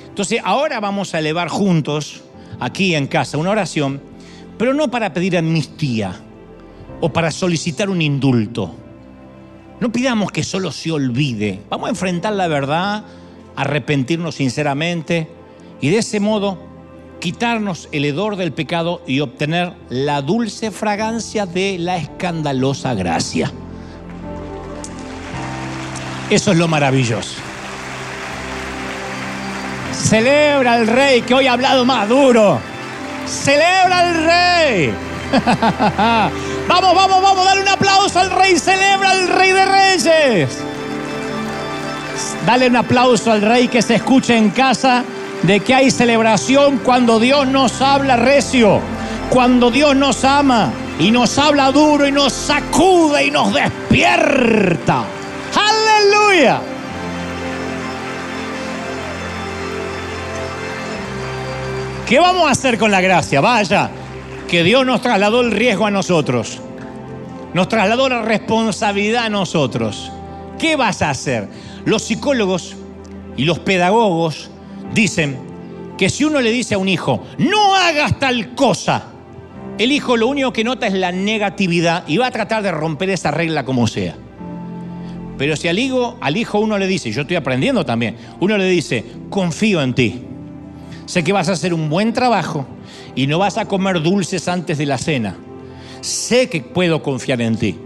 Entonces 0.08 0.40
ahora 0.42 0.80
vamos 0.80 1.14
a 1.14 1.18
elevar 1.18 1.48
juntos 1.48 2.22
aquí 2.58 2.94
en 2.94 3.06
casa 3.06 3.36
una 3.36 3.50
oración, 3.50 4.00
pero 4.56 4.72
no 4.72 4.90
para 4.90 5.12
pedir 5.12 5.36
amnistía 5.36 6.18
o 7.02 7.12
para 7.12 7.30
solicitar 7.30 7.90
un 7.90 8.00
indulto. 8.00 8.74
No 9.78 9.92
pidamos 9.92 10.32
que 10.32 10.42
solo 10.42 10.72
se 10.72 10.90
olvide. 10.90 11.60
Vamos 11.68 11.88
a 11.88 11.90
enfrentar 11.90 12.32
la 12.32 12.48
verdad, 12.48 13.04
arrepentirnos 13.54 14.36
sinceramente 14.36 15.28
y 15.82 15.90
de 15.90 15.98
ese 15.98 16.20
modo 16.20 16.65
quitarnos 17.26 17.88
el 17.90 18.04
hedor 18.04 18.36
del 18.36 18.52
pecado 18.52 19.02
y 19.04 19.18
obtener 19.18 19.72
la 19.88 20.22
dulce 20.22 20.70
fragancia 20.70 21.44
de 21.44 21.76
la 21.76 21.96
escandalosa 21.96 22.94
gracia. 22.94 23.50
Eso 26.30 26.52
es 26.52 26.56
lo 26.56 26.68
maravilloso. 26.68 27.34
Celebra 29.92 30.74
al 30.74 30.86
rey 30.86 31.22
que 31.22 31.34
hoy 31.34 31.48
ha 31.48 31.54
hablado 31.54 31.84
más 31.84 32.08
duro. 32.08 32.60
Celebra 33.26 33.98
al 33.98 34.14
rey. 34.24 34.94
vamos, 36.68 36.94
vamos, 36.94 37.22
vamos, 37.22 37.44
dale 37.44 37.62
un 37.62 37.68
aplauso 37.68 38.20
al 38.20 38.30
rey. 38.30 38.56
Celebra 38.56 39.10
al 39.10 39.26
rey 39.30 39.50
de 39.50 39.64
reyes. 39.64 40.58
Dale 42.46 42.68
un 42.68 42.76
aplauso 42.76 43.32
al 43.32 43.42
rey 43.42 43.66
que 43.66 43.82
se 43.82 43.96
escuche 43.96 44.36
en 44.36 44.50
casa 44.50 45.02
de 45.42 45.60
que 45.60 45.74
hay 45.74 45.90
celebración 45.90 46.78
cuando 46.78 47.20
Dios 47.20 47.46
nos 47.46 47.80
habla 47.80 48.16
recio, 48.16 48.80
cuando 49.30 49.70
Dios 49.70 49.94
nos 49.96 50.24
ama 50.24 50.72
y 50.98 51.10
nos 51.10 51.38
habla 51.38 51.70
duro 51.72 52.06
y 52.06 52.12
nos 52.12 52.32
sacude 52.32 53.26
y 53.26 53.30
nos 53.30 53.52
despierta. 53.52 55.04
Aleluya. 55.54 56.60
¿Qué 62.08 62.20
vamos 62.20 62.46
a 62.46 62.52
hacer 62.52 62.78
con 62.78 62.90
la 62.90 63.00
gracia? 63.00 63.40
Vaya, 63.40 63.90
que 64.48 64.62
Dios 64.62 64.86
nos 64.86 65.00
trasladó 65.00 65.40
el 65.40 65.50
riesgo 65.50 65.86
a 65.86 65.90
nosotros. 65.90 66.60
Nos 67.52 67.68
trasladó 67.68 68.08
la 68.08 68.22
responsabilidad 68.22 69.24
a 69.24 69.28
nosotros. 69.28 70.12
¿Qué 70.58 70.76
vas 70.76 71.02
a 71.02 71.10
hacer? 71.10 71.48
Los 71.84 72.02
psicólogos 72.02 72.76
y 73.36 73.44
los 73.44 73.58
pedagogos 73.58 74.50
dicen 74.94 75.36
que 75.96 76.10
si 76.10 76.24
uno 76.24 76.40
le 76.40 76.50
dice 76.50 76.74
a 76.74 76.78
un 76.78 76.88
hijo, 76.88 77.22
no 77.38 77.74
hagas 77.74 78.18
tal 78.18 78.54
cosa, 78.54 79.04
el 79.78 79.92
hijo 79.92 80.16
lo 80.16 80.28
único 80.28 80.52
que 80.52 80.64
nota 80.64 80.86
es 80.86 80.94
la 80.94 81.12
negatividad 81.12 82.04
y 82.06 82.16
va 82.16 82.28
a 82.28 82.30
tratar 82.30 82.62
de 82.62 82.70
romper 82.70 83.10
esa 83.10 83.30
regla 83.30 83.64
como 83.64 83.86
sea. 83.86 84.14
Pero 85.38 85.54
si 85.56 85.68
al 85.68 85.78
hijo, 85.78 86.16
al 86.20 86.36
hijo 86.36 86.58
uno 86.58 86.78
le 86.78 86.86
dice, 86.86 87.10
yo 87.12 87.22
estoy 87.22 87.36
aprendiendo 87.36 87.84
también, 87.84 88.16
uno 88.40 88.56
le 88.56 88.64
dice, 88.64 89.04
confío 89.28 89.82
en 89.82 89.94
ti, 89.94 90.22
sé 91.04 91.22
que 91.22 91.32
vas 91.32 91.48
a 91.48 91.52
hacer 91.52 91.74
un 91.74 91.90
buen 91.90 92.12
trabajo 92.12 92.66
y 93.14 93.26
no 93.26 93.38
vas 93.38 93.58
a 93.58 93.66
comer 93.66 94.02
dulces 94.02 94.48
antes 94.48 94.78
de 94.78 94.86
la 94.86 94.96
cena, 94.96 95.36
sé 96.00 96.48
que 96.48 96.62
puedo 96.62 97.02
confiar 97.02 97.42
en 97.42 97.56
ti. 97.56 97.76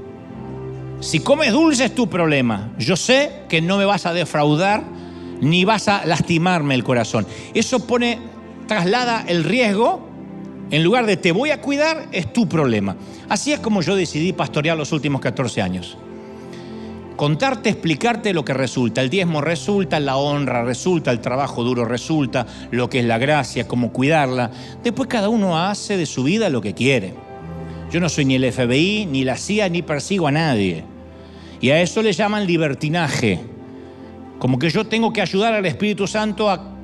Si 1.00 1.20
comes 1.20 1.52
dulces 1.52 1.86
es 1.86 1.94
tu 1.94 2.08
problema, 2.08 2.70
yo 2.78 2.94
sé 2.94 3.32
que 3.48 3.60
no 3.60 3.78
me 3.78 3.84
vas 3.84 4.06
a 4.06 4.12
defraudar 4.12 4.84
ni 5.40 5.64
vas 5.64 5.88
a 5.88 6.04
lastimarme 6.06 6.74
el 6.74 6.84
corazón. 6.84 7.26
Eso 7.54 7.86
pone, 7.86 8.18
traslada 8.66 9.24
el 9.26 9.44
riesgo, 9.44 10.08
en 10.70 10.84
lugar 10.84 11.06
de 11.06 11.16
te 11.16 11.32
voy 11.32 11.50
a 11.50 11.60
cuidar, 11.60 12.08
es 12.12 12.32
tu 12.32 12.48
problema. 12.48 12.96
Así 13.28 13.52
es 13.52 13.60
como 13.60 13.82
yo 13.82 13.96
decidí 13.96 14.32
pastorear 14.32 14.76
los 14.76 14.92
últimos 14.92 15.20
14 15.20 15.62
años. 15.62 15.98
Contarte, 17.16 17.68
explicarte 17.68 18.32
lo 18.32 18.44
que 18.44 18.54
resulta. 18.54 19.02
El 19.02 19.10
diezmo 19.10 19.40
resulta, 19.40 20.00
la 20.00 20.16
honra 20.16 20.64
resulta, 20.64 21.10
el 21.10 21.20
trabajo 21.20 21.62
duro 21.64 21.84
resulta, 21.84 22.46
lo 22.70 22.88
que 22.88 23.00
es 23.00 23.04
la 23.04 23.18
gracia, 23.18 23.68
cómo 23.68 23.92
cuidarla. 23.92 24.50
Después 24.82 25.08
cada 25.08 25.28
uno 25.28 25.58
hace 25.58 25.96
de 25.96 26.06
su 26.06 26.22
vida 26.22 26.48
lo 26.48 26.62
que 26.62 26.72
quiere. 26.72 27.12
Yo 27.90 28.00
no 28.00 28.08
soy 28.08 28.24
ni 28.24 28.36
el 28.36 28.50
FBI, 28.50 29.06
ni 29.06 29.24
la 29.24 29.36
CIA, 29.36 29.68
ni 29.68 29.82
persigo 29.82 30.28
a 30.28 30.32
nadie. 30.32 30.84
Y 31.60 31.70
a 31.70 31.82
eso 31.82 32.00
le 32.00 32.12
llaman 32.12 32.46
libertinaje. 32.46 33.40
Como 34.40 34.58
que 34.58 34.70
yo 34.70 34.86
tengo 34.86 35.12
que 35.12 35.20
ayudar 35.20 35.52
al 35.52 35.66
Espíritu 35.66 36.06
Santo 36.06 36.50
a, 36.50 36.74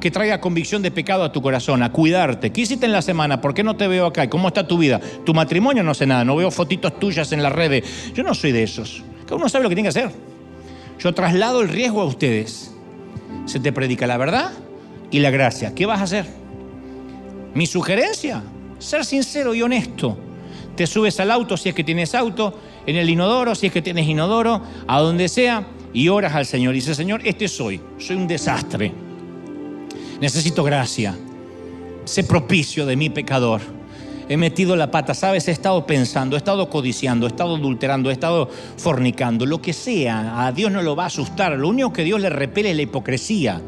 que 0.00 0.10
traiga 0.10 0.40
convicción 0.40 0.80
de 0.80 0.90
pecado 0.90 1.24
a 1.24 1.30
tu 1.30 1.42
corazón, 1.42 1.82
a 1.82 1.92
cuidarte. 1.92 2.50
¿Qué 2.50 2.62
hiciste 2.62 2.86
en 2.86 2.92
la 2.92 3.02
semana? 3.02 3.42
¿Por 3.42 3.52
qué 3.52 3.62
no 3.62 3.76
te 3.76 3.86
veo 3.86 4.06
acá? 4.06 4.28
¿Cómo 4.30 4.48
está 4.48 4.66
tu 4.66 4.78
vida? 4.78 4.98
Tu 5.24 5.34
matrimonio 5.34 5.82
no 5.82 5.92
sé 5.92 6.06
nada, 6.06 6.24
no 6.24 6.34
veo 6.34 6.50
fotitos 6.50 6.98
tuyas 6.98 7.30
en 7.32 7.42
las 7.42 7.52
redes. 7.52 8.12
Yo 8.14 8.24
no 8.24 8.34
soy 8.34 8.50
de 8.50 8.62
esos. 8.62 9.04
Cada 9.24 9.36
uno 9.36 9.48
sabe 9.50 9.64
lo 9.64 9.68
que 9.68 9.74
tiene 9.74 9.90
que 9.90 9.98
hacer. 9.98 10.10
Yo 10.98 11.12
traslado 11.12 11.60
el 11.60 11.68
riesgo 11.68 12.00
a 12.00 12.06
ustedes. 12.06 12.74
Se 13.44 13.60
te 13.60 13.72
predica 13.72 14.06
la 14.06 14.16
verdad 14.16 14.52
y 15.10 15.18
la 15.18 15.30
gracia. 15.30 15.74
¿Qué 15.74 15.84
vas 15.84 16.00
a 16.00 16.04
hacer? 16.04 16.26
Mi 17.54 17.66
sugerencia, 17.66 18.42
ser 18.78 19.04
sincero 19.04 19.54
y 19.54 19.60
honesto. 19.60 20.16
Te 20.76 20.86
subes 20.86 21.20
al 21.20 21.30
auto 21.30 21.58
si 21.58 21.68
es 21.68 21.74
que 21.74 21.84
tienes 21.84 22.14
auto, 22.14 22.58
en 22.86 22.96
el 22.96 23.10
inodoro 23.10 23.54
si 23.54 23.66
es 23.66 23.72
que 23.72 23.82
tienes 23.82 24.08
inodoro, 24.08 24.62
a 24.86 25.00
donde 25.00 25.28
sea 25.28 25.66
y 25.96 26.10
oras 26.10 26.34
al 26.34 26.44
Señor 26.44 26.74
y 26.74 26.80
dices, 26.80 26.94
Señor, 26.94 27.22
este 27.24 27.48
soy, 27.48 27.80
soy 27.96 28.16
un 28.16 28.28
desastre. 28.28 28.92
Necesito 30.20 30.62
gracia. 30.62 31.16
Sé 32.04 32.22
propicio 32.22 32.84
de 32.84 32.96
mi 32.96 33.08
pecador. 33.08 33.62
He 34.28 34.36
metido 34.36 34.76
la 34.76 34.90
pata, 34.90 35.14
¿sabes? 35.14 35.48
He 35.48 35.52
estado 35.52 35.86
pensando, 35.86 36.36
he 36.36 36.38
estado 36.38 36.68
codiciando, 36.68 37.24
he 37.24 37.30
estado 37.30 37.56
adulterando, 37.56 38.10
he 38.10 38.12
estado 38.12 38.50
fornicando, 38.76 39.46
lo 39.46 39.62
que 39.62 39.72
sea. 39.72 40.46
A 40.46 40.52
Dios 40.52 40.70
no 40.70 40.82
lo 40.82 40.96
va 40.96 41.04
a 41.04 41.06
asustar. 41.06 41.56
Lo 41.56 41.66
único 41.66 41.94
que 41.94 42.04
Dios 42.04 42.20
le 42.20 42.28
repele 42.28 42.72
es 42.72 42.76
la 42.76 42.82
hipocresía. 42.82 43.62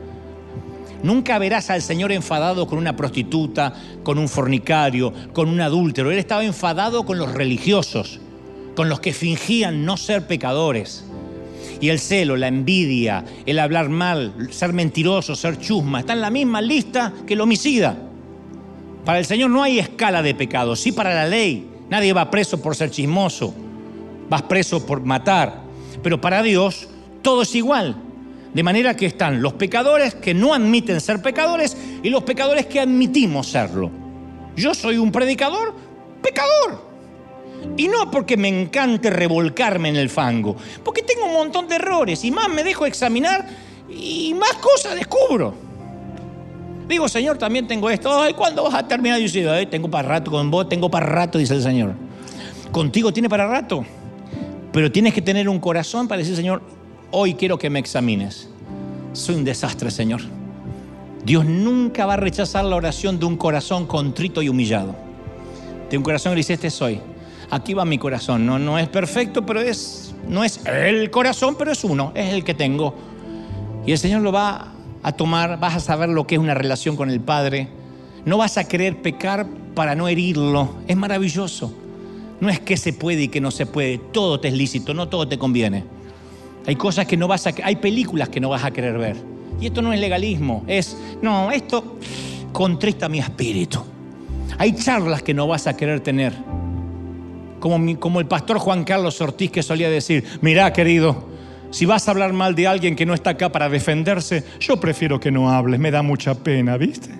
Nunca 1.02 1.38
verás 1.38 1.70
al 1.70 1.80
Señor 1.80 2.12
enfadado 2.12 2.66
con 2.66 2.76
una 2.76 2.94
prostituta, 2.94 3.72
con 4.02 4.18
un 4.18 4.28
fornicario, 4.28 5.14
con 5.32 5.48
un 5.48 5.62
adúltero. 5.62 6.10
Él 6.10 6.18
estaba 6.18 6.44
enfadado 6.44 7.06
con 7.06 7.16
los 7.16 7.32
religiosos, 7.32 8.20
con 8.76 8.90
los 8.90 9.00
que 9.00 9.14
fingían 9.14 9.86
no 9.86 9.96
ser 9.96 10.26
pecadores. 10.26 11.07
Y 11.80 11.88
el 11.88 11.98
celo, 11.98 12.36
la 12.36 12.48
envidia, 12.48 13.24
el 13.46 13.58
hablar 13.58 13.88
mal, 13.88 14.48
ser 14.50 14.72
mentiroso, 14.72 15.36
ser 15.36 15.58
chusma, 15.58 16.00
está 16.00 16.12
en 16.12 16.20
la 16.20 16.30
misma 16.30 16.60
lista 16.60 17.12
que 17.26 17.34
el 17.34 17.40
homicida. 17.40 17.96
Para 19.04 19.18
el 19.18 19.24
Señor 19.24 19.50
no 19.50 19.62
hay 19.62 19.78
escala 19.78 20.22
de 20.22 20.34
pecado, 20.34 20.76
sí 20.76 20.92
para 20.92 21.14
la 21.14 21.26
ley. 21.26 21.68
Nadie 21.88 22.12
va 22.12 22.30
preso 22.30 22.60
por 22.60 22.76
ser 22.76 22.90
chismoso, 22.90 23.54
vas 24.28 24.42
preso 24.42 24.84
por 24.84 25.02
matar. 25.02 25.62
Pero 26.02 26.20
para 26.20 26.42
Dios 26.42 26.88
todo 27.22 27.42
es 27.42 27.54
igual. 27.54 27.96
De 28.52 28.62
manera 28.62 28.96
que 28.96 29.06
están 29.06 29.42
los 29.42 29.52
pecadores 29.54 30.14
que 30.14 30.34
no 30.34 30.54
admiten 30.54 31.00
ser 31.00 31.22
pecadores 31.22 31.76
y 32.02 32.10
los 32.10 32.22
pecadores 32.24 32.66
que 32.66 32.80
admitimos 32.80 33.46
serlo. 33.46 33.90
Yo 34.56 34.74
soy 34.74 34.98
un 34.98 35.12
predicador 35.12 35.74
pecador. 36.22 36.87
Y 37.76 37.88
no 37.88 38.10
porque 38.10 38.36
me 38.36 38.48
encante 38.48 39.10
revolcarme 39.10 39.88
en 39.88 39.96
el 39.96 40.10
fango, 40.10 40.56
porque 40.84 41.02
tengo 41.02 41.26
un 41.26 41.32
montón 41.32 41.68
de 41.68 41.76
errores 41.76 42.24
y 42.24 42.30
más 42.30 42.48
me 42.48 42.64
dejo 42.64 42.86
examinar 42.86 43.46
y 43.88 44.34
más 44.34 44.54
cosas 44.54 44.96
descubro. 44.96 45.54
Digo, 46.88 47.08
Señor, 47.08 47.36
también 47.38 47.66
tengo 47.68 47.90
esto. 47.90 48.20
Ay, 48.20 48.32
¿cuándo 48.32 48.64
vas 48.64 48.74
a 48.74 48.88
terminar? 48.88 49.20
Yo 49.20 49.28
digo, 49.30 49.68
tengo 49.68 49.90
para 49.90 50.08
rato 50.08 50.30
con 50.30 50.50
vos, 50.50 50.68
tengo 50.68 50.90
para 50.90 51.06
rato, 51.06 51.38
dice 51.38 51.54
el 51.54 51.62
Señor. 51.62 51.92
Contigo 52.72 53.12
tiene 53.12 53.28
para 53.28 53.46
rato. 53.46 53.84
Pero 54.72 54.90
tienes 54.90 55.14
que 55.14 55.22
tener 55.22 55.48
un 55.48 55.60
corazón 55.60 56.08
para 56.08 56.18
decir, 56.18 56.34
Señor, 56.34 56.62
hoy 57.10 57.34
quiero 57.34 57.58
que 57.58 57.70
me 57.70 57.78
examines. 57.78 58.48
Soy 59.12 59.36
un 59.36 59.44
desastre, 59.44 59.90
Señor. 59.90 60.22
Dios 61.24 61.44
nunca 61.44 62.06
va 62.06 62.14
a 62.14 62.16
rechazar 62.16 62.64
la 62.64 62.76
oración 62.76 63.18
de 63.18 63.26
un 63.26 63.36
corazón 63.36 63.86
contrito 63.86 64.40
y 64.40 64.48
humillado. 64.48 64.94
De 65.90 65.98
un 65.98 66.02
corazón 66.02 66.32
que 66.32 66.36
dice, 66.36 66.54
este 66.54 66.70
soy 66.70 67.00
aquí 67.50 67.74
va 67.74 67.84
mi 67.84 67.98
corazón. 67.98 68.46
No, 68.46 68.78
es 68.78 68.88
perfecto, 68.88 69.44
pero 69.44 69.60
es, 69.60 70.14
no 70.28 70.44
es 70.44 70.64
el 70.66 71.10
corazón, 71.10 71.56
pero 71.58 71.72
es 71.72 71.84
uno, 71.84 72.12
es 72.14 72.32
el 72.32 72.44
que 72.44 72.54
tengo. 72.54 72.94
Y 73.86 73.92
el 73.92 73.98
Señor 73.98 74.22
lo 74.22 74.32
va 74.32 74.72
a 75.02 75.12
tomar, 75.12 75.58
vas 75.58 75.76
a 75.76 75.80
saber 75.80 76.08
lo 76.08 76.26
que 76.26 76.34
es 76.34 76.40
una 76.40 76.54
relación 76.54 76.96
con 76.96 77.10
el 77.10 77.20
Padre. 77.20 77.68
No 78.24 78.36
vas 78.36 78.58
a 78.58 78.64
querer 78.64 79.00
pecar 79.00 79.46
para 79.74 79.94
no 79.94 80.08
herirlo. 80.08 80.74
Es 80.86 80.96
maravilloso. 80.96 81.72
No 82.40 82.48
es 82.48 82.60
que 82.60 82.76
se 82.76 82.92
puede 82.92 83.22
y 83.24 83.28
que 83.28 83.40
no 83.40 83.50
se 83.50 83.66
puede. 83.66 83.98
Todo 83.98 84.38
te 84.40 84.48
es 84.48 84.54
lícito, 84.54 84.94
no 84.94 85.08
todo 85.08 85.26
te 85.26 85.38
conviene. 85.38 85.84
Hay 86.66 86.76
cosas 86.76 87.06
que 87.06 87.16
no 87.16 87.28
vas 87.28 87.46
a, 87.46 87.54
hay 87.64 87.76
películas 87.76 88.28
que 88.28 88.40
no 88.40 88.50
vas 88.50 88.64
a 88.64 88.70
querer 88.70 88.98
ver. 88.98 89.16
Y 89.60 89.66
esto 89.66 89.82
no 89.82 89.92
es 89.92 89.98
legalismo, 89.98 90.62
es, 90.66 90.96
no, 91.22 91.50
esto 91.50 91.96
contrista 92.52 93.08
mi 93.08 93.18
espíritu. 93.18 93.82
Hay 94.58 94.74
charlas 94.74 95.22
que 95.22 95.34
no 95.34 95.46
vas 95.46 95.66
a 95.66 95.76
querer 95.76 96.00
tener 96.00 96.34
como, 97.58 98.20
el 98.20 98.26
pastor 98.26 98.58
Juan 98.58 98.84
Carlos 98.84 99.20
Ortiz 99.20 99.50
que 99.50 99.62
solía 99.62 99.90
decir, 99.90 100.24
mirá 100.40 100.72
querido, 100.72 101.28
si 101.70 101.84
vas 101.86 102.08
a 102.08 102.12
hablar 102.12 102.32
mal 102.32 102.54
de 102.54 102.66
alguien 102.66 102.96
que 102.96 103.04
no 103.04 103.14
está 103.14 103.30
acá 103.30 103.50
para 103.50 103.68
defenderse, 103.68 104.44
yo 104.60 104.78
prefiero 104.80 105.20
que 105.20 105.30
no 105.30 105.50
hables, 105.50 105.78
me 105.78 105.90
da 105.90 106.02
mucha 106.02 106.34
pena, 106.34 106.76
¿viste? 106.76 107.10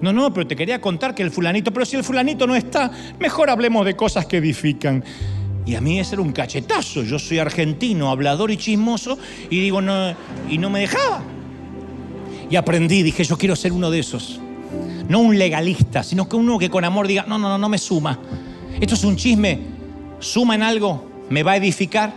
No, 0.00 0.12
no, 0.12 0.32
pero 0.32 0.46
te 0.46 0.56
quería 0.56 0.80
contar 0.80 1.14
que 1.14 1.22
el 1.22 1.30
fulanito, 1.30 1.72
pero 1.72 1.86
si 1.86 1.96
el 1.96 2.04
fulanito 2.04 2.46
no 2.46 2.54
está, 2.54 2.90
mejor 3.18 3.48
hablemos 3.48 3.86
de 3.86 3.96
cosas 3.96 4.26
que 4.26 4.38
edifican. 4.38 5.02
Y 5.64 5.74
a 5.74 5.80
mí 5.80 5.98
ese 5.98 6.14
era 6.14 6.22
un 6.22 6.32
cachetazo, 6.32 7.02
yo 7.02 7.18
soy 7.18 7.38
argentino, 7.38 8.10
hablador 8.10 8.50
y 8.50 8.56
chismoso, 8.56 9.18
y 9.50 9.60
digo, 9.60 9.80
no, 9.80 10.14
y 10.48 10.58
no 10.58 10.70
me 10.70 10.80
dejaba. 10.80 11.22
Y 12.48 12.56
aprendí, 12.56 13.02
dije, 13.02 13.24
yo 13.24 13.36
quiero 13.36 13.56
ser 13.56 13.72
uno 13.72 13.90
de 13.90 13.98
esos. 13.98 14.40
no 15.08 15.20
un 15.20 15.38
legalista, 15.38 16.02
sino 16.02 16.28
que 16.28 16.36
uno 16.36 16.58
que 16.58 16.70
con 16.70 16.84
amor 16.84 17.08
diga, 17.08 17.24
no, 17.26 17.38
no, 17.38 17.48
no, 17.48 17.58
no 17.58 17.68
me 17.68 17.78
suma. 17.78 18.18
Esto 18.80 18.94
es 18.94 19.04
un 19.04 19.16
chisme, 19.16 19.60
suma 20.18 20.54
en 20.54 20.62
algo, 20.62 21.08
me 21.30 21.42
va 21.42 21.52
a 21.52 21.56
edificar. 21.56 22.12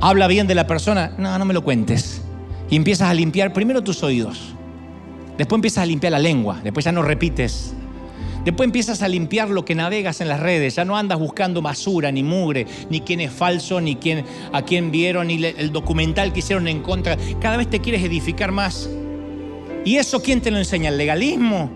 Habla 0.00 0.26
bien 0.26 0.46
de 0.46 0.54
la 0.54 0.66
persona, 0.66 1.12
no, 1.16 1.38
no 1.38 1.44
me 1.44 1.54
lo 1.54 1.64
cuentes. 1.64 2.22
Y 2.68 2.76
empiezas 2.76 3.08
a 3.08 3.14
limpiar 3.14 3.52
primero 3.52 3.82
tus 3.82 4.02
oídos. 4.02 4.54
Después 5.38 5.58
empiezas 5.58 5.82
a 5.82 5.86
limpiar 5.86 6.12
la 6.12 6.18
lengua, 6.18 6.60
después 6.62 6.84
ya 6.84 6.92
no 6.92 7.02
repites. 7.02 7.74
Después 8.44 8.66
empiezas 8.66 9.02
a 9.02 9.08
limpiar 9.08 9.50
lo 9.50 9.64
que 9.64 9.74
navegas 9.74 10.20
en 10.20 10.28
las 10.28 10.40
redes, 10.40 10.76
ya 10.76 10.84
no 10.84 10.96
andas 10.96 11.18
buscando 11.18 11.62
basura, 11.62 12.12
ni 12.12 12.22
mugre, 12.22 12.66
ni 12.90 13.00
quién 13.00 13.20
es 13.20 13.32
falso, 13.32 13.80
ni 13.80 13.96
quién, 13.96 14.24
a 14.52 14.62
quién 14.62 14.92
vieron, 14.92 15.26
ni 15.26 15.42
el 15.44 15.72
documental 15.72 16.32
que 16.32 16.38
hicieron 16.38 16.68
en 16.68 16.80
contra. 16.80 17.16
Cada 17.40 17.56
vez 17.56 17.68
te 17.68 17.80
quieres 17.80 18.04
edificar 18.04 18.52
más. 18.52 18.88
¿Y 19.84 19.96
eso 19.96 20.22
quién 20.22 20.40
te 20.40 20.50
lo 20.50 20.58
enseña? 20.58 20.90
¿El 20.90 20.98
legalismo? 20.98 21.70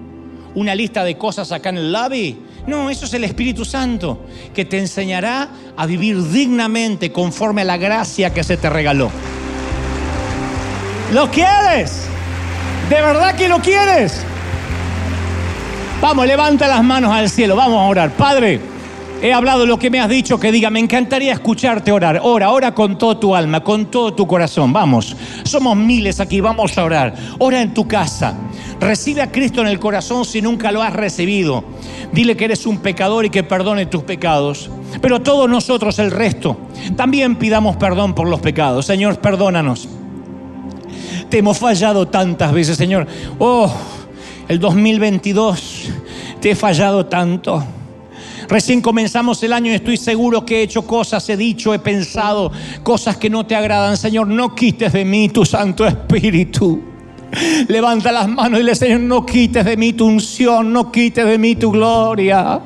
¿Una 0.55 0.75
lista 0.75 1.03
de 1.03 1.17
cosas 1.17 1.51
acá 1.51 1.71
en 1.71 1.79
el 1.79 1.93
lobby? 1.93 2.37
No, 2.67 2.91
eso 2.91 3.07
es 3.07 3.15
el 3.15 3.25
Espíritu 3.25 3.65
Santo, 3.65 4.25
que 4.55 4.65
te 4.65 4.79
enseñará 4.79 5.49
a 5.77 5.87
vivir 5.87 6.23
dignamente 6.31 7.11
conforme 7.11 7.63
a 7.63 7.65
la 7.65 7.77
gracia 7.77 8.33
que 8.33 8.45
se 8.45 8.57
te 8.57 8.69
regaló. 8.69 9.11
¿Lo 11.13 11.31
quieres? 11.31 12.05
¿De 12.89 12.97
verdad 12.97 13.35
que 13.35 13.49
lo 13.49 13.61
quieres? 13.61 14.23
Vamos, 16.01 16.27
levanta 16.27 16.67
las 16.69 16.83
manos 16.83 17.13
al 17.13 17.29
cielo, 17.29 17.57
vamos 17.57 17.79
a 17.79 17.85
orar. 17.85 18.11
Padre, 18.13 18.61
he 19.23 19.33
hablado 19.33 19.67
lo 19.67 19.79
que 19.79 19.91
me 19.91 20.01
has 20.01 20.09
dicho, 20.09 20.41
que 20.41 20.51
diga, 20.51 20.71
me 20.71 20.81
encantaría 20.81 21.33
escucharte 21.33 21.93
orar. 21.93 22.21
Ora, 22.23 22.51
ora 22.51 22.75
con 22.75 22.97
todo 22.97 23.19
tu 23.19 23.35
alma, 23.35 23.63
con 23.63 23.91
todo 23.91 24.15
tu 24.15 24.27
corazón. 24.27 24.73
Vamos, 24.73 25.17
somos 25.45 25.77
miles 25.77 26.21
aquí, 26.21 26.41
vamos 26.41 26.77
a 26.79 26.85
orar. 26.85 27.15
Ora 27.39 27.61
en 27.61 27.75
tu 27.75 27.87
casa. 27.87 28.37
Recibe 28.81 29.21
a 29.21 29.31
Cristo 29.31 29.61
en 29.61 29.67
el 29.67 29.79
corazón 29.79 30.25
si 30.25 30.41
nunca 30.41 30.73
lo 30.73 30.83
has 30.83 30.95
recibido. 30.95 31.65
Dile 32.13 32.37
que 32.37 32.47
eres 32.47 32.67
un 32.67 32.79
pecador 32.79 33.27
y 33.27 33.31
que 33.31 33.43
perdone 33.43 33.87
tus 33.87 34.03
pecados. 34.03 34.71
Pero 35.01 35.21
todos 35.21 35.49
nosotros, 35.49 35.99
el 35.99 36.11
resto, 36.11 36.57
también 36.97 37.37
pidamos 37.37 37.77
perdón 37.77 38.15
por 38.15 38.27
los 38.27 38.41
pecados. 38.41 38.87
Señor, 38.87 39.21
perdónanos. 39.21 39.89
Te 41.29 41.39
hemos 41.39 41.59
fallado 41.59 42.09
tantas 42.09 42.53
veces, 42.53 42.77
Señor. 42.77 43.07
Oh, 43.39 43.71
el 44.49 44.59
2022 44.59 45.91
te 46.41 46.53
he 46.53 46.55
fallado 46.57 47.07
tanto. 47.07 47.63
Recién 48.51 48.81
comenzamos 48.81 49.41
el 49.45 49.53
año 49.53 49.71
y 49.71 49.77
estoy 49.77 49.97
seguro 49.97 50.45
que 50.45 50.59
he 50.59 50.63
hecho 50.63 50.85
cosas, 50.85 51.29
he 51.29 51.37
dicho, 51.37 51.73
he 51.73 51.79
pensado 51.79 52.51
cosas 52.83 53.17
que 53.17 53.31
no 53.31 53.47
te 53.47 53.55
agradan. 53.55 53.97
Señor, 53.97 54.27
no 54.27 54.57
quites 54.57 54.93
de 54.93 55.05
mí 55.05 55.29
tu 55.29 55.45
Santo 55.45 55.87
Espíritu. 55.87 56.83
Levanta 57.69 58.11
las 58.11 58.29
manos 58.29 58.59
y 58.59 58.65
le 58.65 58.75
Señor, 58.75 59.01
no 59.01 59.25
quites 59.25 59.65
de 59.65 59.77
mí 59.77 59.93
tu 59.93 60.05
unción, 60.05 60.73
no 60.73 60.91
quites 60.91 61.25
de 61.25 61.39
mí 61.39 61.55
tu 61.55 61.71
gloria. 61.71 62.61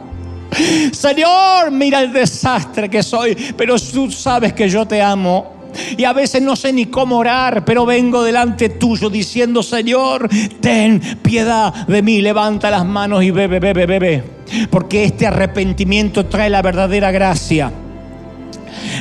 Señor, 0.91 1.71
mira 1.71 2.01
el 2.01 2.15
desastre 2.15 2.89
que 2.89 3.03
soy, 3.03 3.37
pero 3.55 3.77
tú 3.79 4.11
sabes 4.11 4.55
que 4.55 4.67
yo 4.71 4.87
te 4.87 5.03
amo. 5.03 5.54
Y 5.97 6.05
a 6.05 6.13
veces 6.13 6.43
no 6.43 6.57
sé 6.57 6.73
ni 6.73 6.87
cómo 6.87 7.19
orar, 7.19 7.65
pero 7.65 7.87
vengo 7.87 8.23
delante 8.23 8.69
tuyo 8.69 9.11
diciendo, 9.11 9.63
Señor, 9.63 10.29
ten 10.61 11.01
piedad 11.23 11.87
de 11.87 12.03
mí. 12.03 12.21
Levanta 12.21 12.71
las 12.71 12.85
manos 12.85 13.23
y 13.23 13.31
bebe, 13.31 13.61
bebe, 13.61 13.87
bebe. 13.87 14.25
Porque 14.71 15.05
este 15.05 15.27
arrepentimiento 15.27 16.27
trae 16.27 16.51
la 16.51 16.63
verdadera 16.63 17.11
gracia. 17.11 17.73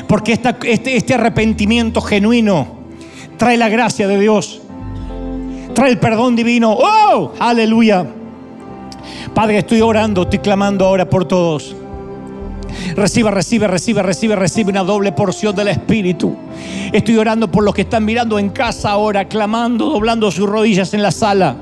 Porque 0.08 0.34
este, 0.34 0.96
este 0.96 1.14
arrepentimiento 1.14 2.02
genuino 2.02 2.84
trae 3.38 3.58
la 3.58 3.70
gracia 3.70 4.08
de 4.08 4.20
Dios. 4.20 4.62
Trae 5.74 5.90
el 5.90 6.00
perdón 6.00 6.36
divino. 6.36 6.78
¡Oh! 6.80 7.34
Aleluya. 7.40 8.06
Padre, 9.34 9.60
estoy 9.60 9.82
orando, 9.82 10.24
estoy 10.24 10.40
clamando 10.40 10.86
ahora 10.86 11.10
por 11.10 11.26
todos. 11.26 11.76
Reciba, 12.96 13.32
recibe, 13.32 13.68
recibe, 13.68 14.04
recibe, 14.04 14.36
recibe 14.36 14.72
una 14.72 14.84
doble 14.84 15.12
porción 15.12 15.56
del 15.56 15.70
Espíritu. 15.70 16.36
Estoy 16.92 17.18
orando 17.18 17.52
por 17.52 17.64
los 17.64 17.74
que 17.74 17.82
están 17.82 18.06
mirando 18.06 18.40
en 18.40 18.50
casa 18.50 18.92
ahora, 18.92 19.28
clamando, 19.28 19.90
doblando 19.90 20.32
sus 20.32 20.48
rodillas 20.48 20.94
en 20.94 21.02
la 21.02 21.12
sala. 21.12 21.56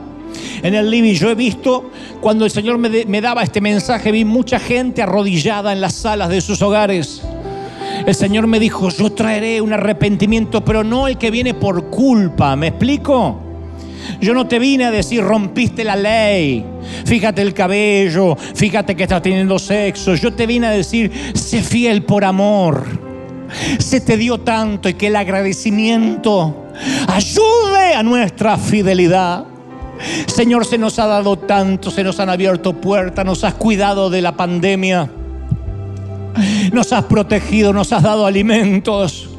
En 0.63 0.73
el 0.75 0.89
living 0.89 1.13
yo 1.13 1.29
he 1.29 1.35
visto, 1.35 1.91
cuando 2.21 2.45
el 2.45 2.51
Señor 2.51 2.77
me, 2.77 3.05
me 3.05 3.21
daba 3.21 3.43
este 3.43 3.61
mensaje, 3.61 4.11
vi 4.11 4.25
mucha 4.25 4.59
gente 4.59 5.01
arrodillada 5.01 5.73
en 5.73 5.81
las 5.81 5.93
salas 5.93 6.29
de 6.29 6.41
sus 6.41 6.61
hogares. 6.61 7.21
El 8.05 8.15
Señor 8.15 8.47
me 8.47 8.59
dijo, 8.59 8.89
yo 8.89 9.11
traeré 9.11 9.61
un 9.61 9.73
arrepentimiento, 9.73 10.63
pero 10.63 10.83
no 10.83 11.07
el 11.07 11.17
que 11.17 11.31
viene 11.31 11.53
por 11.53 11.89
culpa. 11.89 12.55
¿Me 12.55 12.67
explico? 12.67 13.40
Yo 14.19 14.33
no 14.33 14.47
te 14.47 14.59
vine 14.59 14.85
a 14.85 14.91
decir 14.91 15.23
rompiste 15.23 15.83
la 15.83 15.95
ley. 15.95 16.65
Fíjate 17.05 17.41
el 17.41 17.53
cabello, 17.53 18.35
fíjate 18.35 18.95
que 18.95 19.03
estás 19.03 19.21
teniendo 19.21 19.57
sexo. 19.59 20.15
Yo 20.15 20.33
te 20.33 20.45
vine 20.45 20.67
a 20.67 20.71
decir, 20.71 21.11
sé 21.33 21.61
fiel 21.61 22.03
por 22.03 22.23
amor. 22.23 22.85
Se 23.79 24.01
te 24.01 24.17
dio 24.17 24.39
tanto 24.39 24.89
y 24.89 24.93
que 24.93 25.07
el 25.07 25.15
agradecimiento 25.15 26.67
ayude 27.07 27.93
a 27.95 28.03
nuestra 28.03 28.57
fidelidad. 28.57 29.45
Señor, 30.27 30.65
se 30.65 30.77
nos 30.77 30.97
ha 30.99 31.05
dado 31.05 31.37
tanto, 31.37 31.91
se 31.91 32.03
nos 32.03 32.19
han 32.19 32.29
abierto 32.29 32.73
puertas, 32.73 33.25
nos 33.25 33.43
has 33.43 33.53
cuidado 33.53 34.09
de 34.09 34.21
la 34.21 34.35
pandemia, 34.35 35.11
nos 36.71 36.91
has 36.91 37.05
protegido, 37.05 37.71
nos 37.71 37.91
has 37.91 38.01
dado 38.01 38.25
alimentos. 38.25 39.30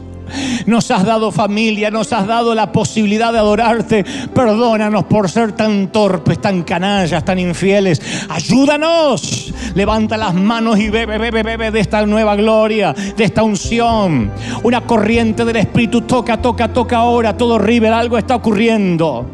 Nos 0.67 0.91
has 0.91 1.05
dado 1.05 1.33
familia, 1.33 1.91
nos 1.91 2.13
has 2.13 2.27
dado 2.27 2.55
la 2.55 2.73
posibilidad 2.73 3.33
de 3.33 3.39
adorarte. 3.39 4.05
Perdónanos 4.35 5.05
por 5.05 5.31
ser 5.31 5.53
tan 5.53 5.89
torpes, 5.89 6.41
tan 6.41 6.63
canallas, 6.63 7.25
tan 7.25 7.39
infieles. 7.39 8.01
Ayúdanos. 8.29 9.53
Levanta 9.75 10.17
las 10.17 10.35
manos 10.35 10.79
y 10.79 10.91
bebe, 10.91 11.19
bebe, 11.19 11.43
bebe 11.43 11.71
de 11.71 11.81
esta 11.81 12.05
nueva 12.07 12.37
gloria, 12.37 12.93
de 12.93 13.25
esta 13.25 13.43
unción. 13.43 14.31
Una 14.63 14.83
corriente 14.83 15.45
del 15.45 15.57
Espíritu 15.57 16.03
toca, 16.03 16.41
toca, 16.41 16.73
toca 16.73 16.99
ahora. 16.99 17.37
Todo 17.37 17.59
River, 17.59 17.93
algo 17.93 18.19
está 18.19 18.37
ocurriendo. 18.37 19.27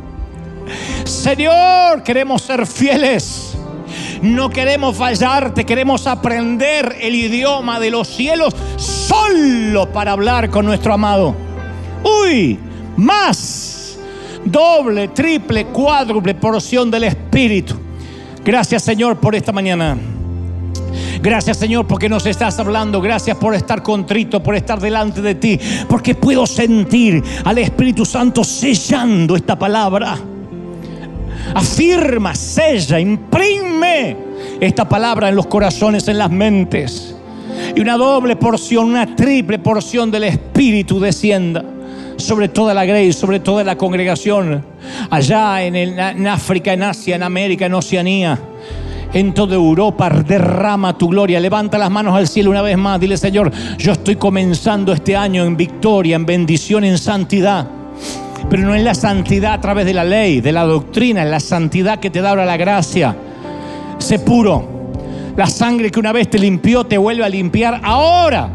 Señor, 1.04 2.02
queremos 2.02 2.42
ser 2.42 2.66
fieles. 2.66 3.57
No 4.22 4.50
queremos 4.50 4.96
fallarte, 4.96 5.64
queremos 5.64 6.06
aprender 6.06 6.96
el 7.00 7.14
idioma 7.14 7.78
de 7.78 7.90
los 7.90 8.08
cielos 8.08 8.54
solo 8.76 9.90
para 9.92 10.12
hablar 10.12 10.50
con 10.50 10.66
nuestro 10.66 10.94
amado. 10.94 11.34
Uy, 12.02 12.58
más, 12.96 13.98
doble, 14.44 15.08
triple, 15.08 15.66
cuádruple 15.66 16.34
porción 16.34 16.90
del 16.90 17.04
Espíritu. 17.04 17.74
Gracias 18.44 18.82
Señor 18.82 19.18
por 19.18 19.34
esta 19.34 19.52
mañana. 19.52 19.96
Gracias 21.20 21.56
Señor 21.56 21.86
porque 21.86 22.08
nos 22.08 22.26
estás 22.26 22.58
hablando. 22.58 23.00
Gracias 23.00 23.36
por 23.36 23.54
estar 23.54 23.82
contrito, 23.82 24.42
por 24.42 24.54
estar 24.54 24.80
delante 24.80 25.20
de 25.20 25.34
ti. 25.34 25.58
Porque 25.88 26.14
puedo 26.14 26.46
sentir 26.46 27.22
al 27.44 27.58
Espíritu 27.58 28.04
Santo 28.04 28.44
sellando 28.44 29.36
esta 29.36 29.58
palabra 29.58 30.18
afirma, 31.54 32.34
sella, 32.34 32.98
imprime 32.98 34.16
esta 34.60 34.88
palabra 34.88 35.28
en 35.28 35.36
los 35.36 35.46
corazones, 35.46 36.08
en 36.08 36.18
las 36.18 36.30
mentes. 36.30 37.14
Y 37.74 37.80
una 37.80 37.96
doble 37.96 38.36
porción, 38.36 38.86
una 38.86 39.16
triple 39.16 39.58
porción 39.58 40.10
del 40.10 40.24
Espíritu 40.24 41.00
descienda 41.00 41.64
sobre 42.16 42.48
toda 42.48 42.74
la 42.74 42.84
grace, 42.84 43.12
sobre 43.12 43.40
toda 43.40 43.62
la 43.64 43.76
congregación, 43.76 44.64
allá 45.10 45.62
en, 45.62 45.76
en 45.76 46.26
África, 46.26 46.72
en 46.72 46.82
Asia, 46.82 47.16
en 47.16 47.22
América, 47.22 47.66
en 47.66 47.74
Oceanía 47.74 48.38
en 49.12 49.32
toda 49.32 49.54
Europa. 49.54 50.10
Derrama 50.10 50.96
tu 50.96 51.08
gloria. 51.08 51.40
Levanta 51.40 51.78
las 51.78 51.90
manos 51.90 52.14
al 52.14 52.28
cielo 52.28 52.50
una 52.50 52.62
vez 52.62 52.76
más. 52.76 53.00
Dile, 53.00 53.16
Señor, 53.16 53.50
yo 53.78 53.92
estoy 53.92 54.16
comenzando 54.16 54.92
este 54.92 55.16
año 55.16 55.44
en 55.44 55.56
victoria, 55.56 56.16
en 56.16 56.26
bendición, 56.26 56.84
en 56.84 56.98
santidad 56.98 57.77
pero 58.50 58.62
no 58.62 58.74
es 58.74 58.82
la 58.82 58.94
santidad 58.94 59.52
a 59.52 59.60
través 59.60 59.84
de 59.84 59.94
la 59.94 60.04
ley, 60.04 60.40
de 60.40 60.52
la 60.52 60.64
doctrina, 60.64 61.22
es 61.22 61.30
la 61.30 61.40
santidad 61.40 62.00
que 62.00 62.10
te 62.10 62.20
da 62.20 62.30
ahora 62.30 62.46
la 62.46 62.56
gracia. 62.56 63.16
Sé 63.98 64.18
puro. 64.18 64.76
La 65.36 65.46
sangre 65.46 65.90
que 65.90 66.00
una 66.00 66.12
vez 66.12 66.28
te 66.30 66.38
limpió 66.38 66.84
te 66.84 66.98
vuelve 66.98 67.24
a 67.24 67.28
limpiar 67.28 67.80
ahora. 67.84 68.48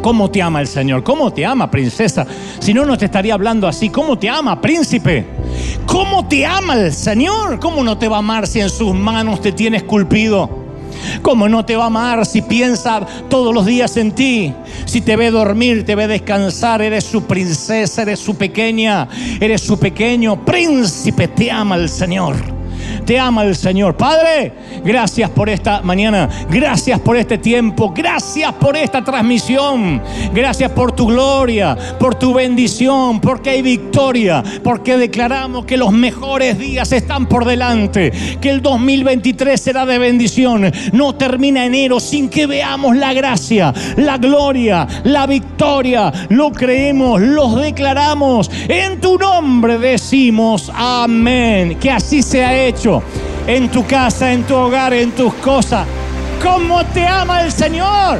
¿Cómo 0.00 0.30
te 0.30 0.40
ama 0.40 0.60
el 0.60 0.68
Señor? 0.68 1.02
¿Cómo 1.02 1.32
te 1.32 1.44
ama, 1.44 1.70
princesa? 1.70 2.26
Si 2.60 2.72
no, 2.72 2.84
no 2.86 2.96
te 2.96 3.06
estaría 3.06 3.34
hablando 3.34 3.66
así. 3.66 3.90
¿Cómo 3.90 4.16
te 4.16 4.28
ama, 4.28 4.60
príncipe? 4.60 5.26
¿Cómo 5.86 6.28
te 6.28 6.46
ama 6.46 6.74
el 6.74 6.92
Señor? 6.92 7.58
¿Cómo 7.58 7.82
no 7.82 7.98
te 7.98 8.08
va 8.08 8.16
a 8.16 8.18
amar 8.20 8.46
si 8.46 8.60
en 8.60 8.70
sus 8.70 8.94
manos 8.94 9.40
te 9.40 9.52
tiene 9.52 9.78
esculpido? 9.78 10.57
¿Cómo 11.22 11.48
no 11.48 11.64
te 11.64 11.76
va 11.76 11.84
a 11.84 11.86
amar 11.88 12.26
si 12.26 12.42
piensa 12.42 13.00
todos 13.28 13.54
los 13.54 13.66
días 13.66 13.96
en 13.96 14.12
ti? 14.12 14.52
Si 14.84 15.00
te 15.00 15.16
ve 15.16 15.30
dormir, 15.30 15.84
te 15.84 15.94
ve 15.94 16.06
descansar, 16.06 16.82
eres 16.82 17.04
su 17.04 17.24
princesa, 17.24 18.02
eres 18.02 18.18
su 18.18 18.36
pequeña, 18.36 19.08
eres 19.40 19.60
su 19.60 19.78
pequeño 19.78 20.44
príncipe, 20.44 21.28
te 21.28 21.50
ama 21.50 21.76
el 21.76 21.88
Señor. 21.88 22.57
Te 23.08 23.18
ama 23.18 23.42
el 23.42 23.56
Señor. 23.56 23.96
Padre, 23.96 24.52
gracias 24.84 25.30
por 25.30 25.48
esta 25.48 25.80
mañana, 25.80 26.28
gracias 26.50 27.00
por 27.00 27.16
este 27.16 27.38
tiempo, 27.38 27.90
gracias 27.96 28.52
por 28.52 28.76
esta 28.76 29.02
transmisión, 29.02 30.02
gracias 30.34 30.70
por 30.72 30.92
tu 30.92 31.06
gloria, 31.06 31.74
por 31.98 32.16
tu 32.16 32.34
bendición, 32.34 33.18
porque 33.18 33.48
hay 33.48 33.62
victoria, 33.62 34.44
porque 34.62 34.98
declaramos 34.98 35.64
que 35.64 35.78
los 35.78 35.90
mejores 35.90 36.58
días 36.58 36.92
están 36.92 37.24
por 37.24 37.46
delante, 37.46 38.12
que 38.42 38.50
el 38.50 38.60
2023 38.60 39.58
será 39.58 39.86
de 39.86 39.98
bendición. 39.98 40.70
No 40.92 41.14
termina 41.14 41.64
enero 41.64 42.00
sin 42.00 42.28
que 42.28 42.46
veamos 42.46 42.94
la 42.94 43.14
gracia, 43.14 43.72
la 43.96 44.18
gloria, 44.18 44.86
la 45.04 45.26
victoria. 45.26 46.12
Lo 46.28 46.52
creemos, 46.52 47.22
lo 47.22 47.56
declaramos. 47.56 48.50
En 48.68 49.00
tu 49.00 49.16
nombre 49.16 49.78
decimos 49.78 50.70
amén. 50.74 51.78
Que 51.78 51.90
así 51.90 52.22
sea 52.22 52.66
hecho 52.66 52.97
en 53.46 53.68
tu 53.70 53.86
casa, 53.86 54.32
en 54.32 54.44
tu 54.44 54.54
hogar, 54.54 54.92
en 54.92 55.12
tus 55.12 55.32
cosas. 55.34 55.86
¿Cómo 56.42 56.84
te 56.86 57.06
ama 57.06 57.42
el 57.42 57.52
Señor? 57.52 58.18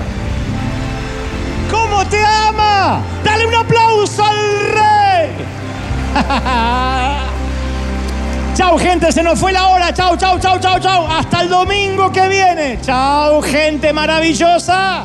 ¿Cómo 1.70 2.04
te 2.06 2.24
ama? 2.24 3.00
Dale 3.24 3.46
un 3.46 3.54
aplauso 3.54 4.24
al 4.24 4.36
Rey. 4.72 5.30
Chao 8.54 8.76
gente, 8.76 9.12
se 9.12 9.22
nos 9.22 9.38
fue 9.38 9.52
la 9.52 9.68
hora. 9.68 9.94
Chao, 9.94 10.16
chao, 10.16 10.38
chao, 10.40 10.58
chao, 10.58 10.80
chao. 10.80 11.06
Hasta 11.06 11.42
el 11.42 11.48
domingo 11.48 12.10
que 12.10 12.28
viene. 12.28 12.80
Chao 12.82 13.40
gente 13.40 13.92
maravillosa. 13.92 15.04